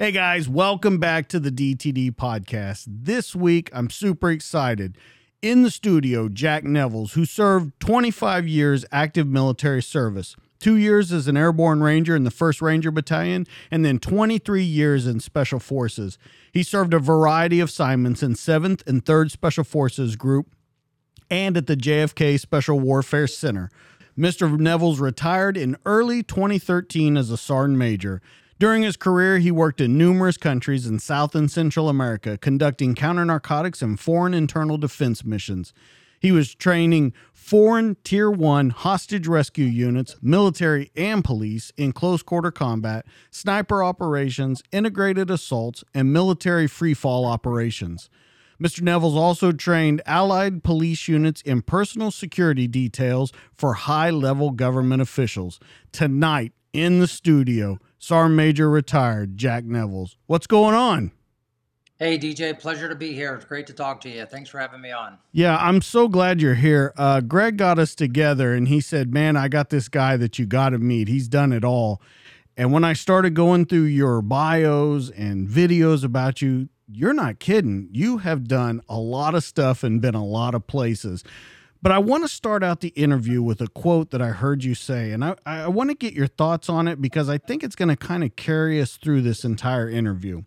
[0.00, 2.84] Hey guys, welcome back to the DTD podcast.
[2.86, 4.96] This week, I'm super excited.
[5.42, 11.26] In the studio, Jack Nevels, who served 25 years active military service, two years as
[11.26, 16.16] an airborne ranger in the 1st Ranger Battalion, and then 23 years in Special Forces.
[16.52, 20.54] He served a variety of assignments in 7th and 3rd Special Forces Group
[21.28, 23.68] and at the JFK Special Warfare Center.
[24.16, 24.60] Mr.
[24.60, 28.22] Nevels retired in early 2013 as a sergeant major.
[28.60, 33.24] During his career, he worked in numerous countries in South and Central America, conducting counter
[33.24, 35.72] narcotics and foreign internal defense missions.
[36.18, 42.50] He was training foreign Tier 1 hostage rescue units, military and police in close quarter
[42.50, 48.10] combat, sniper operations, integrated assaults, and military free fall operations.
[48.60, 48.82] Mr.
[48.82, 55.60] Nevels also trained Allied police units in personal security details for high level government officials.
[55.92, 60.16] Tonight in the studio, Sergeant Major retired Jack Nevels.
[60.26, 61.12] What's going on?
[61.98, 63.34] Hey, DJ, pleasure to be here.
[63.34, 64.24] It's great to talk to you.
[64.24, 65.18] Thanks for having me on.
[65.32, 66.92] Yeah, I'm so glad you're here.
[66.96, 70.46] Uh, Greg got us together and he said, Man, I got this guy that you
[70.46, 71.08] got to meet.
[71.08, 72.00] He's done it all.
[72.56, 77.88] And when I started going through your bios and videos about you, you're not kidding.
[77.92, 81.24] You have done a lot of stuff and been a lot of places.
[81.80, 84.74] But I want to start out the interview with a quote that I heard you
[84.74, 87.76] say, and I, I want to get your thoughts on it because I think it's
[87.76, 90.42] going to kind of carry us through this entire interview.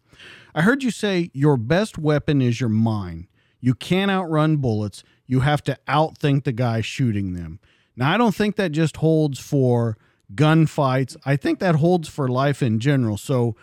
[0.54, 3.28] I heard you say, Your best weapon is your mind.
[3.62, 7.60] You can't outrun bullets, you have to outthink the guy shooting them.
[7.96, 9.98] Now, I don't think that just holds for
[10.36, 13.18] gunfights, I think that holds for life in general.
[13.18, 13.56] So,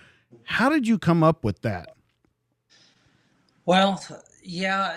[0.45, 1.95] how did you come up with that?
[3.67, 4.03] Well,
[4.43, 4.97] yeah,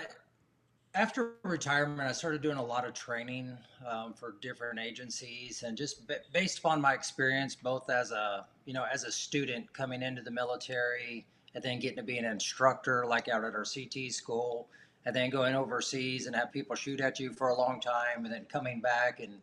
[0.94, 3.58] after retirement, I started doing a lot of training
[3.88, 8.74] um, for different agencies, and just b- based upon my experience, both as a you
[8.74, 11.26] know as a student coming into the military,
[11.56, 14.68] and then getting to be an instructor, like out at our CT school,
[15.06, 18.34] and then going overseas and have people shoot at you for a long time, and
[18.34, 19.40] then coming back, and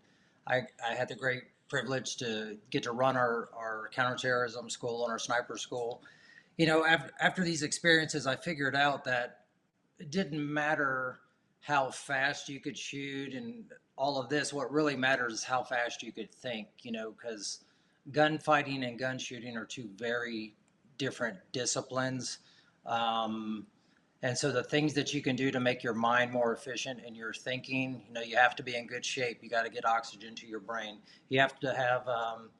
[0.46, 5.12] I I had the great privilege to get to run our our counterterrorism school and
[5.12, 6.02] our sniper school.
[6.58, 9.44] You know, after after these experiences, I figured out that
[9.98, 11.20] it didn't matter
[11.60, 13.64] how fast you could shoot and
[13.96, 14.52] all of this.
[14.52, 17.64] What really matters is how fast you could think, you know, because
[18.12, 20.54] gunfighting and gun shooting are two very
[20.96, 22.38] different disciplines.
[22.86, 23.66] Um,
[24.22, 27.14] and so the things that you can do to make your mind more efficient in
[27.14, 29.38] your thinking, you know, you have to be in good shape.
[29.42, 30.98] You got to get oxygen to your brain.
[31.28, 32.50] You have to have um,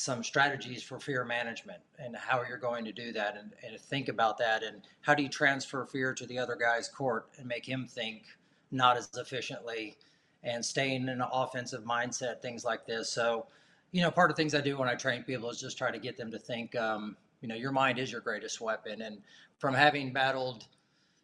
[0.00, 4.08] some strategies for fear management and how you're going to do that and, and think
[4.08, 7.68] about that and how do you transfer fear to the other guy's court and make
[7.68, 8.22] him think
[8.70, 9.98] not as efficiently
[10.42, 13.10] and staying in an offensive mindset things like this.
[13.10, 13.46] So
[13.92, 15.98] you know part of things i do when i train people is just try to
[15.98, 19.02] get them to think um, you know your mind is your greatest weapon.
[19.02, 19.18] And
[19.58, 20.66] from having battled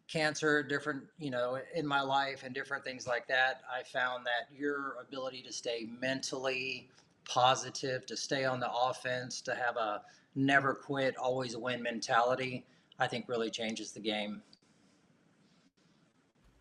[0.07, 4.47] cancer different you know in my life and different things like that i found that
[4.57, 6.87] your ability to stay mentally
[7.27, 10.01] positive, to stay on the offense, to have a
[10.35, 12.65] never quit, always win mentality,
[12.99, 14.41] I think really changes the game.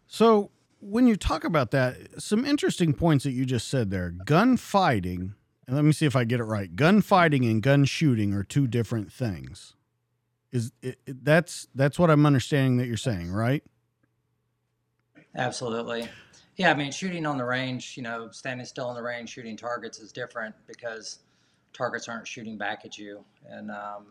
[0.06, 0.50] So,
[0.80, 5.34] when you talk about that, some interesting points that you just said there gunfighting,
[5.66, 8.66] and let me see if I get it right gunfighting and gun shooting are two
[8.66, 9.74] different things.
[10.52, 13.64] Is it, it, that's that's what I'm understanding that you're saying, right?
[15.34, 16.08] Absolutely.
[16.56, 19.56] Yeah, I mean, shooting on the range, you know, standing still on the range, shooting
[19.56, 21.18] targets is different because
[21.74, 23.22] targets aren't shooting back at you.
[23.46, 24.06] And um,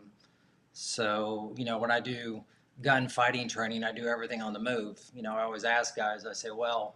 [0.72, 2.44] so, you know, when I do
[2.82, 5.00] gun fighting training, I do everything on the move.
[5.12, 6.94] You know, I always ask guys, I say, well,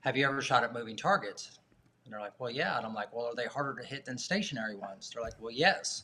[0.00, 1.58] have you ever shot at moving targets?
[2.04, 2.76] And they're like, well, yeah.
[2.76, 5.10] And I'm like, well, are they harder to hit than stationary ones?
[5.14, 6.02] They're like, well, yes.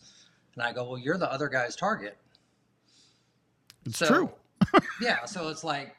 [0.55, 2.17] And I go, well, you're the other guy's target.
[3.85, 4.31] It's so, true.
[5.03, 5.27] yeah.
[5.27, 5.97] So it's like,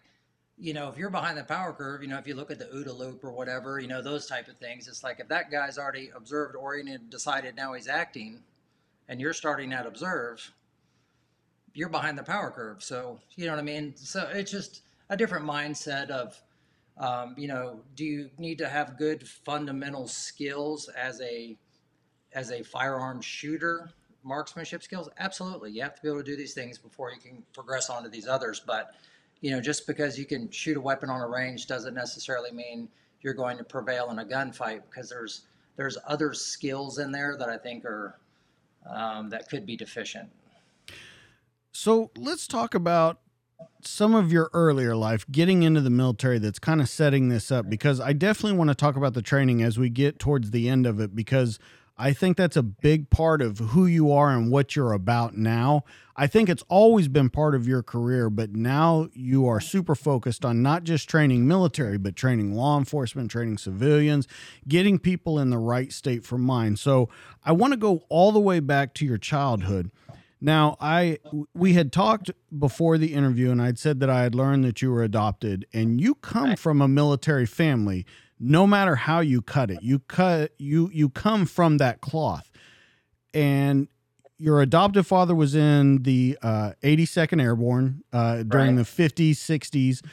[0.59, 2.65] you know, if you're behind the power curve, you know, if you look at the
[2.65, 5.77] OODA loop or whatever, you know, those type of things, it's like if that guy's
[5.77, 8.41] already observed, oriented, decided now he's acting,
[9.07, 10.51] and you're starting at observe,
[11.73, 12.81] you're behind the power curve.
[12.81, 13.93] So, you know what I mean?
[13.95, 16.41] So it's just a different mindset of,
[16.97, 21.55] um, you know, do you need to have good fundamental skills as a
[22.33, 23.91] as a firearm shooter,
[24.23, 25.71] marksmanship skills, absolutely.
[25.71, 28.09] You have to be able to do these things before you can progress on to
[28.09, 28.61] these others.
[28.65, 28.93] But,
[29.41, 32.87] you know, just because you can shoot a weapon on a range doesn't necessarily mean
[33.21, 35.43] you're going to prevail in a gunfight because there's
[35.75, 38.17] there's other skills in there that I think are
[38.89, 40.29] um, that could be deficient.
[41.71, 43.19] So let's talk about
[43.83, 47.69] some of your earlier life getting into the military that's kind of setting this up
[47.69, 50.85] because I definitely want to talk about the training as we get towards the end
[50.85, 51.59] of it because
[51.99, 55.83] I think that's a big part of who you are and what you're about now.
[56.15, 60.45] I think it's always been part of your career, but now you are super focused
[60.45, 64.27] on not just training military, but training law enforcement, training civilians,
[64.67, 66.77] getting people in the right state for mind.
[66.77, 67.09] So
[67.43, 69.89] I want to go all the way back to your childhood.
[70.39, 71.17] Now, I
[71.55, 74.91] we had talked before the interview and I'd said that I had learned that you
[74.91, 78.05] were adopted and you come from a military family
[78.39, 79.79] no matter how you cut it.
[79.81, 82.51] You cut you you come from that cloth.
[83.33, 83.87] And
[84.37, 88.85] your adoptive father was in the uh, 82nd Airborne uh, during right.
[88.85, 90.05] the 50s, 60s.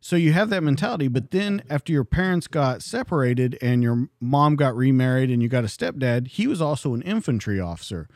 [0.00, 1.08] So you have that mentality.
[1.08, 5.64] But then after your parents got separated and your mom got remarried and you got
[5.64, 8.08] a stepdad, he was also an infantry officer.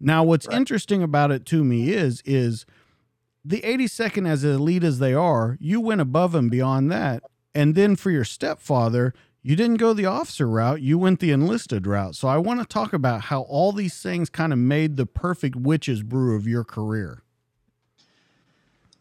[0.00, 0.56] Now, what's right.
[0.56, 2.66] interesting about it to me is is
[3.44, 7.22] the 82nd, as elite as they are, you went above and beyond that
[7.54, 11.86] and then for your stepfather, you didn't go the officer route, you went the enlisted
[11.86, 12.14] route.
[12.14, 15.56] So I want to talk about how all these things kind of made the perfect
[15.56, 17.22] witch's brew of your career.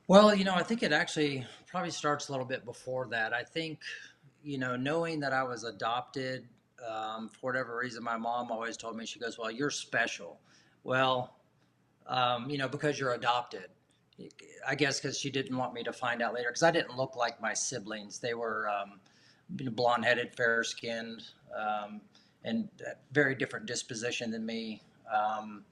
[0.07, 3.33] Well, you know, I think it actually probably starts a little bit before that.
[3.33, 3.79] I think,
[4.43, 6.47] you know, knowing that I was adopted,
[6.85, 10.39] um, for whatever reason, my mom always told me, she goes, Well, you're special.
[10.83, 11.35] Well,
[12.07, 13.67] um, you know, because you're adopted.
[14.67, 17.15] I guess because she didn't want me to find out later because I didn't look
[17.15, 18.19] like my siblings.
[18.19, 18.99] They were um,
[19.49, 21.23] blonde headed, fair skinned,
[21.57, 22.01] um,
[22.43, 22.69] and
[23.11, 24.81] very different disposition than me.
[25.13, 25.63] Um,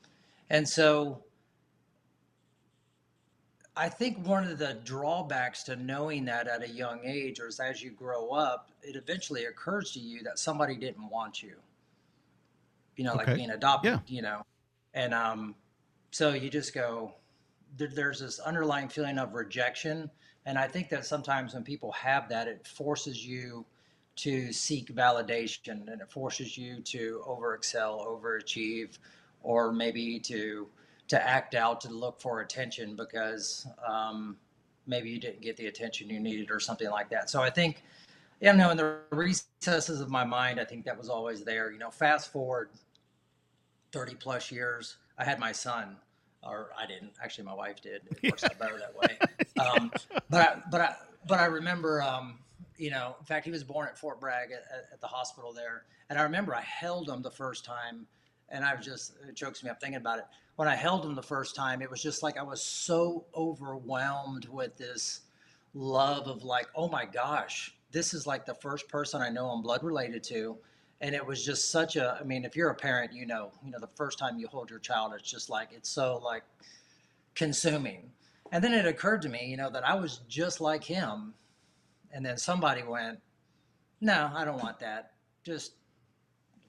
[0.49, 1.23] and so
[3.79, 7.61] I think one of the drawbacks to knowing that at a young age, or as,
[7.61, 11.55] as you grow up, it eventually occurs to you that somebody didn't want you.
[12.97, 13.25] You know, okay.
[13.25, 13.99] like being adopted, yeah.
[14.07, 14.45] you know.
[14.93, 15.55] And um,
[16.11, 17.13] so you just go,
[17.77, 20.09] there's this underlying feeling of rejection.
[20.45, 23.65] And I think that sometimes when people have that, it forces you
[24.17, 28.97] to seek validation and it forces you to over excel, overachieve,
[29.41, 30.67] or maybe to
[31.07, 34.37] to act out to look for attention because um,
[34.85, 37.31] maybe you didn't get the attention you needed or something like that.
[37.31, 37.83] So I think,
[38.41, 41.71] you know, in the recesses of my mind, I think that was always there.
[41.71, 42.69] You know, fast forward
[43.91, 45.95] 30 plus years, I had my son
[46.43, 47.11] or I didn't.
[47.23, 48.01] Actually, my wife did.
[48.21, 49.17] It works out better that way.
[49.59, 49.91] Um,
[50.29, 50.95] but I, but I,
[51.27, 52.39] but I remember, um,
[52.77, 54.63] you know, in fact, he was born at Fort Bragg at,
[54.93, 58.07] at, the hospital there, and I remember I held him the first time,
[58.47, 60.25] and I was just it chokes me up thinking about it.
[60.55, 64.47] When I held him the first time, it was just like I was so overwhelmed
[64.47, 65.21] with this
[65.73, 69.61] love of like, oh my gosh, this is like the first person I know I'm
[69.61, 70.57] blood related to
[71.01, 73.71] and it was just such a i mean if you're a parent you know you
[73.71, 76.43] know the first time you hold your child it's just like it's so like
[77.35, 78.11] consuming.
[78.51, 81.33] And then it occurred to me you know that i was just like him.
[82.11, 83.19] And then somebody went
[84.01, 85.11] no i don't want that.
[85.43, 85.73] Just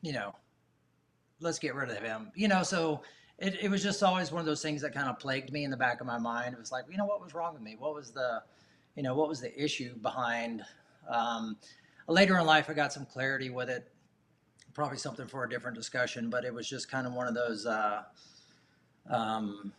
[0.03, 0.35] you know
[1.41, 2.31] let's get rid of him.
[2.35, 3.03] You know so
[3.39, 5.71] it, it was just always one of those things that kind of plagued me in
[5.71, 6.53] the back of my mind.
[6.53, 7.77] It was like you know what was wrong with me?
[7.79, 8.43] What was the
[8.97, 10.63] you know what was the issue behind
[11.09, 11.57] um,
[12.07, 13.89] later in life i got some clarity with it
[14.75, 17.67] probably something for a different discussion, but it was just kind of one of those,
[17.67, 18.03] uh,
[19.09, 19.73] um,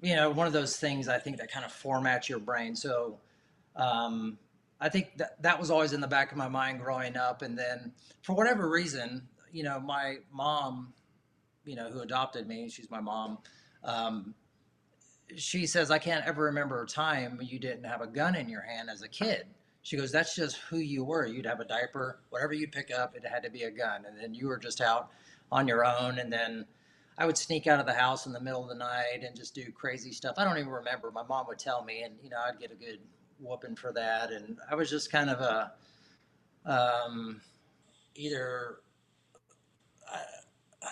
[0.00, 2.74] you know, one of those things I think that kind of formats your brain.
[2.74, 3.18] So
[3.76, 4.38] um,
[4.80, 7.42] I think that that was always in the back of my mind growing up.
[7.42, 7.92] And then
[8.22, 10.92] for whatever reason, you know, my mom,
[11.64, 13.38] you know, who adopted me, she's my mom.
[13.84, 14.34] Um,
[15.36, 18.62] she says, I can't ever remember a time you didn't have a gun in your
[18.62, 19.44] hand as a kid.
[19.90, 21.26] She goes, that's just who you were.
[21.26, 24.04] You'd have a diaper, whatever you'd pick up, it had to be a gun.
[24.06, 25.10] And then you were just out
[25.50, 26.20] on your own.
[26.20, 26.64] And then
[27.18, 29.52] I would sneak out of the house in the middle of the night and just
[29.52, 30.36] do crazy stuff.
[30.38, 31.10] I don't even remember.
[31.10, 33.00] My mom would tell me, and, you know, I'd get a good
[33.40, 34.30] whooping for that.
[34.30, 35.72] And I was just kind of a,
[36.64, 37.40] um,
[38.14, 38.76] either,
[40.08, 40.20] I,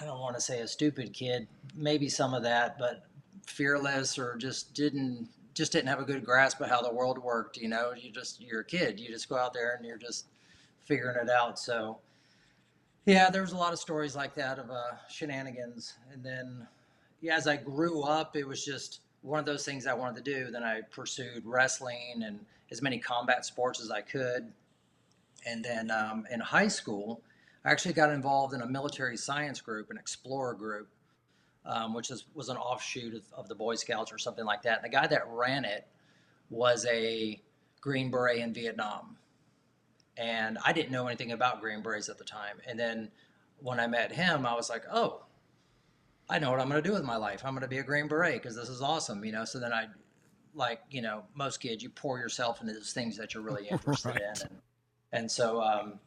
[0.00, 3.04] I don't want to say a stupid kid, maybe some of that, but
[3.46, 5.28] fearless or just didn't
[5.58, 7.56] just didn't have a good grasp of how the world worked.
[7.56, 8.98] You know, you just you're a kid.
[8.98, 10.26] You just go out there and you're just
[10.84, 11.58] figuring it out.
[11.58, 11.98] So
[13.04, 15.94] yeah, there was a lot of stories like that of uh, shenanigans.
[16.12, 16.66] And then
[17.20, 20.34] yeah, as I grew up, it was just one of those things I wanted to
[20.34, 20.50] do.
[20.50, 24.52] Then I pursued wrestling and as many combat sports as I could.
[25.46, 27.28] And then um, in high school, I
[27.68, 30.88] I actually got involved in a military science group, an explorer group,
[31.68, 34.82] um, which is, was an offshoot of, of, the Boy Scouts or something like that.
[34.82, 35.86] And the guy that ran it
[36.48, 37.40] was a
[37.80, 39.18] Green Beret in Vietnam.
[40.16, 42.56] And I didn't know anything about Green Berets at the time.
[42.66, 43.10] And then
[43.60, 45.22] when I met him, I was like, oh,
[46.28, 47.42] I know what I'm going to do with my life.
[47.44, 49.44] I'm going to be a Green Beret because this is awesome, you know.
[49.44, 49.86] So then I,
[50.54, 54.08] like, you know, most kids, you pour yourself into those things that you're really interested
[54.08, 54.20] right.
[54.20, 54.42] in.
[54.42, 54.58] And,
[55.12, 56.00] and so, um,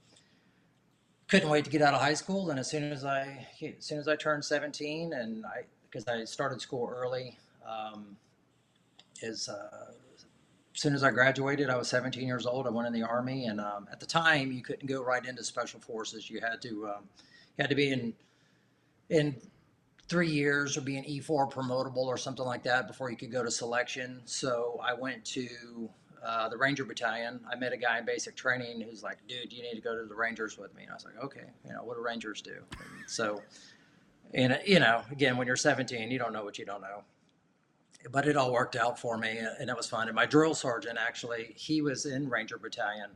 [1.31, 2.49] couldn't wait to get out of high school.
[2.51, 6.25] And as soon as I, as soon as I turned 17 and I, because I
[6.25, 8.17] started school early, um,
[9.21, 9.91] is, uh,
[10.75, 12.67] as soon as I graduated, I was 17 years old.
[12.67, 15.43] I went in the army, and um, at the time, you couldn't go right into
[15.43, 16.29] special forces.
[16.29, 17.03] You had to um,
[17.57, 18.13] you had to be in
[19.09, 19.35] in
[20.07, 23.43] three years or be an E4 promotable or something like that before you could go
[23.43, 24.21] to selection.
[24.25, 25.89] So I went to
[26.23, 27.39] uh, the Ranger Battalion.
[27.51, 30.05] I met a guy in basic training who's like, "Dude, you need to go to
[30.05, 32.57] the Rangers with me." And I was like, "Okay, you know what do Rangers do?"
[32.71, 33.41] And so,
[34.33, 37.03] and you know, again, when you're 17, you don't know what you don't know
[38.09, 40.07] but it all worked out for me and it was fun.
[40.07, 43.11] And my drill sergeant actually, he was in Ranger Battalion.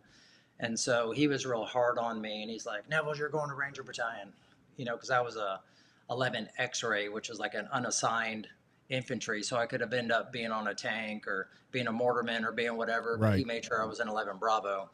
[0.60, 3.56] And so he was real hard on me and he's like, Neville, you're going to
[3.56, 4.34] Ranger Battalion.
[4.78, 5.62] You know, because I was a
[6.10, 8.48] 11 X-ray, which is like an unassigned
[8.90, 9.44] infantry.
[9.44, 12.52] So I could have ended up being on a tank or being a mortarman or
[12.52, 13.18] being whatever.
[13.18, 13.32] Right.
[13.32, 14.90] But he made sure I was in 11 Bravo.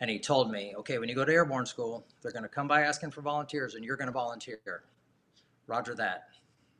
[0.00, 2.68] And he told me, okay, when you go to airborne school, they're going to come
[2.68, 4.58] by asking for volunteers and you're going to volunteer.
[5.66, 6.28] Roger that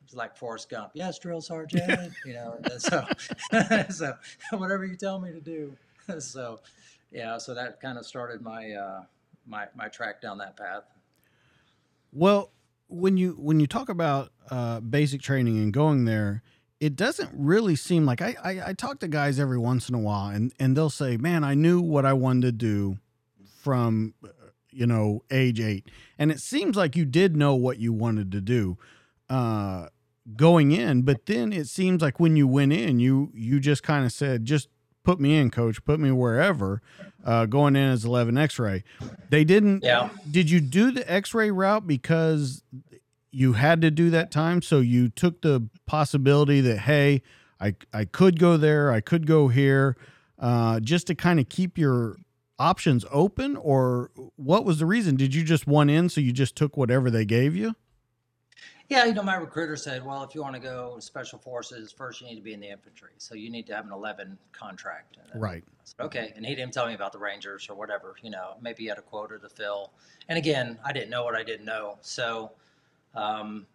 [0.05, 0.91] It's like Forrest Gump.
[0.93, 2.13] Yes, drill sergeant.
[2.25, 3.05] you know, so
[3.89, 4.13] so
[4.51, 5.75] whatever you tell me to do.
[6.19, 6.59] so
[7.11, 9.03] yeah, so that kind of started my uh,
[9.45, 10.83] my my track down that path.
[12.13, 12.51] Well,
[12.87, 16.43] when you when you talk about uh, basic training and going there,
[16.79, 19.99] it doesn't really seem like I, I, I talk to guys every once in a
[19.99, 22.97] while, and and they'll say, "Man, I knew what I wanted to do
[23.61, 24.13] from."
[24.69, 25.89] you know age eight
[26.19, 28.77] and it seems like you did know what you wanted to do
[29.29, 29.87] uh
[30.35, 34.05] going in, but then it seems like when you went in, you you just kind
[34.05, 34.67] of said, just
[35.03, 36.81] put me in, coach, put me wherever.
[37.27, 38.85] Uh, going in as 11 X-ray,
[39.29, 39.83] they didn't.
[39.83, 40.09] Yeah.
[40.31, 42.63] Did you do the X-ray route because
[43.31, 44.61] you had to do that time?
[44.61, 47.21] So you took the possibility that hey,
[47.59, 49.97] I I could go there, I could go here,
[50.39, 52.15] uh, just to kind of keep your
[52.57, 55.17] options open, or what was the reason?
[55.17, 57.75] Did you just want in, so you just took whatever they gave you?
[58.89, 62.21] Yeah, you know, my recruiter said, well, if you want to go special forces, first
[62.21, 63.11] you need to be in the infantry.
[63.17, 65.17] So you need to have an 11 contract.
[65.35, 65.63] right.
[65.83, 66.33] Said, okay.
[66.37, 68.97] And he didn't tell me about the Rangers or whatever, you know, maybe he had
[68.97, 69.91] a quota to fill.
[70.29, 71.97] And again, I didn't know what I didn't know.
[72.01, 72.51] So
[73.13, 73.65] um,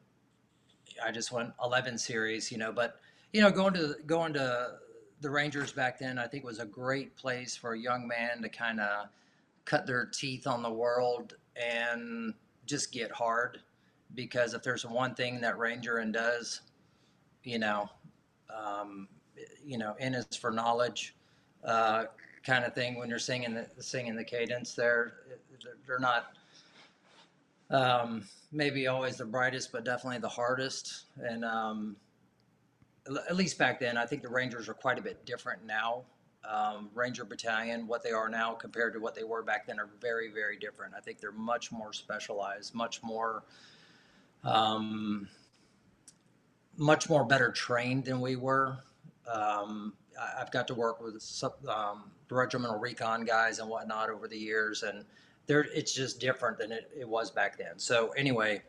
[1.04, 2.98] I just went 11 series, you know, but,
[3.34, 4.76] you know, going to, going to
[5.20, 8.48] the Rangers back then, I think was a great place for a young man to
[8.48, 9.08] kind of
[9.66, 12.32] cut their teeth on the world and
[12.64, 13.60] just get hard
[14.14, 16.60] because if there's one thing that Ranger and does,
[17.44, 17.88] you know,
[18.54, 19.08] um,
[19.64, 21.14] you know, N is for knowledge,
[21.64, 22.04] uh,
[22.44, 22.98] kind of thing.
[22.98, 25.14] When you're singing the singing the cadence, there,
[25.86, 26.36] they're not
[27.70, 31.04] um, maybe always the brightest, but definitely the hardest.
[31.18, 31.96] And um,
[33.06, 36.02] at least back then, I think the Rangers are quite a bit different now.
[36.48, 39.88] Um, Ranger Battalion, what they are now compared to what they were back then, are
[40.00, 40.92] very, very different.
[40.96, 43.44] I think they're much more specialized, much more
[44.44, 45.28] um,
[46.76, 48.78] much more better trained than we were.
[49.32, 51.22] Um, I, have got to work with
[51.68, 55.04] um, regimental recon guys and whatnot over the years, and
[55.46, 57.78] there it's just different than it, it was back then.
[57.78, 58.62] So anyway,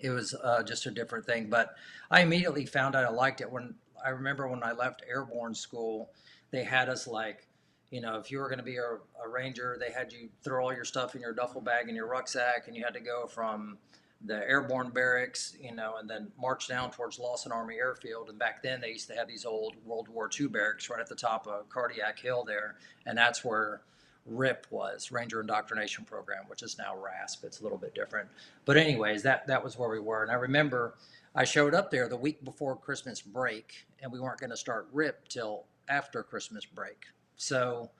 [0.00, 1.48] it was uh, just a different thing.
[1.48, 1.74] But
[2.10, 3.74] I immediately found out I liked it when
[4.04, 6.10] I remember when I left airborne school,
[6.50, 7.46] they had us like
[7.90, 10.64] you know, if you were going to be a, a, ranger, they had you throw
[10.64, 13.26] all your stuff in your duffel bag in your rucksack, and you had to go
[13.26, 13.78] from
[14.26, 18.30] the airborne barracks, you know, and then march down towards Lawson Army Airfield.
[18.30, 21.08] And back then, they used to have these old World War II barracks right at
[21.08, 22.76] the top of Cardiac Hill there,
[23.06, 23.82] and that's where
[24.26, 27.44] RIP was Ranger Indoctrination Program, which is now RASP.
[27.44, 28.28] It's a little bit different,
[28.64, 30.22] but anyways, that that was where we were.
[30.22, 30.94] And I remember
[31.34, 34.88] I showed up there the week before Christmas break, and we weren't going to start
[34.92, 37.04] RIP till after Christmas break.
[37.36, 37.90] So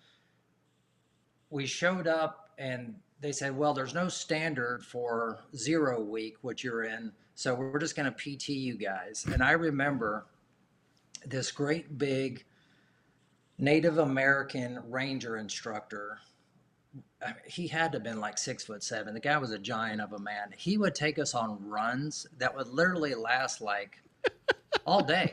[1.50, 6.84] we showed up and they said, well, there's no standard for zero week, which you're
[6.84, 7.10] in.
[7.34, 9.24] So we're just going to PT you guys.
[9.32, 10.26] And I remember
[11.24, 12.44] this great big
[13.56, 16.18] Native American ranger instructor.
[17.46, 19.14] He had to have been like six foot seven.
[19.14, 20.52] The guy was a giant of a man.
[20.54, 24.02] He would take us on runs that would literally last like
[24.86, 25.32] all day.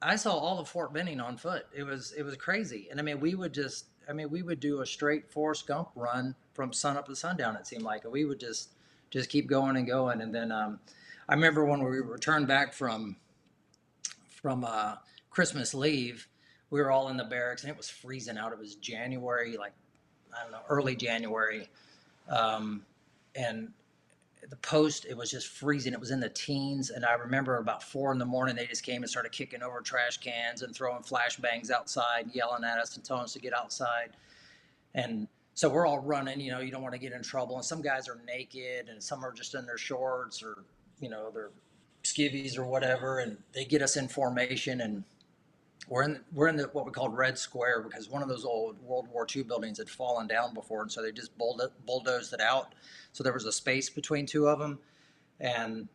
[0.00, 1.66] I saw all of Fort Benning on foot.
[1.74, 2.86] It was it was crazy.
[2.88, 5.88] And I mean, we would just I mean, we would do a straight Forrest Gump
[5.94, 7.56] run from sun up to sundown.
[7.56, 8.70] It seemed like, and we would just
[9.10, 10.20] just keep going and going.
[10.20, 10.80] And then um,
[11.28, 13.16] I remember when we returned back from
[14.28, 14.96] from uh,
[15.30, 16.28] Christmas leave,
[16.70, 18.52] we were all in the barracks and it was freezing out.
[18.52, 19.72] It was January, like
[20.36, 21.68] I don't know, early January,
[22.28, 22.84] um,
[23.34, 23.72] and
[24.50, 25.92] the post it was just freezing.
[25.92, 28.82] It was in the teens, and I remember about four in the morning they just
[28.82, 33.04] came and started kicking over trash cans and throwing flashbangs outside, yelling at us and
[33.04, 34.10] telling us to get outside,
[34.94, 36.40] and so we're all running.
[36.40, 39.02] You know, you don't want to get in trouble, and some guys are naked, and
[39.02, 40.64] some are just in their shorts or
[41.00, 41.50] you know their
[42.02, 45.04] skivvies or whatever, and they get us in formation and
[45.88, 48.80] we're in we're in the what we called Red Square because one of those old
[48.82, 52.74] World War II buildings had fallen down before, and so they just bulldozed it out.
[53.14, 54.78] So there was a space between two of them,
[55.40, 55.88] and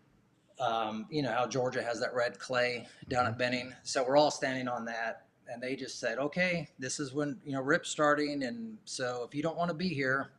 [0.59, 3.73] um, you know how Georgia has that red clay down at Benning.
[3.83, 7.51] So we're all standing on that, and they just said, "Okay, this is when you
[7.51, 10.31] know RIP's starting, and so if you don't want to be here,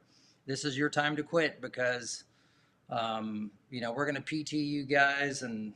[0.47, 2.25] this is your time to quit because."
[2.89, 5.75] Um, you know, we're going to PT you guys and,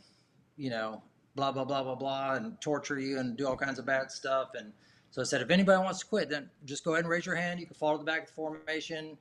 [0.57, 1.01] you know,
[1.37, 4.51] blah blah blah blah blah and torture you and do all kinds of bad stuff
[4.55, 4.73] and
[5.11, 7.35] so I said if anybody wants to quit then just go ahead and raise your
[7.35, 9.17] hand you can follow the back of the formation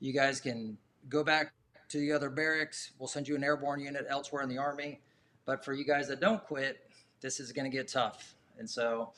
[0.00, 0.76] you guys can
[1.08, 1.52] go back
[1.88, 5.00] to the other barracks we'll send you an airborne unit elsewhere in the army
[5.44, 9.12] but for you guys that don't quit this is going to get tough and so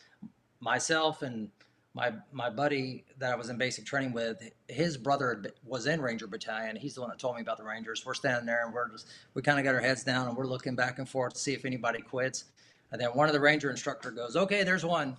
[0.60, 1.50] myself and
[1.96, 6.26] my my buddy that I was in basic training with, his brother was in Ranger
[6.26, 6.76] Battalion.
[6.76, 8.04] He's the one that told me about the Rangers.
[8.04, 10.46] We're standing there and we're just we kind of got our heads down and we're
[10.46, 12.44] looking back and forth to see if anybody quits.
[12.92, 15.16] And then one of the Ranger instructor goes, "Okay, there's one."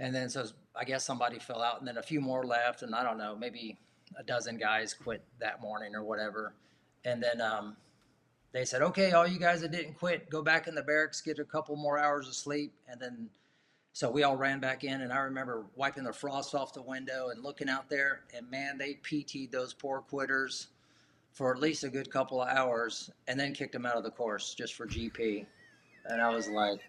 [0.00, 2.92] And then says, "I guess somebody fell out." And then a few more left, and
[2.92, 3.78] I don't know, maybe
[4.16, 6.52] a dozen guys quit that morning or whatever.
[7.04, 7.76] And then um,
[8.52, 11.38] they said, "Okay, all you guys that didn't quit, go back in the barracks, get
[11.38, 13.30] a couple more hours of sleep, and then."
[13.92, 17.30] So we all ran back in, and I remember wiping the frost off the window
[17.30, 18.20] and looking out there.
[18.32, 20.68] And man, they PT'd those poor quitters
[21.32, 24.10] for at least a good couple of hours, and then kicked them out of the
[24.10, 25.44] course just for GP.
[26.06, 26.80] And I was like,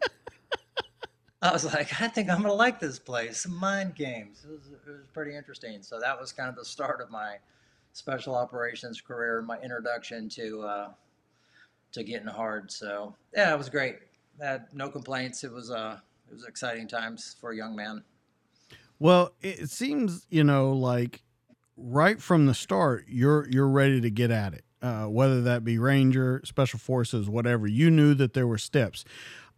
[1.41, 3.47] I was like, I think I'm gonna like this place.
[3.47, 4.45] Mind games.
[4.47, 5.82] It was, it was pretty interesting.
[5.82, 7.38] So that was kind of the start of my
[7.93, 10.89] special operations career, my introduction to uh,
[11.93, 12.71] to getting hard.
[12.71, 13.97] So yeah, it was great.
[14.41, 15.43] I had no complaints.
[15.43, 15.97] It was uh
[16.30, 18.04] it was exciting times for a young man.
[18.99, 21.23] Well, it seems you know like
[21.75, 24.63] right from the start, you're you're ready to get at it.
[24.82, 29.06] Uh, whether that be Ranger, Special Forces, whatever, you knew that there were steps.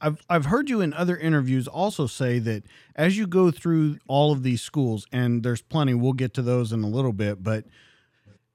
[0.03, 2.63] I've I've heard you in other interviews also say that
[2.95, 6.73] as you go through all of these schools, and there's plenty, we'll get to those
[6.73, 7.65] in a little bit, but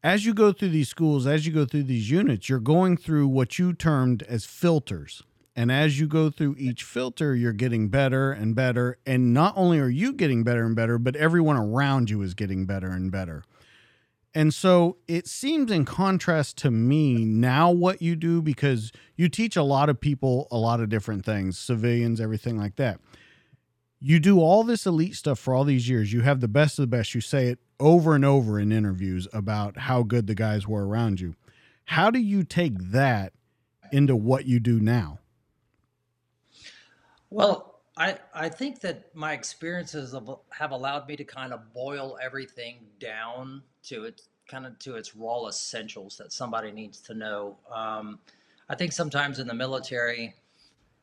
[0.03, 3.27] as you go through these schools, as you go through these units, you're going through
[3.29, 5.23] what you termed as filters.
[5.57, 8.99] And as you go through each filter, you're getting better and better.
[9.05, 12.65] And not only are you getting better and better, but everyone around you is getting
[12.65, 13.43] better and better.
[14.35, 19.57] And so it seems in contrast to me now what you do because you teach
[19.57, 23.01] a lot of people a lot of different things, civilians, everything like that.
[24.01, 26.13] You do all this elite stuff for all these years.
[26.13, 27.15] You have the best of the best.
[27.15, 31.21] You say it over and over in interviews about how good the guys were around
[31.21, 31.35] you.
[31.87, 33.33] How do you take that
[33.91, 35.19] into what you do now?
[37.31, 40.15] Well, I I think that my experiences
[40.51, 45.15] have allowed me to kind of boil everything down to it kind of to its
[45.15, 47.57] raw essentials that somebody needs to know.
[47.73, 48.19] Um,
[48.69, 50.35] I think sometimes in the military,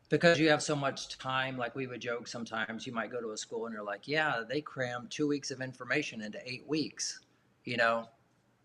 [0.09, 3.31] because you have so much time, like we would joke sometimes, you might go to
[3.31, 7.21] a school and you're like, yeah, they cram two weeks of information into eight weeks,
[7.65, 8.07] you know,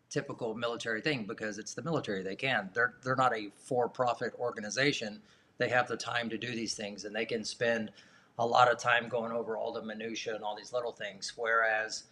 [0.09, 2.23] typical military thing because it's the military.
[2.23, 2.71] They can.
[2.75, 5.21] They're they're not a for-profit organization
[5.61, 7.93] they have the time to do these things and they can spend
[8.39, 12.05] a lot of time going over all the minutia and all these little things whereas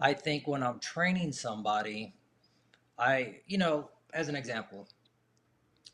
[0.00, 2.12] i think when i'm training somebody
[2.98, 4.86] i you know as an example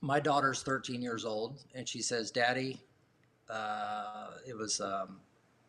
[0.00, 2.80] my daughter's 13 years old and she says daddy
[3.50, 5.18] uh, it was um,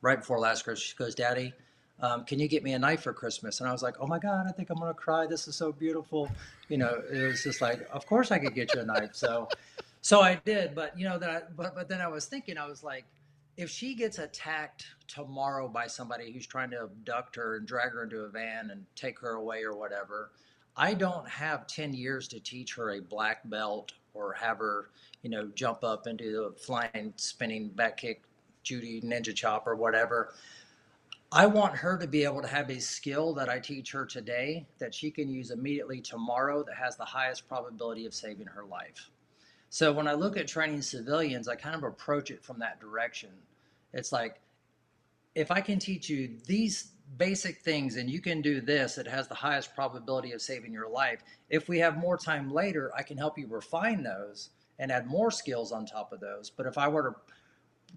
[0.01, 1.53] right before last christmas she goes daddy
[2.01, 3.59] um, can you get me a knife for Christmas?
[3.59, 5.27] And I was like, oh my God, I think I'm going to cry.
[5.27, 6.31] This is so beautiful.
[6.69, 9.09] You know, it was just like, of course I could get you a knife.
[9.13, 9.49] So
[10.01, 11.55] so I did, but you know that.
[11.57, 13.05] But but then I was thinking, I was like,
[13.57, 18.03] if she gets attacked tomorrow by somebody who's trying to abduct her and drag her
[18.03, 20.31] into a van and take her away or whatever,
[20.77, 24.89] I don't have ten years to teach her a black belt or have her,
[25.23, 28.21] you know, jump up into the flying spinning back kick,
[28.63, 30.33] Judy ninja chop or whatever.
[31.31, 34.65] I want her to be able to have a skill that I teach her today
[34.79, 39.11] that she can use immediately tomorrow that has the highest probability of saving her life.
[39.69, 43.29] So when I look at training civilians, I kind of approach it from that direction.
[43.93, 44.41] It's like
[45.35, 49.27] if I can teach you these basic things and you can do this it has
[49.27, 53.17] the highest probability of saving your life if we have more time later i can
[53.17, 56.87] help you refine those and add more skills on top of those but if i
[56.87, 57.15] were to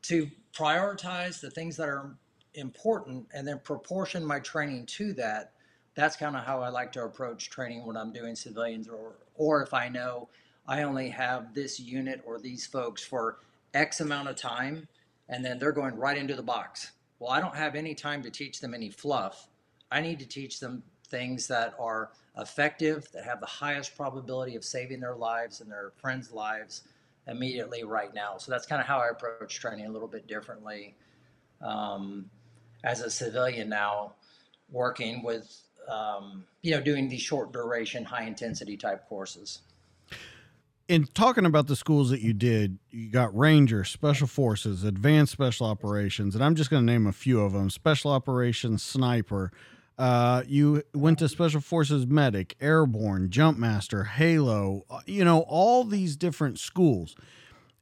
[0.00, 2.16] to prioritize the things that are
[2.54, 5.52] important and then proportion my training to that
[5.94, 9.62] that's kind of how i like to approach training when i'm doing civilians or or
[9.62, 10.26] if i know
[10.66, 13.38] i only have this unit or these folks for
[13.74, 14.86] x amount of time
[15.28, 18.30] and then they're going right into the box well, I don't have any time to
[18.30, 19.46] teach them any fluff.
[19.92, 24.64] I need to teach them things that are effective, that have the highest probability of
[24.64, 26.82] saving their lives and their friends' lives
[27.28, 28.38] immediately right now.
[28.38, 30.96] So that's kind of how I approach training a little bit differently
[31.60, 32.28] um,
[32.82, 34.14] as a civilian now,
[34.72, 39.60] working with, um, you know, doing these short duration, high intensity type courses
[40.92, 45.66] in talking about the schools that you did, you got Ranger, Special Forces, Advanced Special
[45.66, 49.50] Operations, and I'm just going to name a few of them Special Operations Sniper.
[49.96, 56.14] Uh, you went to Special Forces Medic, Airborne, Jumpmaster, Halo, uh, you know, all these
[56.14, 57.16] different schools.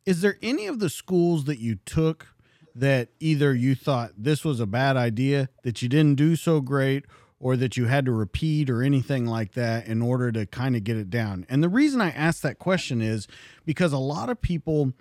[0.06, 2.28] Is there any of the schools that you took
[2.76, 7.06] that either you thought this was a bad idea, that you didn't do so great,
[7.40, 10.84] or that you had to repeat or anything like that in order to kind of
[10.84, 11.46] get it down.
[11.48, 13.26] And the reason I ask that question is
[13.64, 14.92] because a lot of people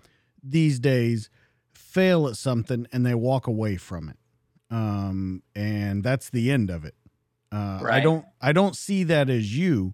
[0.42, 1.30] these days
[1.74, 4.18] fail at something and they walk away from it.
[4.72, 6.96] Um, and that's the end of it.
[7.52, 7.96] Uh, right.
[7.96, 9.94] I don't I don't see that as you,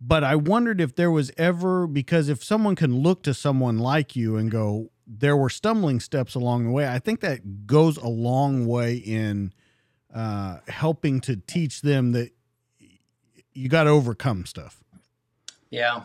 [0.00, 4.16] but I wondered if there was ever because if someone can look to someone like
[4.16, 6.88] you and go, there were stumbling steps along the way.
[6.88, 9.52] I think that goes a long way in
[10.14, 12.32] uh, helping to teach them that
[13.52, 14.82] you got to overcome stuff.
[15.70, 16.04] Yeah.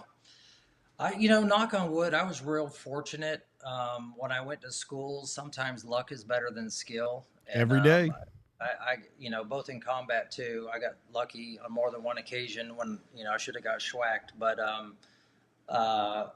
[0.99, 4.71] I, you know, knock on wood, I was real fortunate um, when I went to
[4.71, 5.25] school.
[5.25, 7.25] Sometimes luck is better than skill.
[7.47, 8.09] And, Every day.
[8.09, 8.15] Um,
[8.61, 10.69] I, I, you know, both in combat too.
[10.73, 13.79] I got lucky on more than one occasion when you know I should have got
[13.79, 14.95] schwacked, but um,
[15.67, 16.27] uh,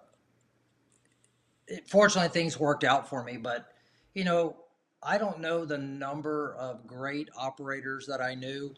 [1.68, 3.38] it, fortunately things worked out for me.
[3.38, 3.72] But
[4.14, 4.58] you know,
[5.04, 8.74] I don't know the number of great operators that I knew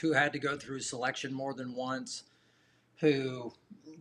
[0.00, 2.24] who had to go through selection more than once,
[2.96, 3.52] who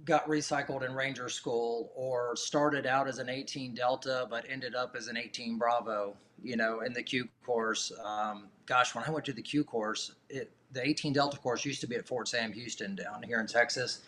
[0.06, 4.96] got recycled in Ranger School or started out as an 18 Delta but ended up
[4.96, 7.92] as an 18 Bravo, you know, in the Q course.
[8.04, 11.82] Um, gosh, when I went to the Q course, it, the 18 Delta course used
[11.82, 14.02] to be at Fort Sam Houston down here in Texas.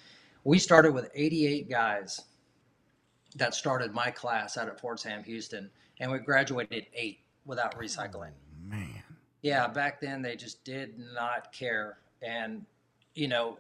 [0.43, 2.21] We started with 88 guys
[3.35, 5.69] that started my class out at Fort Sam Houston,
[5.99, 8.31] and we graduated eight without oh, recycling.
[8.31, 9.03] Oh, man.
[9.41, 11.99] Yeah, back then they just did not care.
[12.21, 12.65] And,
[13.13, 13.59] you know,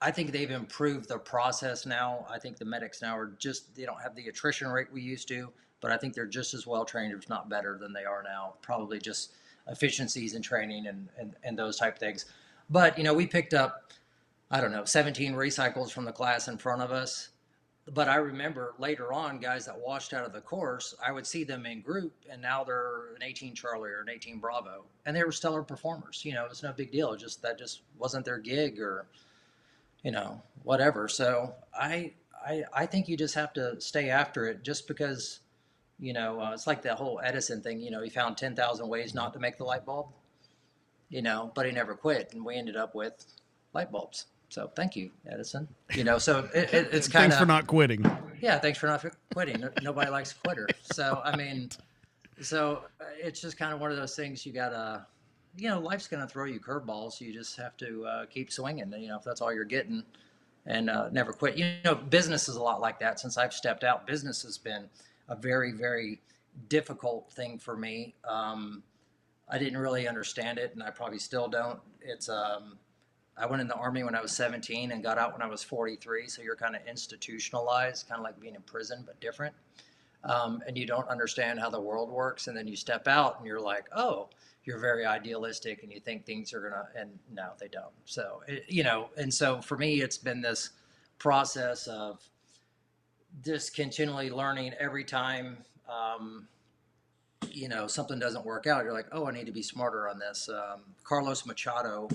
[0.00, 2.26] I think they've improved the process now.
[2.28, 5.28] I think the medics now are just, they don't have the attrition rate we used
[5.28, 8.22] to, but I think they're just as well trained, if not better, than they are
[8.22, 8.54] now.
[8.62, 9.32] Probably just
[9.68, 12.26] efficiencies in training and, and, and those type things.
[12.68, 13.92] But, you know, we picked up,
[14.50, 17.28] I don't know, 17 recycles from the class in front of us
[17.92, 21.42] but I remember later on, guys that washed out of the course, I would see
[21.42, 25.24] them in group, and now they're an 18 Charlie or an 18 Bravo, and they
[25.24, 26.24] were stellar performers.
[26.24, 27.16] You know, it's no big deal.
[27.16, 29.06] Just that just wasn't their gig, or
[30.02, 31.08] you know, whatever.
[31.08, 32.12] So I,
[32.44, 35.40] I, I think you just have to stay after it, just because,
[35.98, 37.80] you know, uh, it's like the whole Edison thing.
[37.80, 40.08] You know, he found 10,000 ways not to make the light bulb.
[41.08, 43.26] You know, but he never quit, and we ended up with
[43.74, 44.26] light bulbs.
[44.52, 45.66] So thank you, Edison.
[45.94, 48.04] You know, so it, it, it's kind of thanks for not quitting.
[48.42, 49.64] Yeah, thanks for not quitting.
[49.80, 50.68] Nobody likes a quitter.
[50.82, 51.70] So I mean,
[52.38, 55.06] so uh, it's just kind of one of those things you gotta,
[55.56, 57.18] you know, life's gonna throw you curveballs.
[57.18, 58.92] You just have to uh, keep swinging.
[58.92, 60.04] You know, if that's all you're getting,
[60.66, 61.56] and uh, never quit.
[61.56, 63.20] You know, business is a lot like that.
[63.20, 64.84] Since I've stepped out, business has been
[65.30, 66.20] a very, very
[66.68, 68.16] difficult thing for me.
[68.28, 68.82] Um,
[69.48, 71.80] I didn't really understand it, and I probably still don't.
[72.02, 72.76] It's um,
[73.36, 75.62] I went in the army when I was 17 and got out when I was
[75.62, 76.28] 43.
[76.28, 79.54] So you're kind of institutionalized, kind of like being in prison, but different.
[80.24, 82.46] Um, and you don't understand how the world works.
[82.46, 84.28] And then you step out and you're like, oh,
[84.64, 87.92] you're very idealistic and you think things are going to, and no, they don't.
[88.04, 90.70] So, it, you know, and so for me, it's been this
[91.18, 92.20] process of
[93.44, 95.56] just continually learning every time.
[95.88, 96.46] Um,
[97.50, 100.18] you know something doesn't work out you're like oh i need to be smarter on
[100.18, 102.08] this um, carlos machado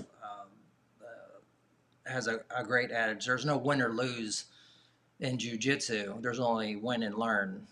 [2.08, 4.46] has a, a great adage there's no win or lose
[5.20, 7.66] in jujitsu, there's only win and learn.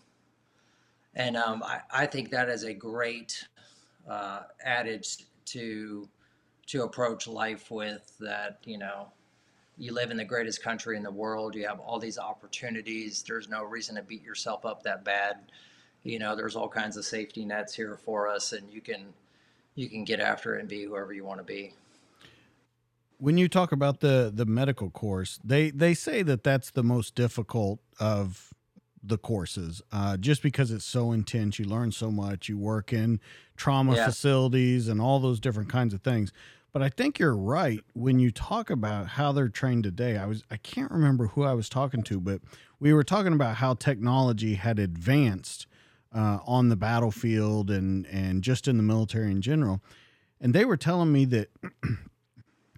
[1.15, 3.47] And um, I, I, think that is a great
[4.07, 6.07] uh, adage to
[6.67, 8.11] to approach life with.
[8.19, 9.07] That you know,
[9.77, 11.55] you live in the greatest country in the world.
[11.55, 13.23] You have all these opportunities.
[13.23, 15.37] There's no reason to beat yourself up that bad.
[16.03, 19.05] You know, there's all kinds of safety nets here for us, and you can
[19.75, 21.73] you can get after it and be whoever you want to be.
[23.19, 27.15] When you talk about the the medical course, they they say that that's the most
[27.15, 28.53] difficult of
[29.03, 31.59] the courses, uh, just because it's so intense.
[31.59, 32.49] You learn so much.
[32.49, 33.19] You work in
[33.55, 34.05] trauma yeah.
[34.05, 36.31] facilities and all those different kinds of things.
[36.73, 40.17] But I think you're right when you talk about how they're trained today.
[40.17, 42.41] I was I can't remember who I was talking to, but
[42.79, 45.65] we were talking about how technology had advanced
[46.13, 49.81] uh, on the battlefield and and just in the military in general.
[50.39, 51.49] And they were telling me that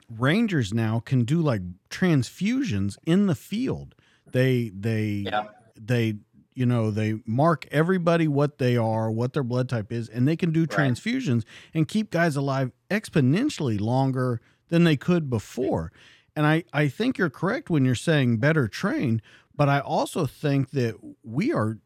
[0.09, 3.95] rangers now can do like transfusions in the field.
[4.31, 5.45] They they yeah.
[5.75, 6.15] they
[6.53, 10.35] you know they mark everybody what they are, what their blood type is, and they
[10.35, 11.43] can do transfusions
[11.73, 15.91] and keep guys alive exponentially longer than they could before.
[16.35, 19.21] And I I think you're correct when you're saying better trained,
[19.55, 21.79] but I also think that we are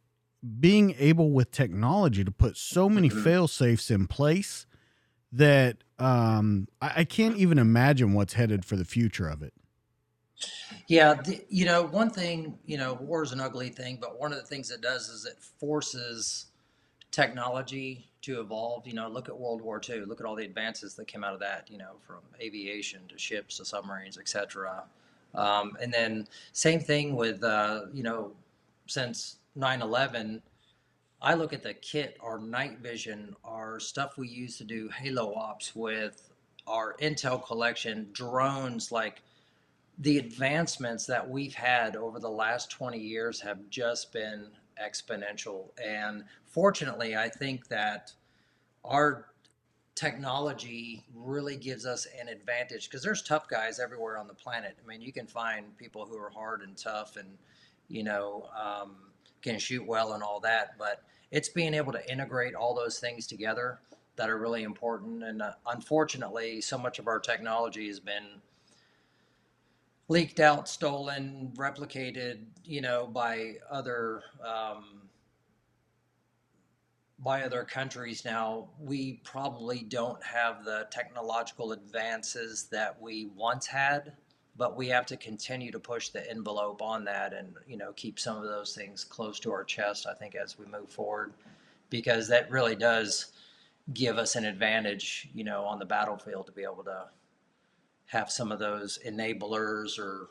[0.59, 3.23] being able with technology to put so many mm-hmm.
[3.23, 4.65] fail safes in place
[5.33, 9.53] that um, I, I, can't even imagine what's headed for the future of it.
[10.87, 14.31] Yeah, the, you know, one thing, you know, war is an ugly thing, but one
[14.31, 16.47] of the things it does is it forces
[17.11, 18.85] technology to evolve.
[18.85, 20.05] You know, look at World War II.
[20.05, 21.69] Look at all the advances that came out of that.
[21.69, 24.83] You know, from aviation to ships to submarines, etc.
[25.35, 28.31] Um, and then same thing with uh, you know,
[28.87, 30.41] since 9/11,
[31.23, 35.33] I look at the kit, our night vision, our stuff we use to do halo
[35.33, 36.29] ops with
[36.67, 39.21] our intel collection, drones, like
[39.99, 44.47] the advancements that we've had over the last 20 years have just been
[44.83, 45.69] exponential.
[45.81, 48.11] And fortunately, I think that
[48.83, 49.27] our
[49.95, 54.75] technology really gives us an advantage because there's tough guys everywhere on the planet.
[54.83, 57.37] I mean, you can find people who are hard and tough and,
[57.87, 58.95] you know, um,
[59.43, 63.27] can shoot well and all that, but it's being able to integrate all those things
[63.27, 63.79] together
[64.15, 65.23] that are really important.
[65.23, 68.41] And uh, unfortunately, so much of our technology has been
[70.07, 75.01] leaked out, stolen, replicated, you know, by other um,
[77.19, 78.25] by other countries.
[78.25, 84.13] Now we probably don't have the technological advances that we once had
[84.55, 88.19] but we have to continue to push the envelope on that and you know keep
[88.19, 91.33] some of those things close to our chest i think as we move forward.
[91.89, 93.33] Because that really does
[93.93, 97.05] give us an advantage you know on the battlefield to be able to
[98.07, 100.29] have some of those enablers or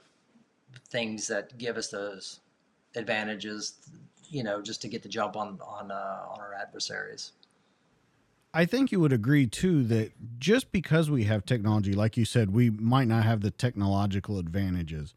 [0.89, 2.41] things that give us those
[2.97, 3.75] advantages
[4.31, 7.33] you know just to get the jump on on uh, on our adversaries
[8.55, 12.53] I think you would agree too that just because we have technology, like you said,
[12.53, 15.15] we might not have the technological advantages.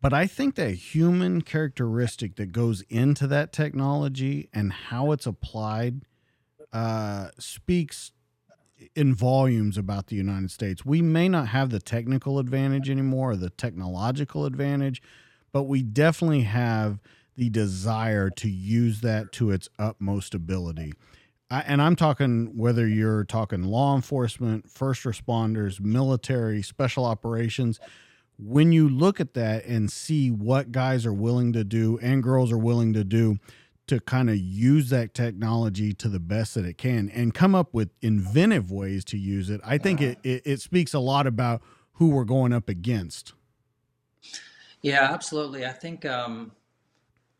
[0.00, 6.02] But I think that human characteristic that goes into that technology and how it's applied
[6.72, 8.12] uh, speaks
[8.94, 10.84] in volumes about the United States.
[10.84, 15.02] We may not have the technical advantage anymore or the technological advantage,
[15.52, 17.00] but we definitely have
[17.36, 20.92] the desire to use that to its utmost ability.
[21.50, 27.80] I, and I'm talking whether you're talking law enforcement, first responders, military, special operations.
[28.38, 32.52] When you look at that and see what guys are willing to do and girls
[32.52, 33.38] are willing to do
[33.88, 37.72] to kind of use that technology to the best that it can and come up
[37.72, 41.62] with inventive ways to use it, I think it, it, it speaks a lot about
[41.94, 43.32] who we're going up against.
[44.82, 45.66] Yeah, absolutely.
[45.66, 46.52] I think um,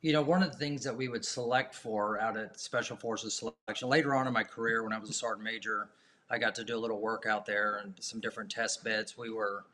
[0.00, 3.34] you know, one of the things that we would select for out at Special Forces
[3.34, 5.88] selection later on in my career, when I was a sergeant major,
[6.30, 9.18] I got to do a little work out there and some different test beds.
[9.18, 9.64] We were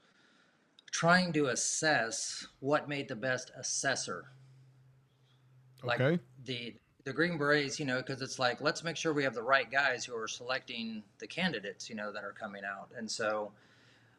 [0.93, 4.27] trying to assess what made the best assessor.
[5.83, 6.23] Like okay.
[6.45, 9.43] the the Green Berets, you know, because it's like let's make sure we have the
[9.43, 12.89] right guys who are selecting the candidates, you know, that are coming out.
[12.97, 13.53] And so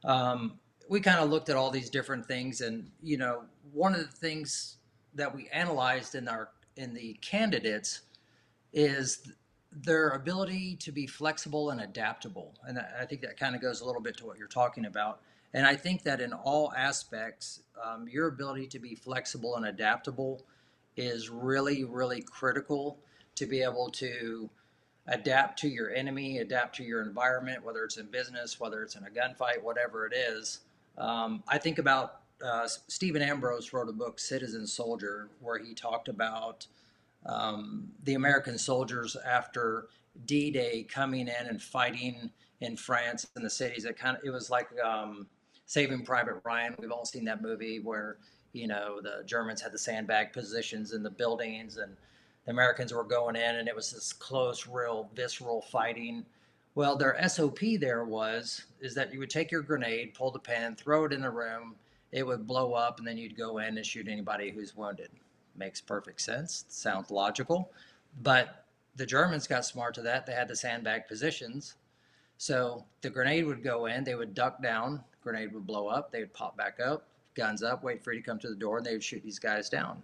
[0.04, 4.02] um, we kind of looked at all these different things, and you know, one of
[4.02, 4.78] the things
[5.16, 8.02] that we analyzed in our in the candidates
[8.74, 9.32] is
[9.72, 12.54] their ability to be flexible and adaptable.
[12.68, 15.22] And I think that kind of goes a little bit to what you're talking about.
[15.54, 20.44] And I think that in all aspects, um, your ability to be flexible and adaptable
[20.98, 22.98] is really, really critical
[23.36, 24.50] to be able to
[25.08, 29.04] adapt to your enemy, adapt to your environment, whether it's in business, whether it's in
[29.06, 30.60] a gunfight, whatever it is.
[30.98, 36.08] Um, I think about uh, Stephen Ambrose wrote a book, Citizen Soldier, where he talked
[36.08, 36.68] about
[37.26, 39.88] um, the American soldiers after
[40.26, 42.30] D-Day coming in and fighting
[42.62, 43.86] in France in the cities.
[43.86, 45.28] It kind of it was like um,
[45.66, 46.76] Saving Private Ryan.
[46.80, 48.18] We've all seen that movie where
[48.54, 51.96] you know the Germans had the sandbag positions in the buildings and
[52.46, 56.26] the Americans were going in, and it was this close, real, visceral fighting.
[56.76, 60.76] Well, their SOP there was is that you would take your grenade, pull the pin,
[60.76, 61.76] throw it in the room,
[62.16, 65.10] it would blow up, and then you'd go in and shoot anybody who's wounded.
[65.58, 66.64] Makes perfect sense.
[66.70, 67.74] Sounds logical.
[68.24, 68.64] But
[68.96, 70.26] the Germans got smart to that.
[70.26, 71.76] They had the sandbag positions.
[72.38, 76.22] So the grenade would go in, they would duck down, grenade would blow up, they
[76.22, 78.86] would pop back up, guns up, wait for you to come to the door, and
[78.86, 80.02] they would shoot these guys down.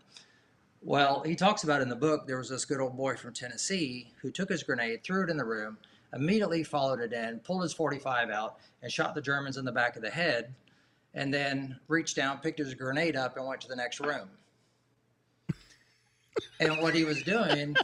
[0.81, 4.11] Well, he talks about in the book there was this good old boy from Tennessee
[4.21, 5.77] who took his grenade, threw it in the room,
[6.13, 9.95] immediately followed it in, pulled his 45 out, and shot the Germans in the back
[9.95, 10.53] of the head,
[11.13, 14.29] and then reached down, picked his grenade up, and went to the next room.
[16.59, 17.75] and what he was doing,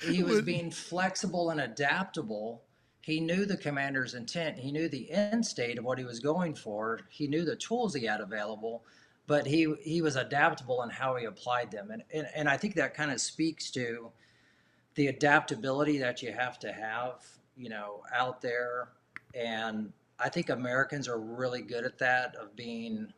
[0.00, 2.62] he was being flexible and adaptable.
[3.02, 4.58] He knew the commander's intent.
[4.58, 7.00] He knew the end state of what he was going for.
[7.08, 8.84] He knew the tools he had available,
[9.26, 11.90] but he he was adaptable in how he applied them.
[11.90, 14.10] And and, and I think that kind of speaks to
[14.94, 17.24] the adaptability that you have to have
[17.60, 18.88] you know, out there.
[19.34, 23.12] And I think Americans are really good at that, of being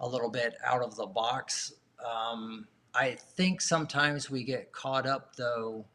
[0.00, 1.72] a little bit out of the box.
[2.04, 5.86] Um, I think sometimes we get caught up, though.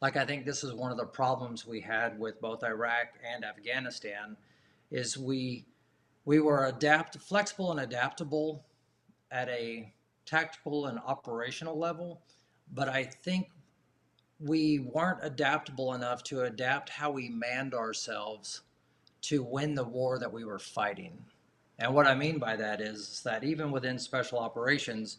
[0.00, 3.44] Like I think this is one of the problems we had with both Iraq and
[3.44, 4.36] Afghanistan,
[4.90, 5.66] is we
[6.24, 8.64] we were adapt flexible and adaptable
[9.30, 9.92] at a
[10.24, 12.20] tactical and operational level,
[12.72, 13.48] but I think
[14.38, 18.60] we weren't adaptable enough to adapt how we manned ourselves
[19.22, 21.16] to win the war that we were fighting.
[21.78, 25.18] And what I mean by that is that even within special operations,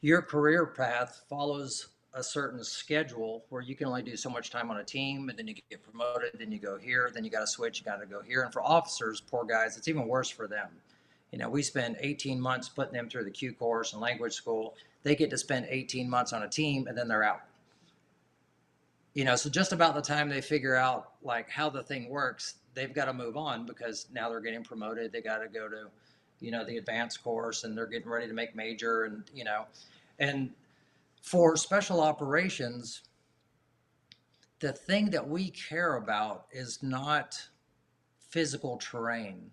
[0.00, 4.70] your career path follows a certain schedule where you can only do so much time
[4.70, 7.40] on a team and then you get promoted, then you go here, then you got
[7.40, 8.42] to switch, you got to go here.
[8.42, 10.68] And for officers, poor guys, it's even worse for them.
[11.32, 14.74] You know, we spend 18 months putting them through the Q course and language school.
[15.04, 17.42] They get to spend 18 months on a team and then they're out
[19.14, 22.54] you know, so just about the time they figure out like how the thing works,
[22.74, 25.12] they've got to move on because now they're getting promoted.
[25.12, 25.86] They got to go to,
[26.40, 29.64] you know, the advanced course and they're getting ready to make major and, you know,
[30.18, 30.50] and
[31.22, 33.02] for special operations,
[34.60, 37.36] the thing that we care about is not
[38.30, 39.50] physical terrain.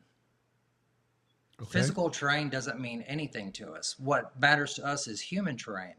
[1.60, 1.72] Okay.
[1.72, 3.96] Physical terrain doesn't mean anything to us.
[3.98, 5.96] What matters to us is human terrain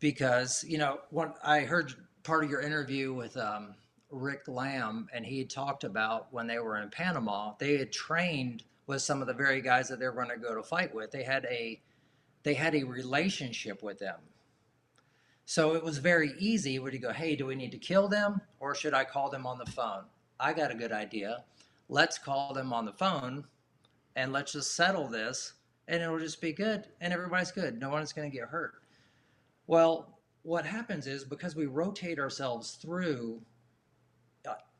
[0.00, 3.74] because you know what I heard part of your interview with um,
[4.14, 9.02] Rick Lamb, and he talked about when they were in Panama, they had trained with
[9.02, 11.10] some of the very guys that they were going to go to fight with.
[11.10, 11.80] They had a
[12.42, 14.20] they had a relationship with them.
[15.46, 16.78] So it was very easy.
[16.78, 19.46] Would you go, hey, do we need to kill them or should I call them
[19.46, 20.04] on the phone?
[20.38, 21.44] I got a good idea.
[21.88, 23.44] Let's call them on the phone
[24.16, 25.54] and let's just settle this
[25.88, 27.80] and it'll just be good and everybody's good.
[27.80, 28.74] No one's going to get hurt.
[29.66, 33.40] Well, what happens is because we rotate ourselves through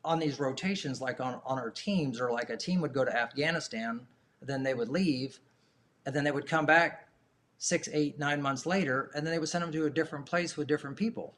[0.05, 3.15] on these rotations, like on, on our teams, or like a team would go to
[3.15, 3.99] Afghanistan,
[4.41, 5.39] then they would leave,
[6.05, 7.09] and then they would come back
[7.57, 10.55] six, eight, nine months later, and then they would send them to a different place
[10.55, 11.33] with different people.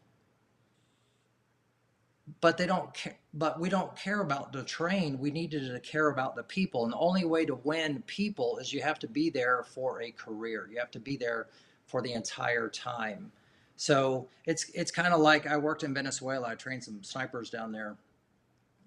[2.42, 5.18] But they don't care, but we don't care about the train.
[5.18, 6.84] We needed to care about the people.
[6.84, 10.12] And the only way to win people is you have to be there for a
[10.12, 10.68] career.
[10.70, 11.48] You have to be there
[11.86, 13.32] for the entire time.
[13.78, 16.50] So it's it's kind of like I worked in Venezuela.
[16.50, 17.96] I trained some snipers down there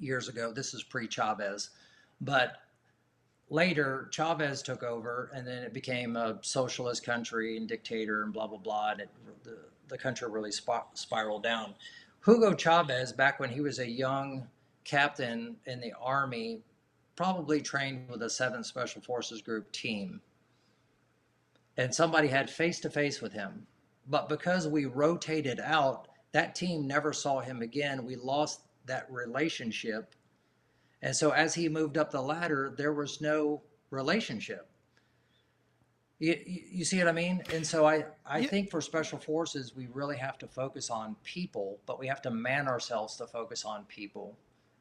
[0.01, 0.53] years ago.
[0.53, 1.71] This is pre Chavez,
[2.21, 2.57] but
[3.49, 8.47] later Chavez took over, and then it became a socialist country and dictator and blah
[8.47, 9.11] blah blah, and it,
[9.45, 9.59] the
[9.89, 11.75] the country really sp- spiraled down.
[12.25, 14.47] Hugo Chavez, back when he was a young
[14.85, 16.63] captain in the army,
[17.17, 20.21] probably trained with a Seventh Special Forces Group team
[21.81, 23.67] and somebody had face to face with him.
[24.07, 28.05] But because we rotated out, that team never saw him again.
[28.05, 30.14] We lost that relationship.
[31.03, 34.68] And so as he moved up the ladder, there was no relationship.
[36.18, 37.42] You, you see what I mean?
[37.55, 38.48] And so I, I yeah.
[38.48, 42.31] think for special forces, we really have to focus on people, but we have to
[42.31, 44.37] man ourselves to focus on people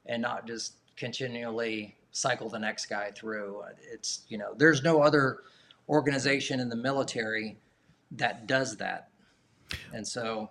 [0.05, 3.63] and not just continually cycle the next guy through.
[3.93, 5.43] It's, you know, there's no other
[5.87, 7.57] organization in the military
[8.11, 9.09] that does that.
[9.93, 10.49] And so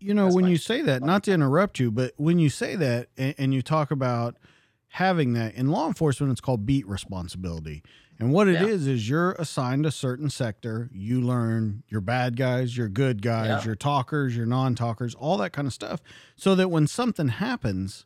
[0.00, 3.08] you know when you say that not to interrupt you but when you say that
[3.16, 4.36] and, and, you talk about
[4.88, 7.82] having that in law enforcement it's called beat responsibility
[8.18, 8.66] and what it yeah.
[8.66, 13.46] is is you're assigned a certain sector you learn your bad guys your good guys
[13.48, 13.64] yeah.
[13.64, 16.00] your talkers your non-talkers all that kind of stuff
[16.36, 18.04] so that when something happens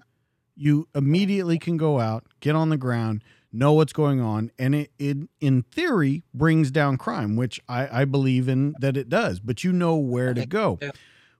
[0.55, 3.22] you immediately can go out get on the ground
[3.53, 8.05] know what's going on, and it, it in theory brings down crime, which I, I
[8.05, 9.40] believe in that it does.
[9.40, 10.78] But you know where to go.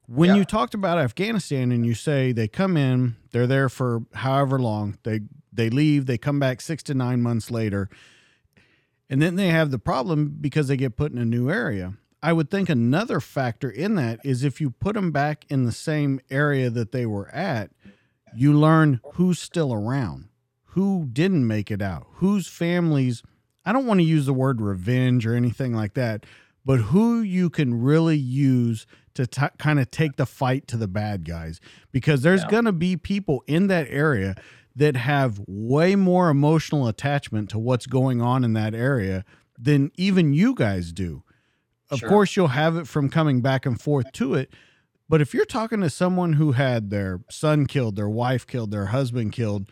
[0.07, 0.36] When Yeah.
[0.36, 4.98] you talked about Afghanistan and you say they come in, they're there for however long,
[5.05, 5.20] they
[5.55, 7.90] they leave, they come back 6 to 9 months later.
[9.11, 11.92] And then they have the problem because they get put in a new area.
[12.22, 15.72] I would think another factor in that is if you put them back in the
[15.72, 17.70] same area that they were at,
[18.34, 20.28] you learn who's still around,
[20.68, 23.22] who didn't make it out, whose families,
[23.66, 26.24] I don't want to use the word revenge or anything like that,
[26.64, 30.88] but who you can really use to t- kind of take the fight to the
[30.88, 31.60] bad guys
[31.90, 32.50] because there's Yeah.
[32.50, 34.34] going to be people in that area
[34.74, 39.24] that have way more emotional attachment to what's going on in that area
[39.58, 41.22] than even you guys do.
[41.90, 42.08] Of Sure.
[42.08, 44.50] course, you'll have it from coming back and forth to it.
[45.10, 48.86] But if you're talking to someone who had their son killed, their wife killed, their
[48.86, 49.68] husband killed,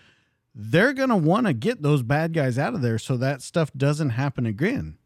[0.55, 3.73] they're going to want to get those bad guys out of there so that stuff
[3.75, 4.99] doesn't happen again.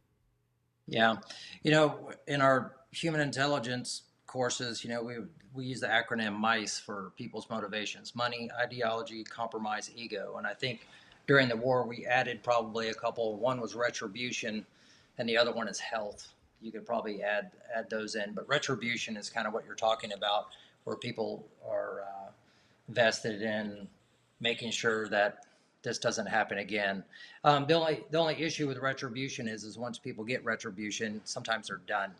[0.86, 1.16] Yeah.
[1.62, 5.14] You know, in our human intelligence courses, you know, we
[5.52, 10.34] we use the acronym MICE for people's motivations: money, ideology, compromise, ego.
[10.36, 10.86] And I think
[11.26, 13.36] during the war we added probably a couple.
[13.36, 14.66] One was retribution,
[15.18, 16.32] and the other one is health.
[16.60, 20.12] You could probably add add those in, but retribution is kind of what you're talking
[20.12, 20.48] about,
[20.84, 22.30] where people are uh,
[22.88, 23.88] vested in
[24.40, 25.46] making sure that
[25.84, 27.04] this doesn't happen again.
[27.44, 31.68] Um, the only the only issue with retribution is is once people get retribution, sometimes
[31.68, 32.10] they're done.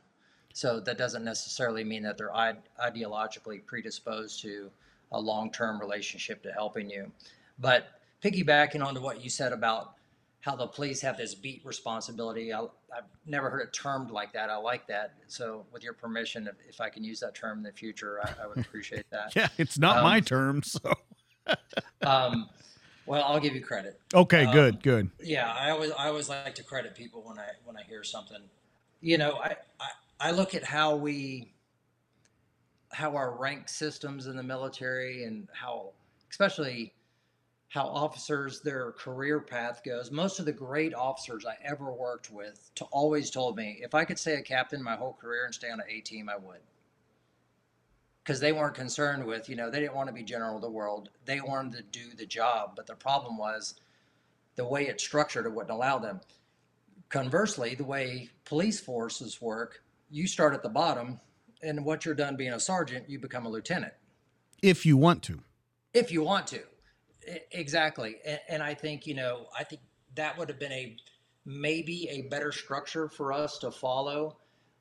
[0.52, 4.70] So that doesn't necessarily mean that they're ide- ideologically predisposed to
[5.10, 7.10] a long term relationship to helping you.
[7.58, 7.88] But
[8.22, 9.94] piggybacking onto what you said about
[10.40, 14.50] how the police have this beat responsibility, I, I've never heard it termed like that.
[14.50, 15.14] I like that.
[15.26, 18.44] So, with your permission, if, if I can use that term in the future, I,
[18.44, 19.32] I would appreciate that.
[19.36, 20.62] Yeah, it's not Um, my term.
[20.62, 20.92] So,
[22.02, 22.50] Um,
[23.06, 24.00] well, I'll give you credit.
[24.14, 25.10] okay, um, good, good.
[25.20, 28.40] Yeah, I always I always like to credit people when I when I hear something.
[29.00, 29.88] You know, I I,
[30.20, 31.52] I look at how we
[32.92, 35.90] how our rank systems in the military and how
[36.30, 36.94] especially
[37.68, 40.12] how officers their career path goes.
[40.12, 44.04] Most of the great officers I ever worked with to always told me if I
[44.04, 46.60] could stay a captain my whole career and stay on an A team, I would.
[48.24, 50.70] Because they weren't concerned with, you know, they didn't want to be general of the
[50.70, 51.10] world.
[51.26, 52.72] They wanted to do the job.
[52.74, 53.74] But the problem was
[54.56, 56.20] the way it's structured, it wouldn't allow them.
[57.10, 61.20] Conversely, the way police forces work, you start at the bottom,
[61.62, 63.92] and once you're done being a sergeant, you become a lieutenant
[64.62, 65.40] If you want to.
[65.92, 66.62] if you want to.
[67.30, 68.16] E- Exactly.
[68.24, 69.82] And, and I think, you know, I think
[70.14, 70.96] that would have been a
[71.44, 74.38] maybe a better structure for us to follow.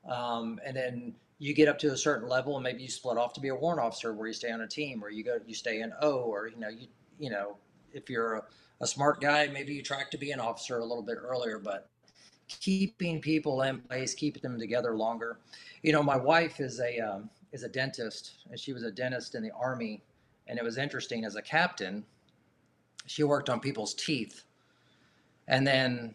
[0.08, 1.14] Um, and then
[1.44, 3.54] you get up to a certain level and maybe you split off to be a
[3.54, 6.20] warrant officer where you stay on a team or you go, you stay in O
[6.20, 6.86] or, you know, you,
[7.18, 7.58] you know,
[7.92, 8.42] if you're a,
[8.80, 11.90] a smart guy, maybe you track to be an officer a little bit earlier, but
[12.48, 15.36] keeping people in place, keeping them together longer.
[15.82, 19.34] You know, my wife is a, um, is a dentist and she was a dentist
[19.34, 20.02] in the army
[20.46, 22.02] and it was interesting as a captain
[23.04, 24.44] she worked on people's teeth
[25.48, 26.14] and then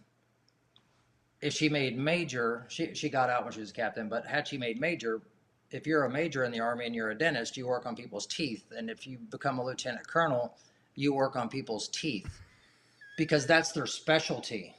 [1.42, 4.58] if she made major she, she got out when she was captain but had she
[4.58, 5.22] made major
[5.72, 8.26] if you're a major in the army and you're a dentist you work on people's
[8.26, 8.66] teeth.
[8.76, 10.58] And if you become a lieutenant colonel
[10.96, 12.42] you work on people's teeth
[13.18, 14.76] because that's their specialty.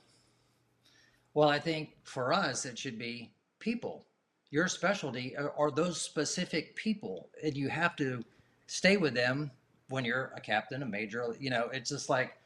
[1.34, 4.04] Well i think for us it should be people.
[4.50, 8.24] Your specialty are, are those specific people and you have to
[8.66, 9.50] stay with them
[9.88, 12.36] when you're a captain a major you know it's just like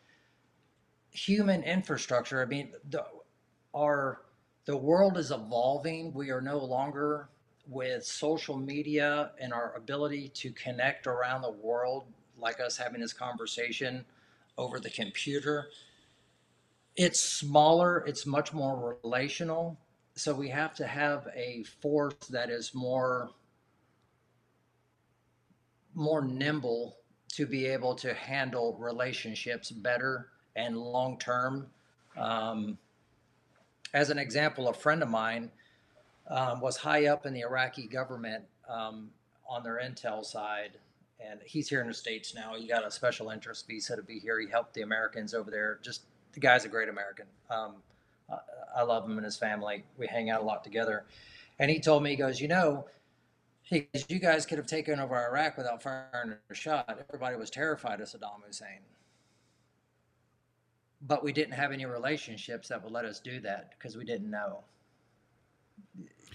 [1.11, 2.43] human infrastructure.
[2.43, 3.05] I mean the
[3.75, 4.21] our
[4.67, 6.13] the world is evolving.
[6.15, 7.29] We are no longer
[7.67, 12.05] with social media and our ability to connect around the world
[12.39, 14.05] like us having this conversation
[14.57, 15.69] over the computer.
[16.97, 19.79] It's smaller it's much more relational.
[20.17, 23.31] So we have to have a force that is more
[25.95, 26.97] more nimble
[27.35, 31.67] to be able to handle relationships better and long term.
[32.17, 32.79] Um,
[33.95, 35.51] as an example, a friend of mine
[36.29, 39.11] um, was high up in the Iraqi government um,
[39.49, 40.73] on their intel side,
[41.25, 42.55] and he's here in the states now.
[42.57, 44.41] He got a special interest visa to be here.
[44.41, 45.79] He helped the Americans over there.
[45.83, 47.27] Just the guy's a great American.
[47.49, 47.77] Um,
[48.29, 49.85] I, I love him and his family.
[49.97, 51.05] We hang out a lot together.
[51.61, 52.87] And he told me, he goes, you know,
[53.63, 56.99] he goes, you guys could have taken over Iraq without firing a shot.
[57.09, 58.81] Everybody was terrified of Saddam Hussein.
[61.07, 64.31] But we didn't have any relationships that would let us do that because we didn't
[64.31, 64.65] know.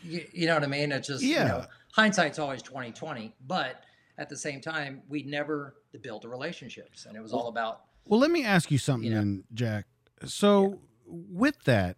[0.03, 0.91] You, you know what I mean?
[0.91, 1.41] It's just, Yeah.
[1.43, 3.33] you know, hindsight's always 2020.
[3.47, 3.83] But
[4.17, 7.05] at the same time, we never built the relationships.
[7.05, 9.21] And it was all about, Well, let me ask you something, You know.
[9.21, 9.85] then, Jack.
[10.25, 11.97] So, with that,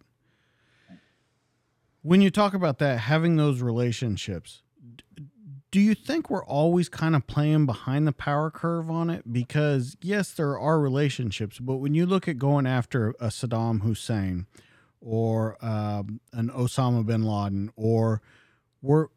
[2.02, 4.62] when you talk about that, having those relationships,
[5.72, 9.32] do you think we're always kind of playing behind the power curve on it?
[9.32, 14.46] Because yes, there are relationships, but when you look at going after a Saddam Hussein
[15.00, 18.20] or um, an Osama bin Laden, or
[18.82, 19.08] we're,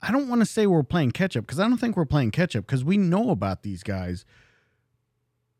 [0.00, 2.30] I don't want to say we're playing catch up because I don't think we're playing
[2.30, 4.24] catch up because we know about these guys.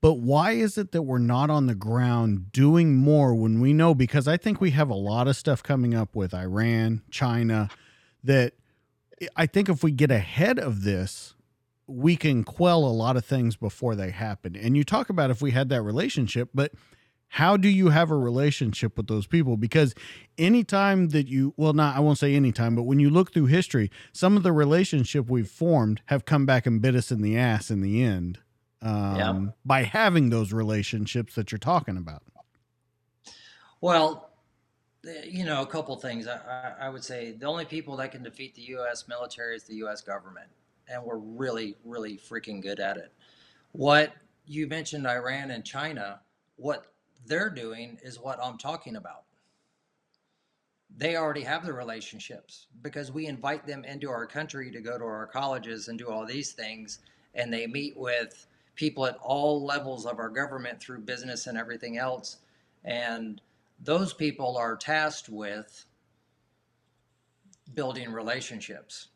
[0.01, 3.93] But why is it that we're not on the ground doing more when we know?
[3.93, 7.71] Because I think we have a lot of stuff coming up with Iran, China,
[8.23, 8.53] that
[9.37, 11.35] I think if we get ahead of this,
[11.87, 14.57] we can quell a lot of things before they happen.
[14.57, 16.73] And you talk about if we had that relationship, but
[17.29, 19.57] how do you have a relationship with those people?
[19.57, 19.95] Because
[20.39, 23.91] anytime that you, well, not, I won't say anytime, but when you look through history,
[24.13, 27.71] some of the relationship we've formed have come back and bit us in the ass
[27.71, 28.39] in the end
[28.83, 29.53] um, yeah.
[29.65, 32.23] by having those relationships that you're talking about.
[33.81, 34.31] Well,
[35.25, 36.27] you know, a couple things.
[36.27, 39.07] I, I, would say the only people that can defeat the U.S.
[39.09, 40.01] military is the U.S.
[40.01, 40.49] government,
[40.89, 43.13] and we're really, really freaking good at it.
[43.73, 44.15] What
[44.47, 46.21] you mentioned, Iran and China,
[46.57, 46.93] what
[47.27, 49.25] they're doing is what I'm talking about.
[50.97, 55.05] They already have the relationships because we invite them into our country to go to
[55.05, 57.01] our colleges and do all these things,
[57.35, 58.47] and they meet with
[58.77, 62.39] people at all levels of our government through business and everything else,
[62.85, 63.41] and
[63.81, 65.85] those people are tasked with
[67.75, 69.09] building relationships.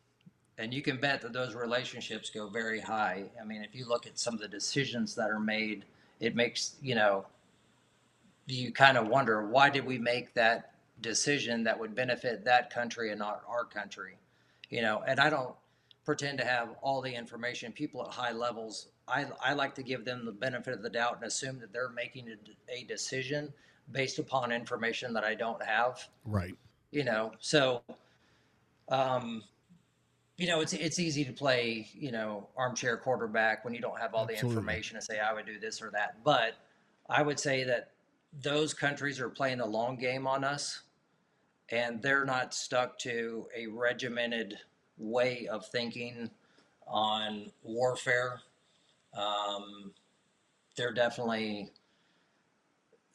[0.57, 3.25] And you can bet that those relationships go very high.
[3.41, 5.85] I mean, if you look at some of the decisions that are made,
[6.19, 7.25] it makes, you know,
[8.45, 13.11] you kind of wonder why did we make that decision that would benefit that country
[13.11, 14.17] and not our country?
[14.69, 15.55] You know, and I don't
[16.03, 17.71] pretend to have all the information.
[17.71, 21.17] People at high levels, I, I like to give them the benefit of the doubt
[21.17, 23.53] and assume that they're making a, a decision
[23.91, 26.07] based upon information that I don't have.
[26.25, 26.55] Right.
[26.91, 27.81] You know, so,
[28.89, 29.43] um,
[30.37, 34.13] you know, it's it's easy to play, you know, armchair quarterback when you don't have
[34.13, 34.49] all Absolutely.
[34.49, 36.23] the information and say I would do this or that.
[36.23, 36.55] But
[37.09, 37.91] I would say that
[38.41, 40.81] those countries are playing the long game on us,
[41.69, 44.57] and they're not stuck to a regimented
[44.97, 46.29] way of thinking
[46.87, 48.41] on warfare.
[49.17, 49.91] Um,
[50.75, 51.71] they're definitely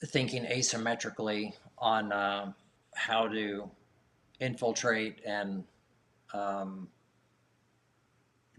[0.07, 2.53] thinking asymmetrically on uh,
[2.95, 3.71] how to
[4.41, 5.65] infiltrate and
[6.33, 6.89] um,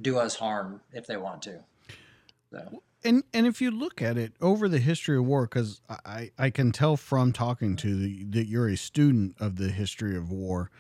[0.02, 1.60] do us harm if they want to.
[2.52, 2.82] So.
[3.04, 6.50] And and if you look at it over the history of war, because I, I
[6.50, 10.72] can tell from talking to the, that you're a student of the history of war.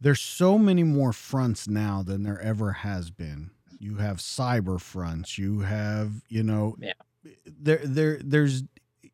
[0.00, 3.50] There's so many more fronts now than there ever has been.
[3.78, 5.36] You have cyber fronts.
[5.36, 6.92] You have you know yeah.
[7.44, 8.62] there there there's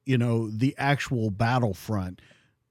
[0.07, 2.21] you know the actual battlefront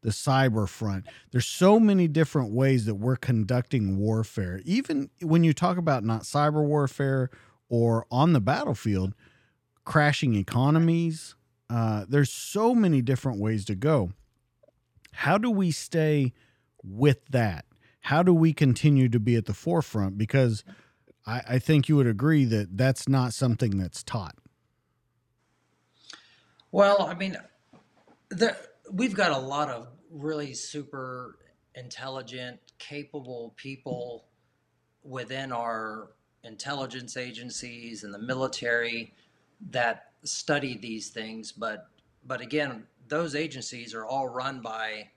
[0.01, 1.07] the cyber front.
[1.31, 4.61] There's so many different ways that we're conducting warfare.
[4.63, 7.31] Even when you talk about not cyber warfare
[7.69, 9.15] or on the battlefield
[9.83, 11.33] crashing economies
[11.69, 14.11] uh, there's so many different ways to go.
[15.11, 16.33] How do we stay
[16.83, 17.65] with that?
[18.01, 20.17] How do we continue to be at the forefront?
[20.17, 20.63] Because
[21.25, 24.36] I, I think you would agree that that's not something that's taught
[26.72, 27.38] well, I mean,
[28.30, 28.55] the,
[28.91, 31.38] we've got a lot of really super
[31.76, 34.26] intelligent, capable people
[35.03, 36.09] within our
[36.43, 39.13] intelligence agencies and the military
[39.72, 41.51] that study these things.
[41.51, 41.88] But
[42.28, 45.09] but again, those agencies are all run by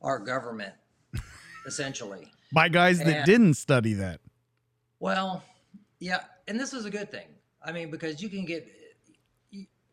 [0.00, 0.74] our government,
[1.66, 2.32] essentially.
[2.52, 4.20] by guys that and, didn't study that.
[5.00, 5.42] Well,
[6.00, 7.26] yeah, and this is a good thing.
[7.62, 8.66] I mean, because you can get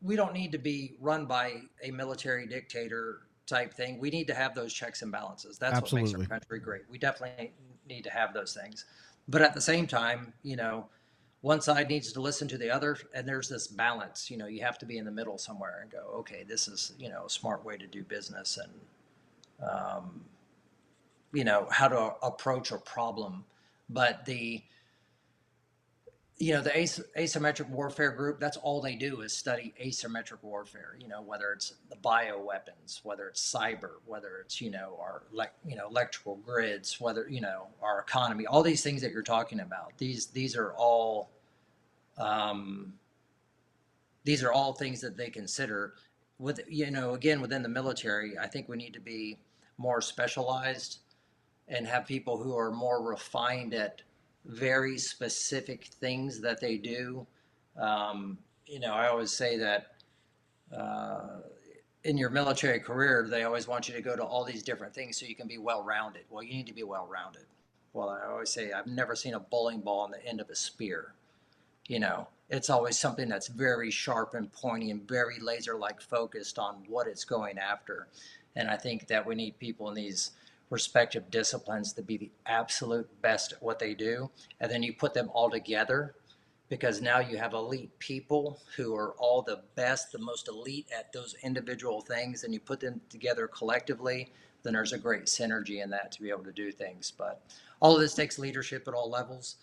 [0.05, 3.99] we don't need to be run by a military dictator type thing.
[3.99, 5.57] We need to have those checks and balances.
[5.57, 6.11] That's Absolutely.
[6.11, 6.83] what makes our country great.
[6.89, 7.53] We definitely
[7.89, 8.85] need to have those things.
[9.27, 10.85] But at the same time, you know,
[11.41, 14.61] one side needs to listen to the other and there's this balance, you know, you
[14.61, 17.29] have to be in the middle somewhere and go, okay, this is, you know, a
[17.29, 20.21] smart way to do business and um,
[21.33, 23.43] you know, how to approach a problem.
[23.89, 24.61] But the
[26.37, 30.97] you know the as- asymmetric warfare group that's all they do is study asymmetric warfare
[30.99, 35.23] you know whether it's the bio weapons whether it's cyber whether it's you know our
[35.31, 39.21] like you know electrical grids whether you know our economy all these things that you're
[39.21, 39.97] talking about.
[39.97, 41.29] These these are all
[42.17, 42.93] um,
[44.23, 45.93] these are all things that they consider
[46.39, 49.37] with you know again within the military i think we need to be
[49.77, 50.99] more specialized
[51.69, 54.01] and have people who are more refined at
[54.45, 57.25] very specific things that they do.
[57.77, 59.93] Um, you know, I always say that
[60.75, 61.41] uh,
[62.03, 65.17] in your military career, they always want you to go to all these different things
[65.17, 66.23] so you can be well rounded.
[66.29, 67.45] Well, you need to be well rounded.
[67.93, 70.55] well, I always say I've never seen a bowling ball on the end of a
[70.55, 71.13] spear.
[71.87, 76.59] You know, it's always something that's very sharp and pointy and very laser like focused
[76.59, 78.07] on what it's going after.
[78.55, 80.31] And I think that we need people in these
[80.69, 84.29] respective disciplines to be the absolute best at what they do.
[84.59, 86.15] And then you put them all together
[86.69, 91.13] because now you have elite people who are all the best, the most elite at
[91.13, 94.31] those individual things, and you put them together collectively,
[94.63, 97.13] then there's a great synergy in that to be able to do things.
[97.15, 97.41] But
[97.79, 99.57] all of this takes leadership at all levels.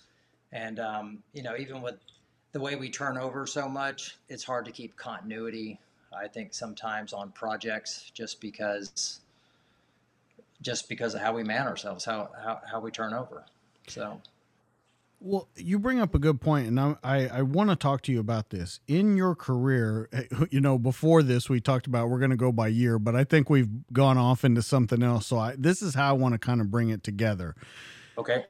[0.53, 1.97] And, um, you know, even with
[2.53, 5.81] the way we turn over so much, it's hard to keep continuity.
[6.17, 9.22] I think sometimes on projects just because
[10.63, 13.45] just because of how we man ourselves, how, how, how we turn over.
[13.89, 14.21] So
[15.25, 18.13] well, you bring up a good point, and I I, I want to talk to
[18.13, 18.81] you about this.
[18.89, 20.09] In your career,
[20.51, 23.25] you know, before this, we talked about we're going to go by year, but I
[23.25, 25.29] think we've gone off into something else.
[25.29, 27.55] So I, this is how I want to kind of bring it together.
[28.19, 28.45] Okay.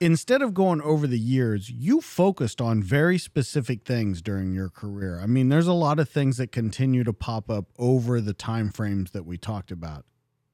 [0.00, 5.20] Instead of going over the years, you focused on very specific things during your career.
[5.20, 8.70] I mean, there's a lot of things that continue to pop up over the time
[8.70, 10.04] frames that we talked about: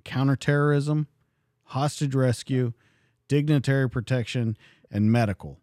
[0.09, 1.07] counterterrorism,
[1.65, 2.73] hostage rescue,
[3.29, 4.57] dignitary protection
[4.91, 5.61] and medical.